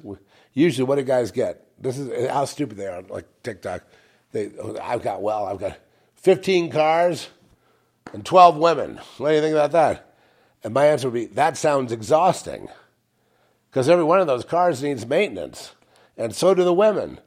[0.54, 1.68] Usually, what do guys get?
[1.80, 3.84] This is how stupid they are, like TikTok.
[4.32, 4.52] They,
[4.82, 5.78] I've got, well, I've got
[6.16, 7.30] 15 cars
[8.14, 9.00] and 12 women.
[9.18, 10.16] What do you think about that?
[10.64, 12.68] And my answer would be, that sounds exhausting
[13.70, 15.74] because every one of those cars needs maintenance,
[16.18, 17.20] and so do the women.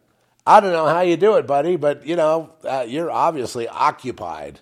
[0.46, 4.60] I don't know how you do it, buddy, but you know, uh, you're obviously occupied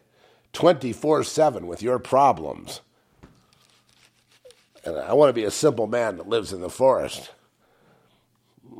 [0.54, 2.80] 24 7 with your problems.
[4.84, 7.30] And I want to be a simple man that lives in the forest.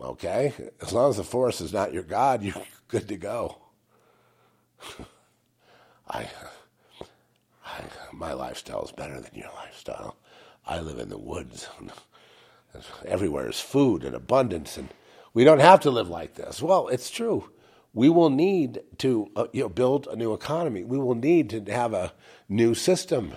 [0.03, 0.53] Okay?
[0.81, 2.55] As long as the forest is not your God, you're
[2.89, 3.59] good to go.
[6.09, 6.29] I,
[7.65, 7.81] I,
[8.13, 10.17] my lifestyle is better than your lifestyle.
[10.67, 11.69] I live in the woods.
[13.07, 14.89] Everywhere is food and abundance, and
[15.33, 16.61] we don't have to live like this.
[16.61, 17.51] Well, it's true.
[17.93, 20.83] We will need to uh, you know, build a new economy.
[20.83, 22.13] We will need to have a
[22.49, 23.35] new system.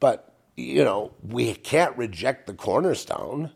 [0.00, 3.52] But, you know, we can't reject the cornerstone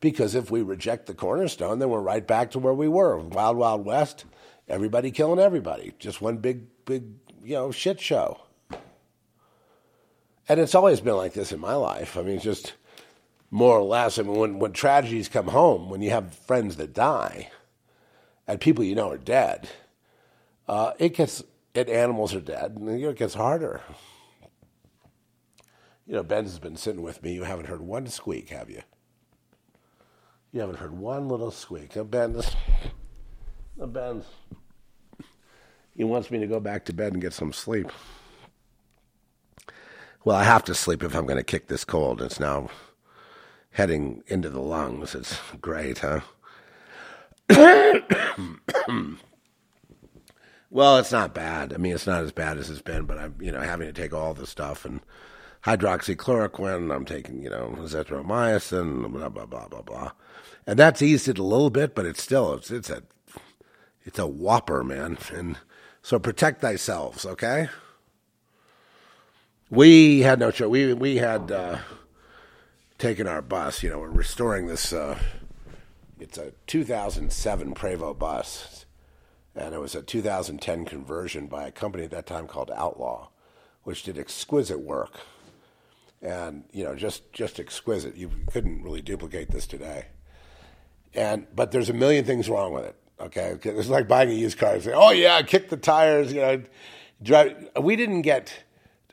[0.00, 3.56] because if we reject the cornerstone, then we're right back to where we were Wild,
[3.56, 4.24] Wild West,
[4.68, 5.94] everybody killing everybody.
[6.00, 7.04] Just one big, big,
[7.44, 8.40] you know, shit show.
[10.48, 12.16] And it's always been like this in my life.
[12.16, 12.74] I mean, just
[13.52, 14.18] more or less.
[14.18, 17.50] I mean, when, when tragedies come home, when you have friends that die,
[18.48, 19.68] and people you know are dead,
[20.66, 21.44] uh, it gets,
[21.76, 23.80] and animals are dead, and it gets harder.
[26.06, 27.32] You know, Ben's been sitting with me.
[27.32, 28.82] You haven't heard one squeak, have you?
[30.52, 31.96] You haven't heard one little squeak.
[31.96, 32.40] Now, Ben,
[33.76, 34.22] now Ben,
[35.96, 37.90] he wants me to go back to bed and get some sleep.
[40.24, 42.20] Well, I have to sleep if I'm going to kick this cold.
[42.20, 42.68] It's now
[43.70, 45.14] heading into the lungs.
[45.14, 46.20] It's great, huh?
[50.70, 51.72] well, it's not bad.
[51.72, 53.92] I mean, it's not as bad as it's been, but I'm, you know, having to
[53.92, 55.00] take all the stuff and
[55.64, 56.94] hydroxychloroquine.
[56.94, 60.12] I'm taking, you know, azithromycin, blah blah blah blah blah,
[60.66, 63.02] and that's eased it a little bit, but it's still it's it's a
[64.04, 65.18] it's a whopper, man.
[65.32, 65.58] And
[66.02, 67.68] so protect thyself, okay?
[69.70, 70.68] We had no choice.
[70.68, 71.50] We we had.
[71.50, 71.78] Uh,
[72.98, 73.82] taking our bus.
[73.82, 74.92] You know, we're restoring this.
[74.92, 75.18] Uh,
[76.18, 78.86] it's a 2007 Prevost bus,
[79.54, 83.28] and it was a 2010 conversion by a company at that time called Outlaw,
[83.82, 85.20] which did exquisite work,
[86.24, 88.16] and you know, just just exquisite.
[88.16, 90.06] You couldn't really duplicate this today.
[91.14, 92.96] And but there's a million things wrong with it.
[93.20, 94.80] Okay, it's like buying a used car.
[94.80, 96.32] Say, oh yeah, kick the tires.
[96.32, 96.62] You know,
[97.22, 97.68] drive.
[97.80, 98.64] We didn't get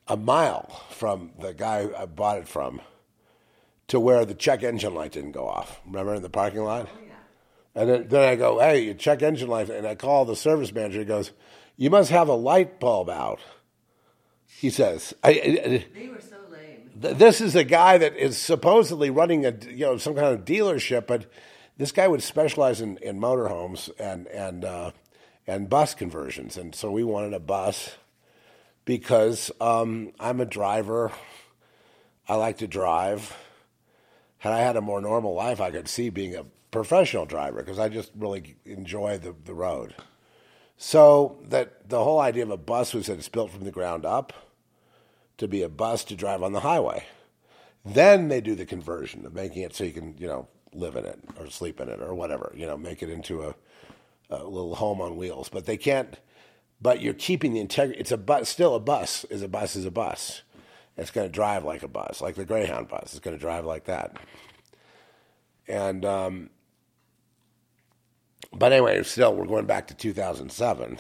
[0.07, 2.81] a mile from the guy I bought it from
[3.87, 5.81] to where the check engine light didn't go off.
[5.85, 6.87] Remember in the parking lot?
[6.91, 7.11] Oh, yeah.
[7.75, 9.69] And then, then I go, hey, your check engine light.
[9.69, 10.99] And I call the service manager.
[10.99, 11.31] He goes,
[11.77, 13.39] you must have a light bulb out.
[14.45, 15.33] He says, I,
[15.93, 16.40] they were so.
[17.01, 20.45] Th- this is a guy that is supposedly running a you know some kind of
[20.45, 21.25] dealership, but
[21.77, 24.91] this guy would specialize in, in motorhomes and and uh,
[25.47, 27.95] and bus conversions, and so we wanted a bus
[28.85, 31.11] because um, I'm a driver.
[32.27, 33.35] I like to drive.
[34.37, 37.79] Had I had a more normal life, I could see being a professional driver because
[37.79, 39.93] I just really enjoy the, the road.
[40.77, 44.05] So that the whole idea of a bus was that it's built from the ground
[44.05, 44.33] up
[45.41, 47.03] to be a bus to drive on the highway.
[47.83, 51.05] Then they do the conversion of making it so you can, you know, live in
[51.05, 53.55] it or sleep in it or whatever, you know, make it into a,
[54.29, 55.49] a little home on wheels.
[55.49, 56.17] But they can't.
[56.79, 57.99] But you're keeping the integrity.
[57.99, 58.49] It's a bus.
[58.49, 60.43] Still, a bus is a bus is a bus.
[60.95, 63.13] It's going to drive like a bus, like the Greyhound bus.
[63.13, 64.17] It's going to drive like that.
[65.67, 66.49] And um,
[68.53, 70.99] but anyway, still, we're going back to 2007,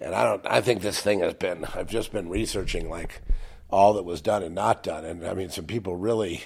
[0.00, 0.44] and I don't.
[0.46, 1.64] I think this thing has been.
[1.74, 3.22] I've just been researching like
[3.70, 6.42] all that was done and not done, and I mean, some people really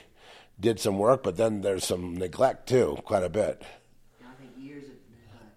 [0.58, 3.62] did some work, but then there's some neglect too, quite a bit.
[4.58, 4.84] Years.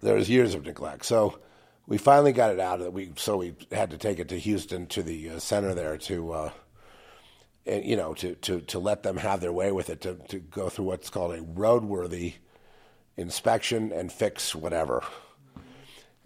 [0.00, 1.38] There was years of neglect, so
[1.86, 2.80] we finally got it out.
[2.80, 5.98] Of we so we had to take it to Houston to the uh, center there
[5.98, 6.32] to.
[6.32, 6.50] Uh,
[7.66, 10.38] and, you know, to, to, to let them have their way with it, to, to
[10.38, 12.34] go through what's called a roadworthy
[13.16, 15.02] inspection and fix whatever.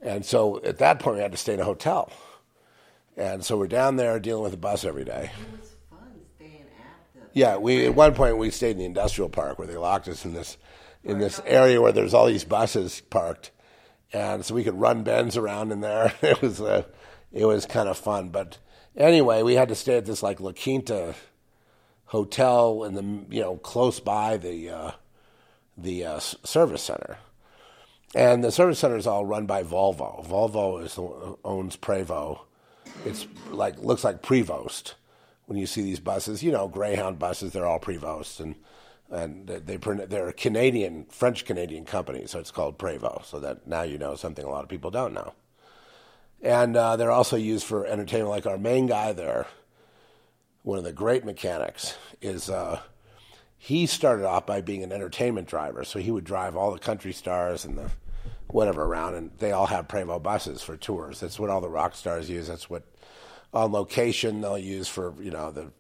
[0.01, 2.13] And so at that point, we had to stay in a hotel.
[3.19, 5.33] And so we're down there dealing with the bus every day.
[5.41, 7.29] It was fun staying at the.
[7.33, 10.25] Yeah, we at one point we stayed in the industrial park where they locked us
[10.25, 10.57] in this
[11.03, 13.51] in this area where there's all these buses parked,
[14.13, 16.13] and so we could run bends around in there.
[16.23, 16.85] It was uh,
[17.33, 18.29] it was kind of fun.
[18.29, 18.59] But
[18.97, 21.17] anyway, we had to stay at this like La Quinta
[22.07, 24.91] hotel in the you know close by the uh,
[25.77, 27.19] the uh, service center.
[28.15, 30.25] And the service center is all run by Volvo.
[30.25, 30.97] Volvo is
[31.45, 32.43] owns Prevo.
[33.05, 34.95] It's like looks like Prevost
[35.47, 36.43] when you see these buses.
[36.43, 37.53] You know, Greyhound buses.
[37.53, 38.55] They're all Prevost, and
[39.11, 43.25] and they they're a Canadian French Canadian company, so it's called Prevo.
[43.25, 45.35] So that now you know something a lot of people don't know.
[46.41, 48.31] And uh, they're also used for entertainment.
[48.31, 49.47] Like our main guy there,
[50.63, 52.51] one of the great mechanics, is.
[52.51, 52.81] Uh,
[53.61, 55.85] he started off by being an entertainment driver.
[55.85, 57.91] So he would drive all the country stars and the
[58.49, 61.21] whatever around, and they all have Prevo buses for tours.
[61.21, 62.49] That's what all the rock stars use.
[62.49, 62.85] That's what
[63.53, 65.71] on location they'll use for you know the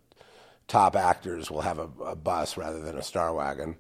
[0.67, 3.77] top actors will have a, a bus rather than a star wagon,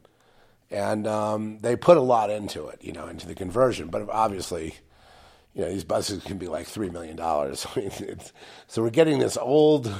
[0.70, 3.88] and um, they put a lot into it, you know, into the conversion.
[3.88, 4.74] But obviously.
[5.54, 7.66] You know, these buses can be like three million dollars.
[8.68, 9.92] so we're getting this old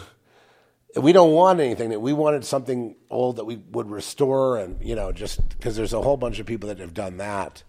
[0.97, 1.91] we don't want anything.
[1.91, 5.93] That we wanted something old that we would restore, and you know, just because there's
[5.93, 7.63] a whole bunch of people that have done that,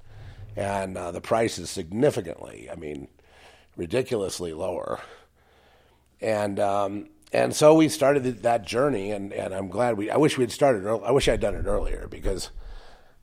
[0.60, 3.08] and uh, the price is significantly, I mean,
[3.78, 5.00] ridiculously lower.
[6.20, 10.10] And um, and so we started that journey, and, and I'm glad we.
[10.10, 10.86] I wish we had started.
[10.86, 12.50] I wish I'd done it earlier because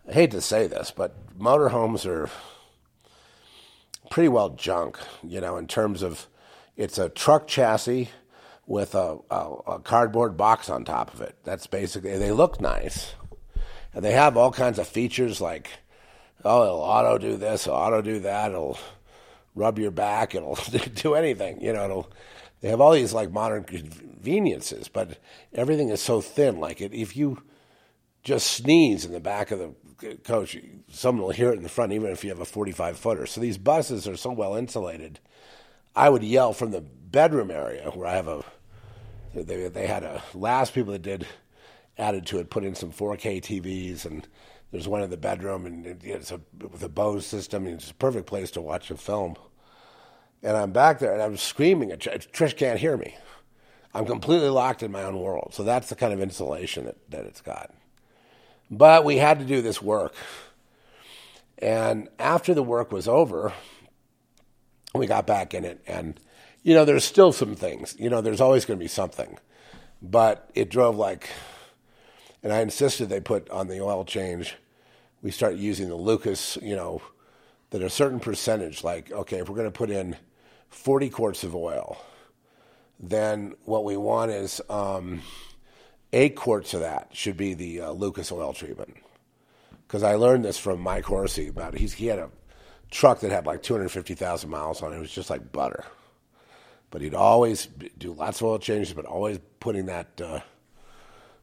[0.08, 2.30] I hate to say this, but motorhomes are
[4.10, 6.28] pretty well junk, you know, in terms of
[6.74, 8.08] it's a truck chassis
[8.66, 11.36] with a, a, a cardboard box on top of it.
[11.44, 13.14] That's basically, they look nice.
[13.92, 15.70] And they have all kinds of features like,
[16.44, 18.78] oh, it'll auto do this, it'll auto do that, it'll
[19.54, 20.58] rub your back, it'll
[20.94, 22.12] do anything, you know, it'll,
[22.60, 25.18] they have all these like modern conveniences, but
[25.54, 26.58] everything is so thin.
[26.58, 27.42] Like it, if you
[28.22, 30.56] just sneeze in the back of the coach,
[30.90, 33.26] someone will hear it in the front, even if you have a 45 footer.
[33.26, 35.20] So these buses are so well insulated.
[35.94, 38.44] I would yell from the bedroom area where I have a.
[39.34, 41.26] They they had a last people that did
[41.98, 44.26] added to it, put in some 4K TVs, and
[44.72, 47.94] there's one in the bedroom, and it, it's a with a Bose system, it's a
[47.94, 49.36] perfect place to watch a film.
[50.42, 52.30] And I'm back there, and I'm screaming at Trish.
[52.30, 53.16] Trish can't hear me.
[53.94, 55.54] I'm completely locked in my own world.
[55.54, 57.72] So that's the kind of insulation that, that it's got.
[58.70, 60.14] But we had to do this work.
[61.58, 63.54] And after the work was over,
[64.94, 65.82] we got back in it.
[65.86, 66.20] And,
[66.62, 67.96] you know, there's still some things.
[67.98, 69.38] You know, there's always going to be something.
[70.02, 71.30] But it drove like,
[72.42, 74.56] and I insisted they put on the oil change,
[75.22, 77.02] we start using the Lucas, you know,
[77.70, 80.16] that a certain percentage, like, okay, if we're going to put in
[80.68, 81.98] 40 quarts of oil,
[82.98, 85.22] then what we want is um,
[86.12, 88.96] eight quarts of that should be the uh, Lucas oil treatment.
[89.86, 91.80] Because I learned this from Mike Horsey about it.
[91.80, 92.30] He's, he had a
[92.90, 94.96] truck that had like 250,000 miles on it.
[94.96, 95.84] It was just like butter.
[96.90, 97.66] But he'd always
[97.98, 100.40] do lots of oil changes, but always putting that uh,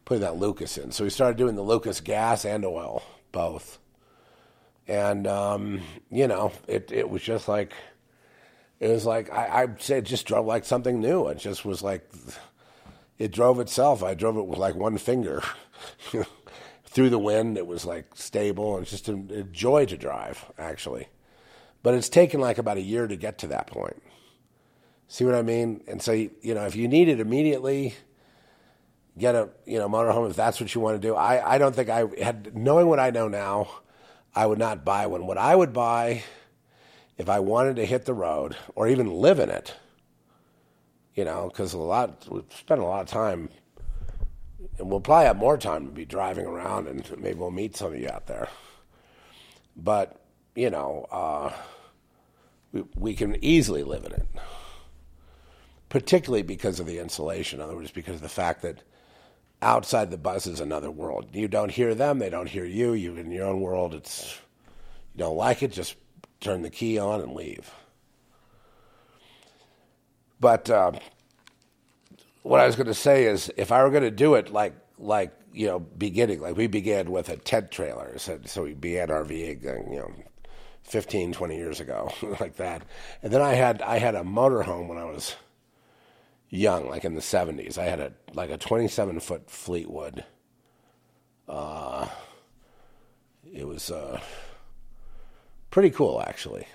[0.05, 0.91] putting that Lucas in.
[0.91, 3.79] So we started doing the Lucas gas and oil both.
[4.87, 5.81] And um,
[6.11, 7.73] you know, it it was just like
[8.79, 11.27] it was like I, I'd say it just drove like something new.
[11.27, 12.09] It just was like
[13.17, 14.03] it drove itself.
[14.03, 15.41] I drove it with like one finger
[16.85, 17.57] through the wind.
[17.57, 21.07] It was like stable and just a, a joy to drive, actually.
[21.81, 24.01] But it's taken like about a year to get to that point.
[25.07, 25.83] See what I mean?
[25.87, 27.93] And so, you know, if you need it immediately,
[29.17, 31.15] get a you know motorhome if that's what you want to do.
[31.15, 33.69] I, I don't think I had knowing what I know now,
[34.35, 35.27] I would not buy one.
[35.27, 36.23] What I would buy
[37.17, 39.75] if I wanted to hit the road or even live in it,
[41.15, 43.49] you know, because a lot we spend a lot of time,
[44.79, 47.93] and we'll probably have more time to be driving around, and maybe we'll meet some
[47.93, 48.49] of you out there.
[49.75, 50.19] But
[50.55, 51.53] you know, uh,
[52.71, 54.27] we we can easily live in it,
[55.89, 57.59] particularly because of the insulation.
[57.59, 58.81] In other words, because of the fact that
[59.63, 61.27] outside the bus is another world.
[61.33, 62.93] You don't hear them; they don't hear you.
[62.93, 63.93] You're in your own world.
[63.93, 64.39] It's
[65.15, 65.95] you don't like it, just
[66.39, 67.71] turn the key on and leave.
[70.39, 70.91] But uh,
[72.41, 74.73] what I was going to say is, if I were going to do it like
[74.99, 79.07] like you know beginning, like we began with a tent trailer, so, so we began
[79.07, 80.11] RVing, you know,
[80.83, 82.83] 15, 20 years ago, like that,
[83.21, 85.35] and then I had I had a motorhome when I was
[86.53, 87.77] young, like in the seventies.
[87.77, 90.23] I had a like a twenty seven foot Fleetwood.
[91.47, 92.07] Uh,
[93.51, 94.21] it was uh,
[95.71, 96.67] pretty cool actually.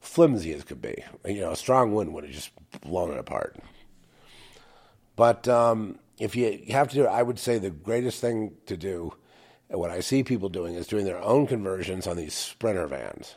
[0.00, 1.04] Flimsy as could be.
[1.24, 2.50] You know, a strong wind would have just
[2.80, 3.56] blown it apart.
[5.16, 8.76] But um, if you have to do it, I would say the greatest thing to
[8.76, 9.14] do,
[9.68, 13.34] and what I see people doing, is doing their own conversions on these Sprinter vans,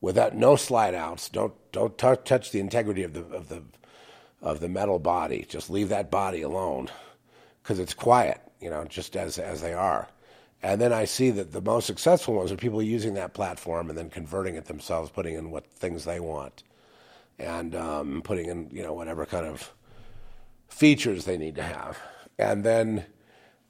[0.00, 1.28] without no slide outs.
[1.28, 3.62] Don't don't t- touch the integrity of the of the
[4.40, 5.46] of the metal body.
[5.48, 6.88] Just leave that body alone
[7.62, 10.08] because it's quiet, you know, just as as they are.
[10.62, 13.96] And then I see that the most successful ones are people using that platform and
[13.96, 16.64] then converting it themselves, putting in what things they want,
[17.38, 19.72] and um, putting in you know whatever kind of
[20.68, 21.98] features they need to have,
[22.38, 23.04] and then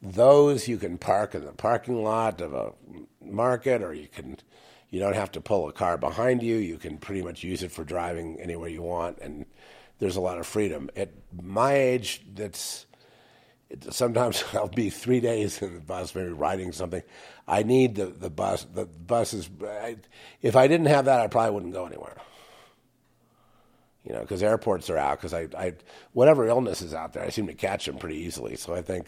[0.01, 2.71] those you can park in the parking lot of a
[3.23, 4.37] market, or you can
[4.89, 6.55] you don't have to pull a car behind you.
[6.55, 9.45] You can pretty much use it for driving anywhere you want, and
[9.99, 10.89] there's a lot of freedom.
[10.95, 12.85] At my age, that's
[13.69, 17.03] it, sometimes I'll be three days in the bus, maybe riding something.
[17.47, 18.65] I need the, the bus.
[18.73, 19.49] The bus is.
[19.63, 19.97] I,
[20.41, 22.17] if I didn't have that, I probably wouldn't go anywhere.
[24.05, 25.19] You know, because airports are out.
[25.19, 25.73] Because I, I,
[26.13, 28.55] whatever illness is out there, I seem to catch them pretty easily.
[28.55, 29.07] So I think,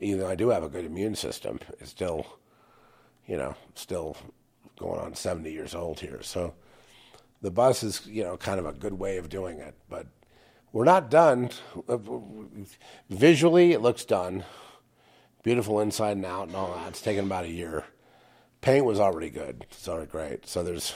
[0.00, 2.26] even though I do have a good immune system, it's still,
[3.26, 4.16] you know, still
[4.78, 6.22] going on seventy years old here.
[6.22, 6.54] So
[7.44, 9.74] the bus is, you know, kind of a good way of doing it.
[9.90, 10.06] But
[10.72, 11.50] we're not done.
[13.10, 14.44] Visually, it looks done.
[15.42, 16.88] Beautiful inside and out and all that.
[16.88, 17.84] It's taken about a year.
[18.62, 19.66] Paint was already good.
[19.70, 20.46] It's already great.
[20.46, 20.94] So there's,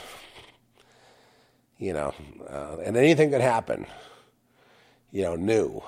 [1.77, 2.15] you know,
[2.49, 3.85] uh, and anything could happen,
[5.11, 5.83] you know, new.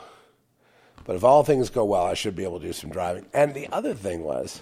[1.06, 3.26] But if all things go well, I should be able to do some driving.
[3.34, 4.62] And the other thing was,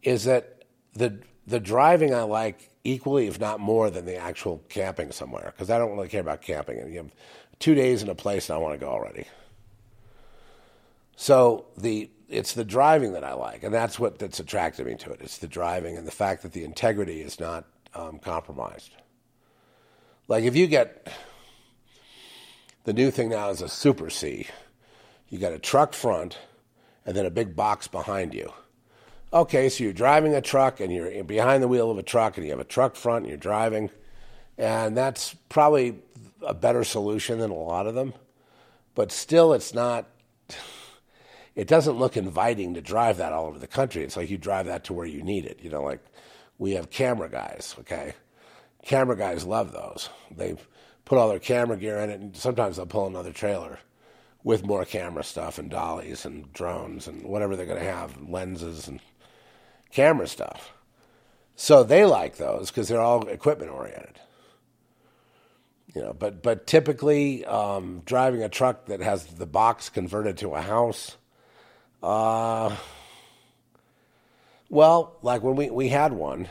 [0.00, 0.62] is that
[0.94, 1.18] the
[1.48, 5.78] the driving I like equally, if not more, than the actual camping somewhere because I
[5.78, 6.78] don't really care about camping.
[6.78, 7.14] And you have
[7.58, 9.26] two days in a place and I want to go already.
[11.16, 15.10] So the it's the driving that I like, and that's what that's attracted me to
[15.10, 15.20] it.
[15.22, 17.64] It's the driving and the fact that the integrity is not
[17.94, 18.92] um, compromised.
[20.28, 21.10] Like if you get
[22.84, 24.46] the new thing now is a Super C.
[25.28, 26.38] You got a truck front
[27.04, 28.52] and then a big box behind you.
[29.30, 32.46] Okay, so you're driving a truck and you're behind the wheel of a truck and
[32.46, 33.90] you have a truck front and you're driving.
[34.56, 35.98] And that's probably
[36.40, 38.14] a better solution than a lot of them.
[38.94, 40.06] But still, it's not,
[41.54, 44.02] it doesn't look inviting to drive that all over the country.
[44.02, 45.60] It's like you drive that to where you need it.
[45.62, 46.02] You know, like
[46.56, 48.14] we have camera guys, okay?
[48.82, 50.08] Camera guys love those.
[50.34, 50.56] They
[51.04, 53.78] put all their camera gear in it, and sometimes they'll pull another trailer
[54.42, 58.88] with more camera stuff and dollies and drones and whatever they're going to have, lenses
[58.88, 59.00] and
[59.90, 60.72] camera stuff.
[61.56, 64.20] So they like those because they're all equipment oriented.
[65.94, 70.54] You know, but but typically um, driving a truck that has the box converted to
[70.54, 71.16] a house,
[72.02, 72.76] uh,
[74.68, 76.46] well, like when we, we had one,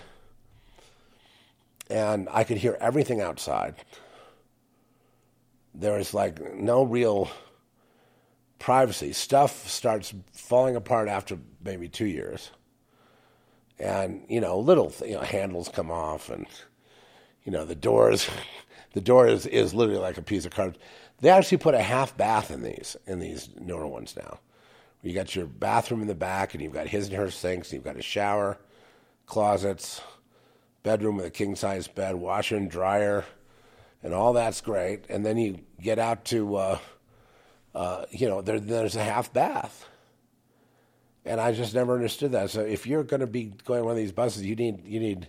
[1.89, 3.75] and I could hear everything outside.
[5.73, 7.29] There was like no real
[8.59, 9.13] privacy.
[9.13, 12.49] Stuff starts falling apart after maybe two years
[13.79, 16.47] and you know little you know handles come off and
[17.43, 18.29] you know the doors
[18.93, 20.81] the door is, is literally like a piece of cardboard
[21.19, 24.39] they actually put a half bath in these in these newer ones now.
[25.01, 27.77] You got your bathroom in the back and you've got his and her sinks and
[27.77, 28.57] you've got a shower
[29.25, 30.01] closets
[30.83, 33.25] bedroom with a king size bed washer and dryer
[34.03, 35.05] and all that's great.
[35.09, 36.79] And then you get out to uh,
[37.73, 39.87] uh, you know, there, there's a half bath.
[41.27, 42.49] And I just never understood that.
[42.49, 44.99] So if you're going to be going on one of these buses, you need you
[44.99, 45.27] need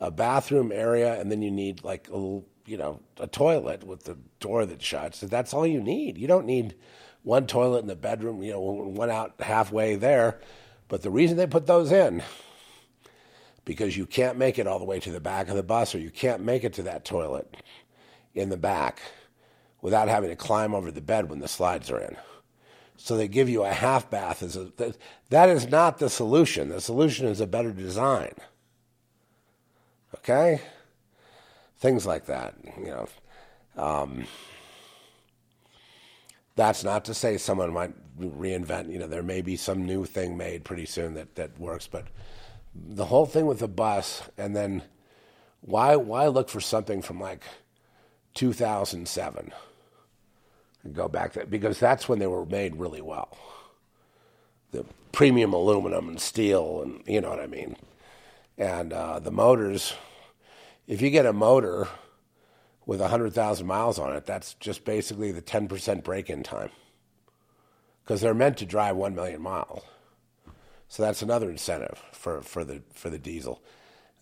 [0.00, 4.04] a bathroom area, and then you need like a little, you know a toilet with
[4.04, 5.20] the door that shuts.
[5.20, 6.18] That's all you need.
[6.18, 6.74] You don't need
[7.22, 10.38] one toilet in the bedroom, you know, one out halfway there.
[10.88, 12.22] But the reason they put those in
[13.64, 15.98] because you can't make it all the way to the back of the bus, or
[15.98, 17.56] you can't make it to that toilet
[18.34, 19.00] in the back
[19.80, 22.16] without having to climb over the bed when the slides are in.
[22.96, 24.42] So they give you a half bath.
[24.42, 24.94] A,
[25.30, 26.68] that is not the solution.
[26.68, 28.34] The solution is a better design.
[30.16, 30.60] Okay?
[31.78, 33.08] Things like that, you know.
[33.76, 34.26] Um,
[36.56, 40.36] that's not to say someone might reinvent, you know, there may be some new thing
[40.36, 42.06] made pretty soon that, that works, but
[42.74, 44.82] the whole thing with the bus and then
[45.60, 47.42] why why look for something from like
[48.34, 49.52] 2007
[50.84, 53.36] and go back there because that's when they were made really well
[54.72, 57.76] the premium aluminum and steel and you know what i mean
[58.58, 59.94] and uh, the motors
[60.86, 61.88] if you get a motor
[62.86, 66.70] with 100000 miles on it that's just basically the 10% break-in time
[68.04, 69.82] because they're meant to drive 1 million miles
[70.94, 73.60] so that's another incentive for, for the for the diesel.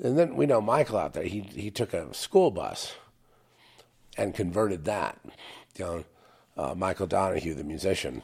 [0.02, 1.24] And then we know Michael out there.
[1.24, 2.94] He he took a school bus
[4.16, 5.18] and converted that.
[5.76, 6.04] You know,
[6.56, 8.22] uh, Michael Donahue, the musician,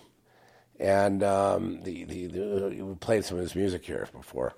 [0.78, 4.54] and um, the, the, the we played some of his music here before.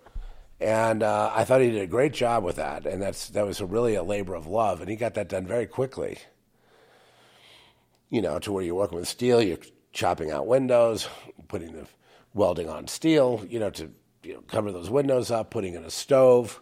[0.61, 3.61] And uh, I thought he did a great job with that, and that's that was
[3.61, 6.19] a really a labor of love, and he got that done very quickly.
[8.11, 9.59] You know, to where you're working with steel, you're
[9.93, 11.09] chopping out windows,
[11.49, 11.87] putting the
[12.35, 13.91] welding on steel, you know, to
[14.23, 16.61] you know, cover those windows up, putting in a stove.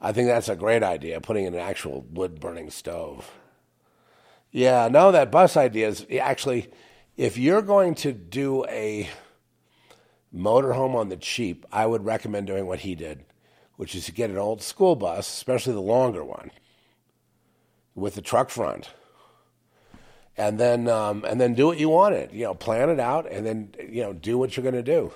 [0.00, 3.30] I think that's a great idea, putting in an actual wood burning stove.
[4.56, 6.70] Yeah, no, that bus idea is actually,
[7.14, 9.06] if you're going to do a
[10.34, 13.26] motorhome on the cheap, I would recommend doing what he did,
[13.76, 16.52] which is to get an old school bus, especially the longer one,
[17.94, 18.88] with the truck front
[20.38, 22.32] and then um, and then do what you wanted.
[22.32, 25.12] You know, plan it out, and then you know do what you're going to do.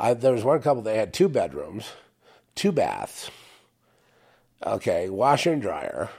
[0.00, 1.92] I, there was one couple they had two bedrooms,
[2.56, 3.30] two baths.
[4.66, 6.10] Okay, washer and dryer.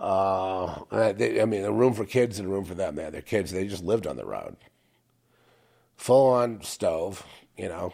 [0.00, 2.94] Uh, they, I mean, a room for kids and a room for them.
[2.94, 3.52] They had their kids.
[3.52, 4.56] They just lived on the road.
[5.96, 7.26] Full on stove.
[7.58, 7.92] You know,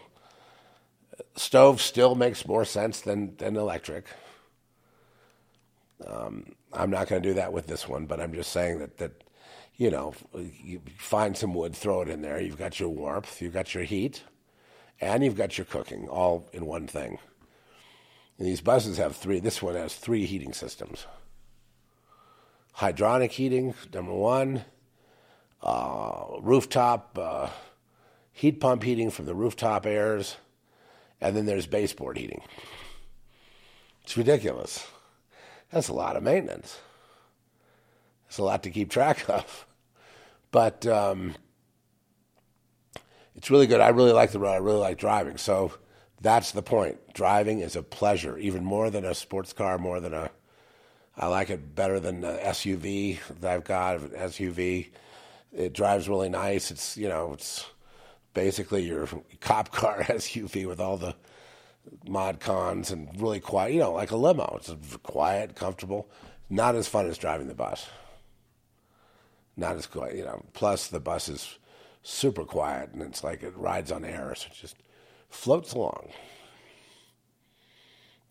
[1.35, 4.07] stove still makes more sense than than electric.
[6.07, 8.99] Um, I'm not going to do that with this one, but I'm just saying that
[8.99, 9.25] that
[9.77, 12.41] you know, you find some wood, throw it in there.
[12.41, 14.23] You've got your warmth, you've got your heat,
[15.01, 17.19] and you've got your cooking all in one thing.
[18.39, 19.41] And these buses have three.
[19.41, 21.07] This one has three heating systems.
[22.79, 24.65] Hydronic heating, number one.
[25.63, 27.49] Uh, rooftop uh,
[28.33, 30.37] heat pump heating from the rooftop airs,
[31.21, 32.43] and then there's baseboard heating.
[34.05, 34.87] It's ridiculous.
[35.71, 36.79] That's a lot of maintenance.
[38.29, 39.67] It's a lot to keep track of.
[40.51, 41.35] But um,
[43.35, 43.81] it's really good.
[43.81, 44.53] I really like the road.
[44.53, 45.39] I really like driving.
[45.39, 45.73] So
[46.21, 46.99] that's the point.
[47.15, 50.31] Driving is a pleasure, even more than a sports car, more than a.
[51.17, 54.01] I like it better than the SUV that I've got.
[54.01, 54.89] SUV,
[55.53, 56.71] it drives really nice.
[56.71, 57.65] It's you know it's
[58.35, 59.09] basically your
[59.41, 61.17] cop car SUV with all the
[62.07, 63.73] mod cons and really quiet.
[63.73, 64.59] You know, like a limo.
[64.61, 66.11] It's quiet, comfortable.
[66.51, 67.87] Not as fun as driving the bus.
[69.57, 70.45] Not as quiet, you know.
[70.53, 71.59] Plus, the bus is
[72.03, 74.77] super quiet, and it's like it rides on air, so it just
[75.31, 76.11] floats along.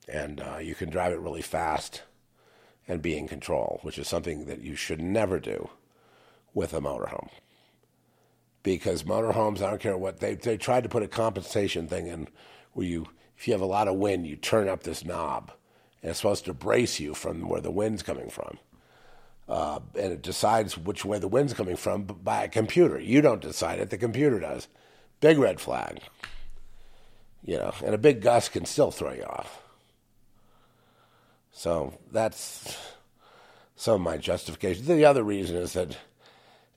[0.07, 2.03] And uh, you can drive it really fast
[2.88, 5.70] and be in control, which is something that you should never do
[6.53, 7.30] with a motorhome
[8.66, 12.28] because motorhomes, I don't care what they they tried to put a compensation thing in
[12.74, 13.06] where you
[13.38, 15.52] if you have a lot of wind, you turn up this knob,
[16.02, 18.57] and it's supposed to brace you from where the wind's coming from.
[19.48, 22.99] Uh, and it decides which way the wind's coming from by a computer.
[22.99, 24.68] You don't decide it; the computer does.
[25.22, 25.99] Big red flag.
[27.44, 29.62] You know, and a big gust can still throw you off.
[31.57, 32.77] So that's
[33.77, 34.86] some of my justification.
[34.86, 35.98] The other reason is that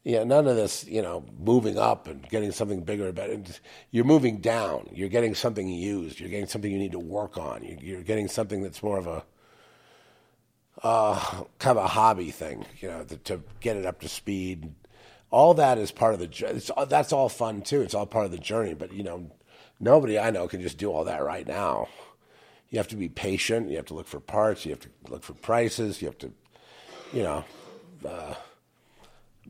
[0.05, 3.13] yeah, none of this, you know, moving up and getting something bigger.
[3.13, 3.61] But
[3.91, 4.89] you're moving down.
[4.93, 6.21] You're getting something used.
[6.21, 7.65] You're getting something you need to work on.
[7.83, 9.25] You're getting something that's more of a
[10.85, 14.73] uh, kind of a hobby thing, you know, to, to, get it up to speed.
[15.31, 16.87] All that is part of the.
[16.89, 17.81] That's all fun too.
[17.81, 18.75] It's all part of the journey.
[18.75, 19.29] But you know,
[19.81, 21.89] nobody I know can just do all that right now.
[22.71, 23.71] You have to be patient.
[23.71, 24.67] You have to look for parts.
[24.67, 26.03] You have to look for prices.
[26.03, 26.33] You have to,
[27.13, 27.45] you know.
[28.05, 28.35] Uh,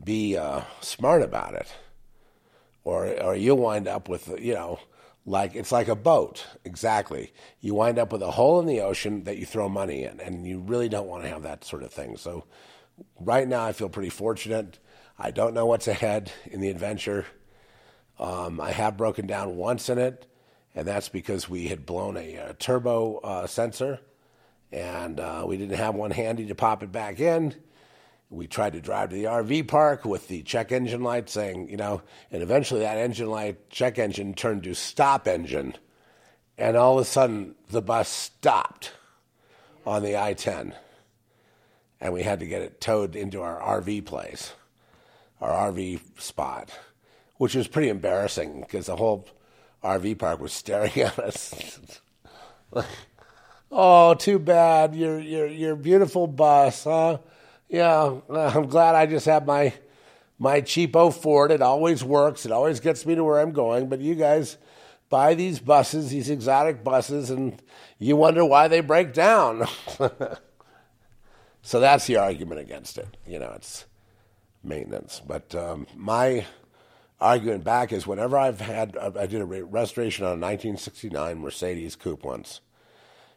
[0.03, 1.67] be uh, smart about it,
[2.83, 4.79] or or you'll wind up with you know
[5.25, 9.23] like it's like a boat exactly you wind up with a hole in the ocean
[9.25, 11.91] that you throw money in and you really don't want to have that sort of
[11.91, 12.45] thing so
[13.19, 14.79] right now i feel pretty fortunate
[15.17, 17.25] i don't know what's ahead in the adventure
[18.17, 20.25] um, i have broken down once in it
[20.75, 23.99] and that's because we had blown a, a turbo uh, sensor
[24.71, 27.55] and uh, we didn't have one handy to pop it back in
[28.29, 31.77] we tried to drive to the RV park with the check engine light saying, you
[31.77, 32.01] know,
[32.31, 35.75] and eventually that engine light, check engine turned to stop engine.
[36.57, 38.91] And all of a sudden the bus stopped
[39.85, 40.75] on the I 10.
[41.99, 44.53] And we had to get it towed into our RV place,
[45.41, 46.71] our RV spot,
[47.37, 49.27] which was pretty embarrassing because the whole
[49.83, 51.79] RV park was staring at us.
[52.71, 52.85] like,
[53.71, 54.95] oh, too bad.
[54.95, 57.19] Your, your, your beautiful bus, huh?
[57.69, 59.73] yeah, I'm glad I just have my
[60.39, 61.51] my cheapo Ford.
[61.51, 62.45] It always works.
[62.45, 63.89] It always gets me to where I'm going.
[63.89, 64.57] But you guys
[65.09, 67.61] buy these buses, these exotic buses, and
[67.99, 69.67] you wonder why they break down.
[71.61, 73.17] so that's the argument against it.
[73.27, 73.85] You know, it's
[74.63, 75.21] maintenance.
[75.25, 76.45] But um, my
[77.21, 82.23] argument back is whenever I've had, I did a restoration on a 1969 Mercedes coupe
[82.23, 82.61] once.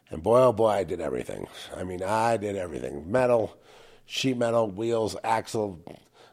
[0.09, 1.47] And boy, oh boy, I did everything.
[1.75, 3.11] I mean, I did everything.
[3.11, 3.57] Metal,
[4.05, 5.79] sheet metal, wheels, axle,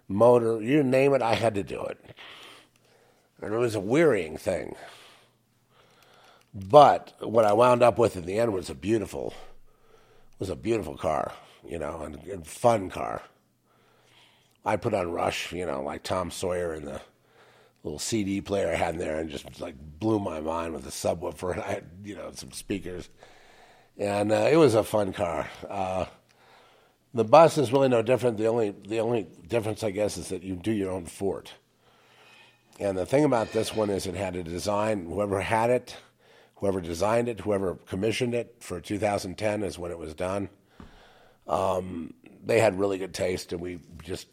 [0.07, 1.99] motor, you name it, I had to do it.
[3.41, 4.77] And it was a wearying thing.
[6.53, 9.33] But what I wound up with in the end was a beautiful,
[10.39, 11.33] was a beautiful car,
[11.67, 13.23] you know, and, and fun car.
[14.65, 17.01] I put on Rush, you know, like Tom Sawyer in the
[17.83, 20.91] little CD player I had in there, and just like blew my mind with the
[20.91, 21.59] subwoofer.
[21.67, 23.09] I had, you know, some speakers,
[23.97, 25.49] and uh, it was a fun car.
[25.69, 26.07] Uh,
[27.13, 28.39] the bus is really no different.
[28.39, 31.55] The only the only difference, I guess, is that you do your own fort.
[32.79, 35.05] And the thing about this one is it had a design.
[35.05, 35.97] Whoever had it,
[36.57, 40.49] whoever designed it, whoever commissioned it for 2010 is when it was done.
[41.47, 44.29] Um, they had really good taste, and we just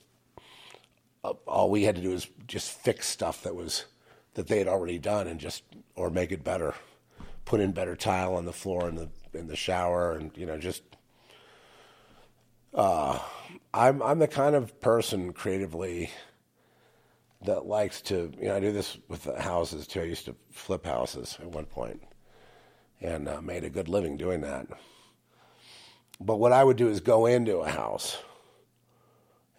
[1.46, 3.86] all we had to do was just fix stuff that was
[4.34, 5.64] that they had already done, and just
[5.96, 6.76] or make it better,
[7.46, 10.58] put in better tile on the floor in the in the shower, and you know
[10.58, 10.84] just
[12.74, 13.20] uh,
[13.74, 16.12] I'm I'm the kind of person creatively
[17.46, 20.02] that likes to you know I do this with houses too.
[20.02, 22.02] I used to flip houses at one point
[23.02, 24.68] and uh, made a good living doing that.
[26.20, 28.18] But what I would do is go into a house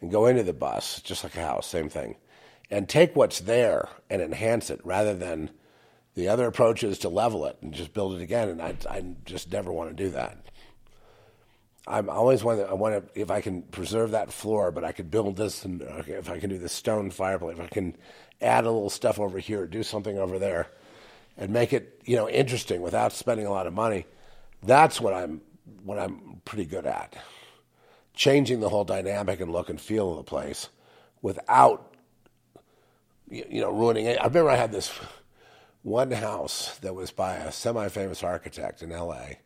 [0.01, 2.17] and go into the bus, just like a house, same thing,
[2.71, 5.51] and take what's there and enhance it rather than
[6.15, 8.49] the other approach is to level it and just build it again.
[8.49, 10.37] And I, I just never want to do that.
[11.87, 15.11] I'm always want I want to if I can preserve that floor, but I could
[15.11, 17.97] build this, and if I can do the stone fireplace, if I can
[18.43, 20.67] add a little stuff over here, do something over there,
[21.39, 24.05] and make it you know interesting without spending a lot of money.
[24.63, 25.41] That's what I'm
[25.83, 27.17] what I'm pretty good at.
[28.19, 30.69] Changing the whole dynamic and look and feel of the place
[31.23, 31.95] without
[33.31, 34.19] you know ruining it.
[34.21, 34.91] I remember I had this
[35.83, 39.39] one house that was by a semi-famous architect in L.A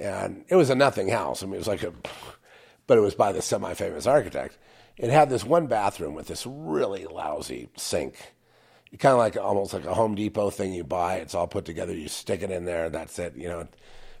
[0.00, 1.42] and it was a nothing house.
[1.42, 1.92] I mean, it was like a,
[2.86, 4.58] but it was by the semi-famous architect.
[4.96, 8.34] It had this one bathroom with this really lousy sink.
[8.98, 11.16] Kind of like almost like a Home Depot thing you buy.
[11.16, 11.94] It's all put together.
[11.94, 12.90] You stick it in there.
[12.90, 13.36] That's it.
[13.36, 13.68] You know,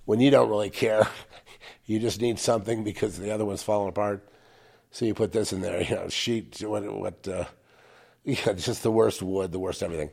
[0.04, 1.08] when you don't really care,
[1.90, 4.26] you just need something because the other one's falling apart.
[4.90, 5.82] So you put this in there.
[5.88, 6.62] You know, sheet.
[6.62, 6.84] What?
[6.84, 7.28] What?
[7.28, 7.44] Uh,
[8.24, 10.10] yeah, just the worst wood, the worst everything,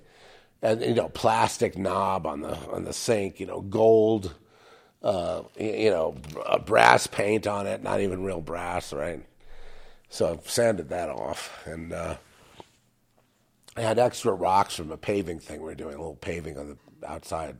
[0.61, 3.39] and you know, plastic knob on the on the sink.
[3.39, 4.33] You know, gold
[5.03, 6.15] uh, you know,
[6.65, 9.23] brass paint on it, not even real brass, right?
[10.09, 11.65] So I've sanded that off.
[11.65, 12.17] And uh,
[13.75, 15.61] I had extra rocks from a paving thing.
[15.61, 17.57] We are doing a little paving on the outside.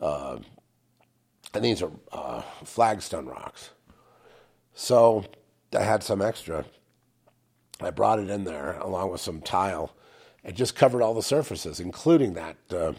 [0.00, 0.38] Uh,
[1.54, 3.70] and these are uh, flagstone rocks.
[4.74, 5.24] So
[5.76, 6.64] I had some extra.
[7.80, 9.94] I brought it in there along with some tile
[10.44, 12.92] and just covered all the surfaces, including that uh,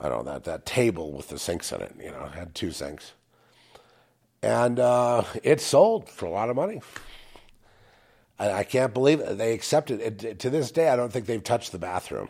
[0.00, 1.94] I don't know that that table with the sinks in it.
[2.00, 3.12] You know, had two sinks,
[4.42, 6.80] and uh, it sold for a lot of money.
[8.38, 9.36] I, I can't believe it.
[9.36, 10.38] they accepted it.
[10.38, 12.28] To this day, I don't think they've touched the bathroom.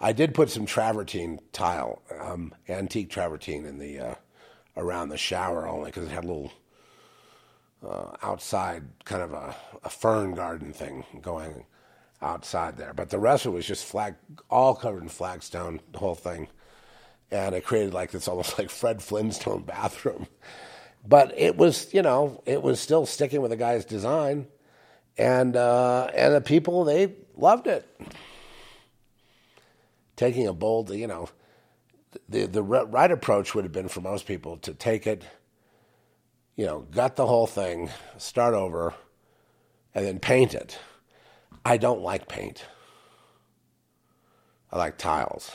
[0.00, 4.14] I did put some travertine tile, um, antique travertine, in the uh,
[4.76, 6.52] around the shower only because it had a little
[7.86, 9.54] uh, outside kind of a,
[9.84, 11.64] a fern garden thing going
[12.20, 12.92] outside there.
[12.92, 14.16] But the rest of it was just flag,
[14.50, 16.48] all covered in flagstone, the whole thing
[17.30, 20.26] and it created like this almost like Fred Flintstone bathroom.
[21.06, 24.48] But it was, you know, it was still sticking with the guy's design,
[25.16, 27.88] and uh, and the people they loved it.
[30.16, 31.28] Taking a bold, you know,
[32.28, 35.22] the the right approach would have been for most people to take it,
[36.56, 38.94] you know, gut the whole thing, start over,
[39.94, 40.78] and then paint it.
[41.64, 42.64] I don't like paint.
[44.72, 45.50] I like tiles.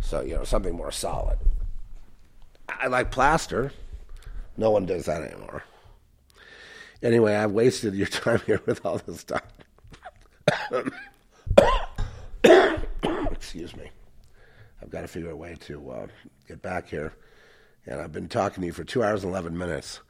[0.00, 1.38] So, you know, something more solid.
[2.68, 3.72] I like plaster.
[4.56, 5.64] No one does that anymore.
[7.02, 9.42] Anyway, I've wasted your time here with all this stuff.
[13.46, 13.88] Excuse me.
[14.82, 16.06] I've got to figure a way to uh,
[16.48, 17.12] get back here.
[17.86, 20.00] And I've been talking to you for two hours and 11 minutes.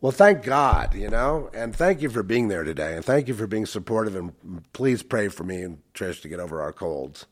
[0.00, 2.94] Well, thank God, you know, and thank you for being there today.
[2.94, 4.14] And thank you for being supportive.
[4.14, 4.32] And
[4.72, 7.26] please pray for me and Trish to get over our colds.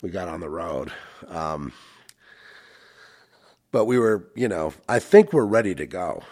[0.00, 0.90] We got on the road.
[1.28, 1.74] Um,
[3.72, 6.22] but we were, you know, I think we're ready to go.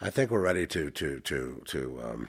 [0.00, 2.00] I think we're ready to to to to.
[2.02, 2.28] Um,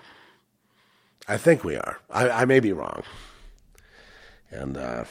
[1.29, 1.99] I think we are.
[2.09, 3.03] I, I may be wrong.
[4.51, 5.05] And uh,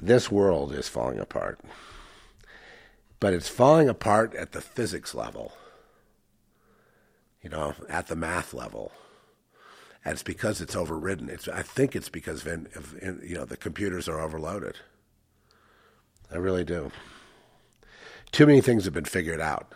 [0.00, 1.60] this world is falling apart,
[3.18, 5.52] but it's falling apart at the physics level.
[7.42, 8.92] You know, at the math level.
[10.04, 11.30] And it's because it's overridden.
[11.30, 14.76] It's, I think it's because you know the computers are overloaded.
[16.30, 16.90] I really do.
[18.32, 19.72] Too many things have been figured out.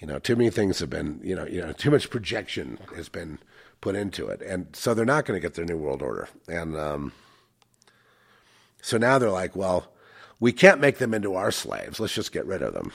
[0.00, 3.08] You know, too many things have been, you know, you know, too much projection has
[3.08, 3.38] been
[3.84, 6.26] put into it, and so they're not going to get their new world order.
[6.48, 7.12] And um,
[8.80, 9.92] so now they're like, well,
[10.40, 12.00] we can't make them into our slaves.
[12.00, 12.92] Let's just get rid of them.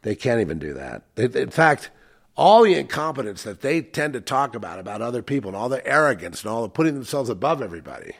[0.00, 1.02] They can't even do that.
[1.18, 1.90] In fact,
[2.38, 5.86] all the incompetence that they tend to talk about about other people and all the
[5.86, 8.14] arrogance and all the putting themselves above everybody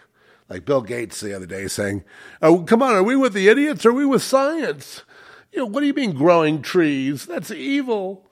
[0.51, 2.05] like Bill Gates the other day saying,
[2.43, 3.87] "Oh, come on, are we with the idiots?
[3.87, 5.05] Or are we with science?
[5.51, 7.25] You know, what do you mean growing trees?
[7.25, 8.29] That's evil."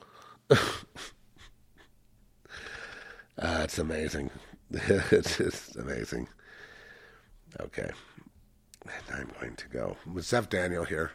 [3.40, 4.30] uh, it's amazing.
[4.70, 6.28] it's just amazing.
[7.58, 7.90] Okay,
[9.12, 9.96] I'm going to go.
[10.20, 11.12] Zeph Daniel here,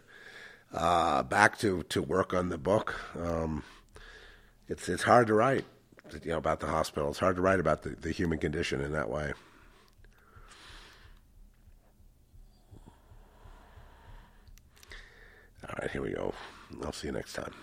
[0.73, 2.99] uh, back to to work on the book.
[3.17, 3.63] Um,
[4.67, 5.65] it's it's hard to write,
[6.23, 7.09] you know, about the hospital.
[7.09, 9.33] It's hard to write about the, the human condition in that way.
[15.67, 16.33] All right, here we go.
[16.83, 17.53] I'll see you next time.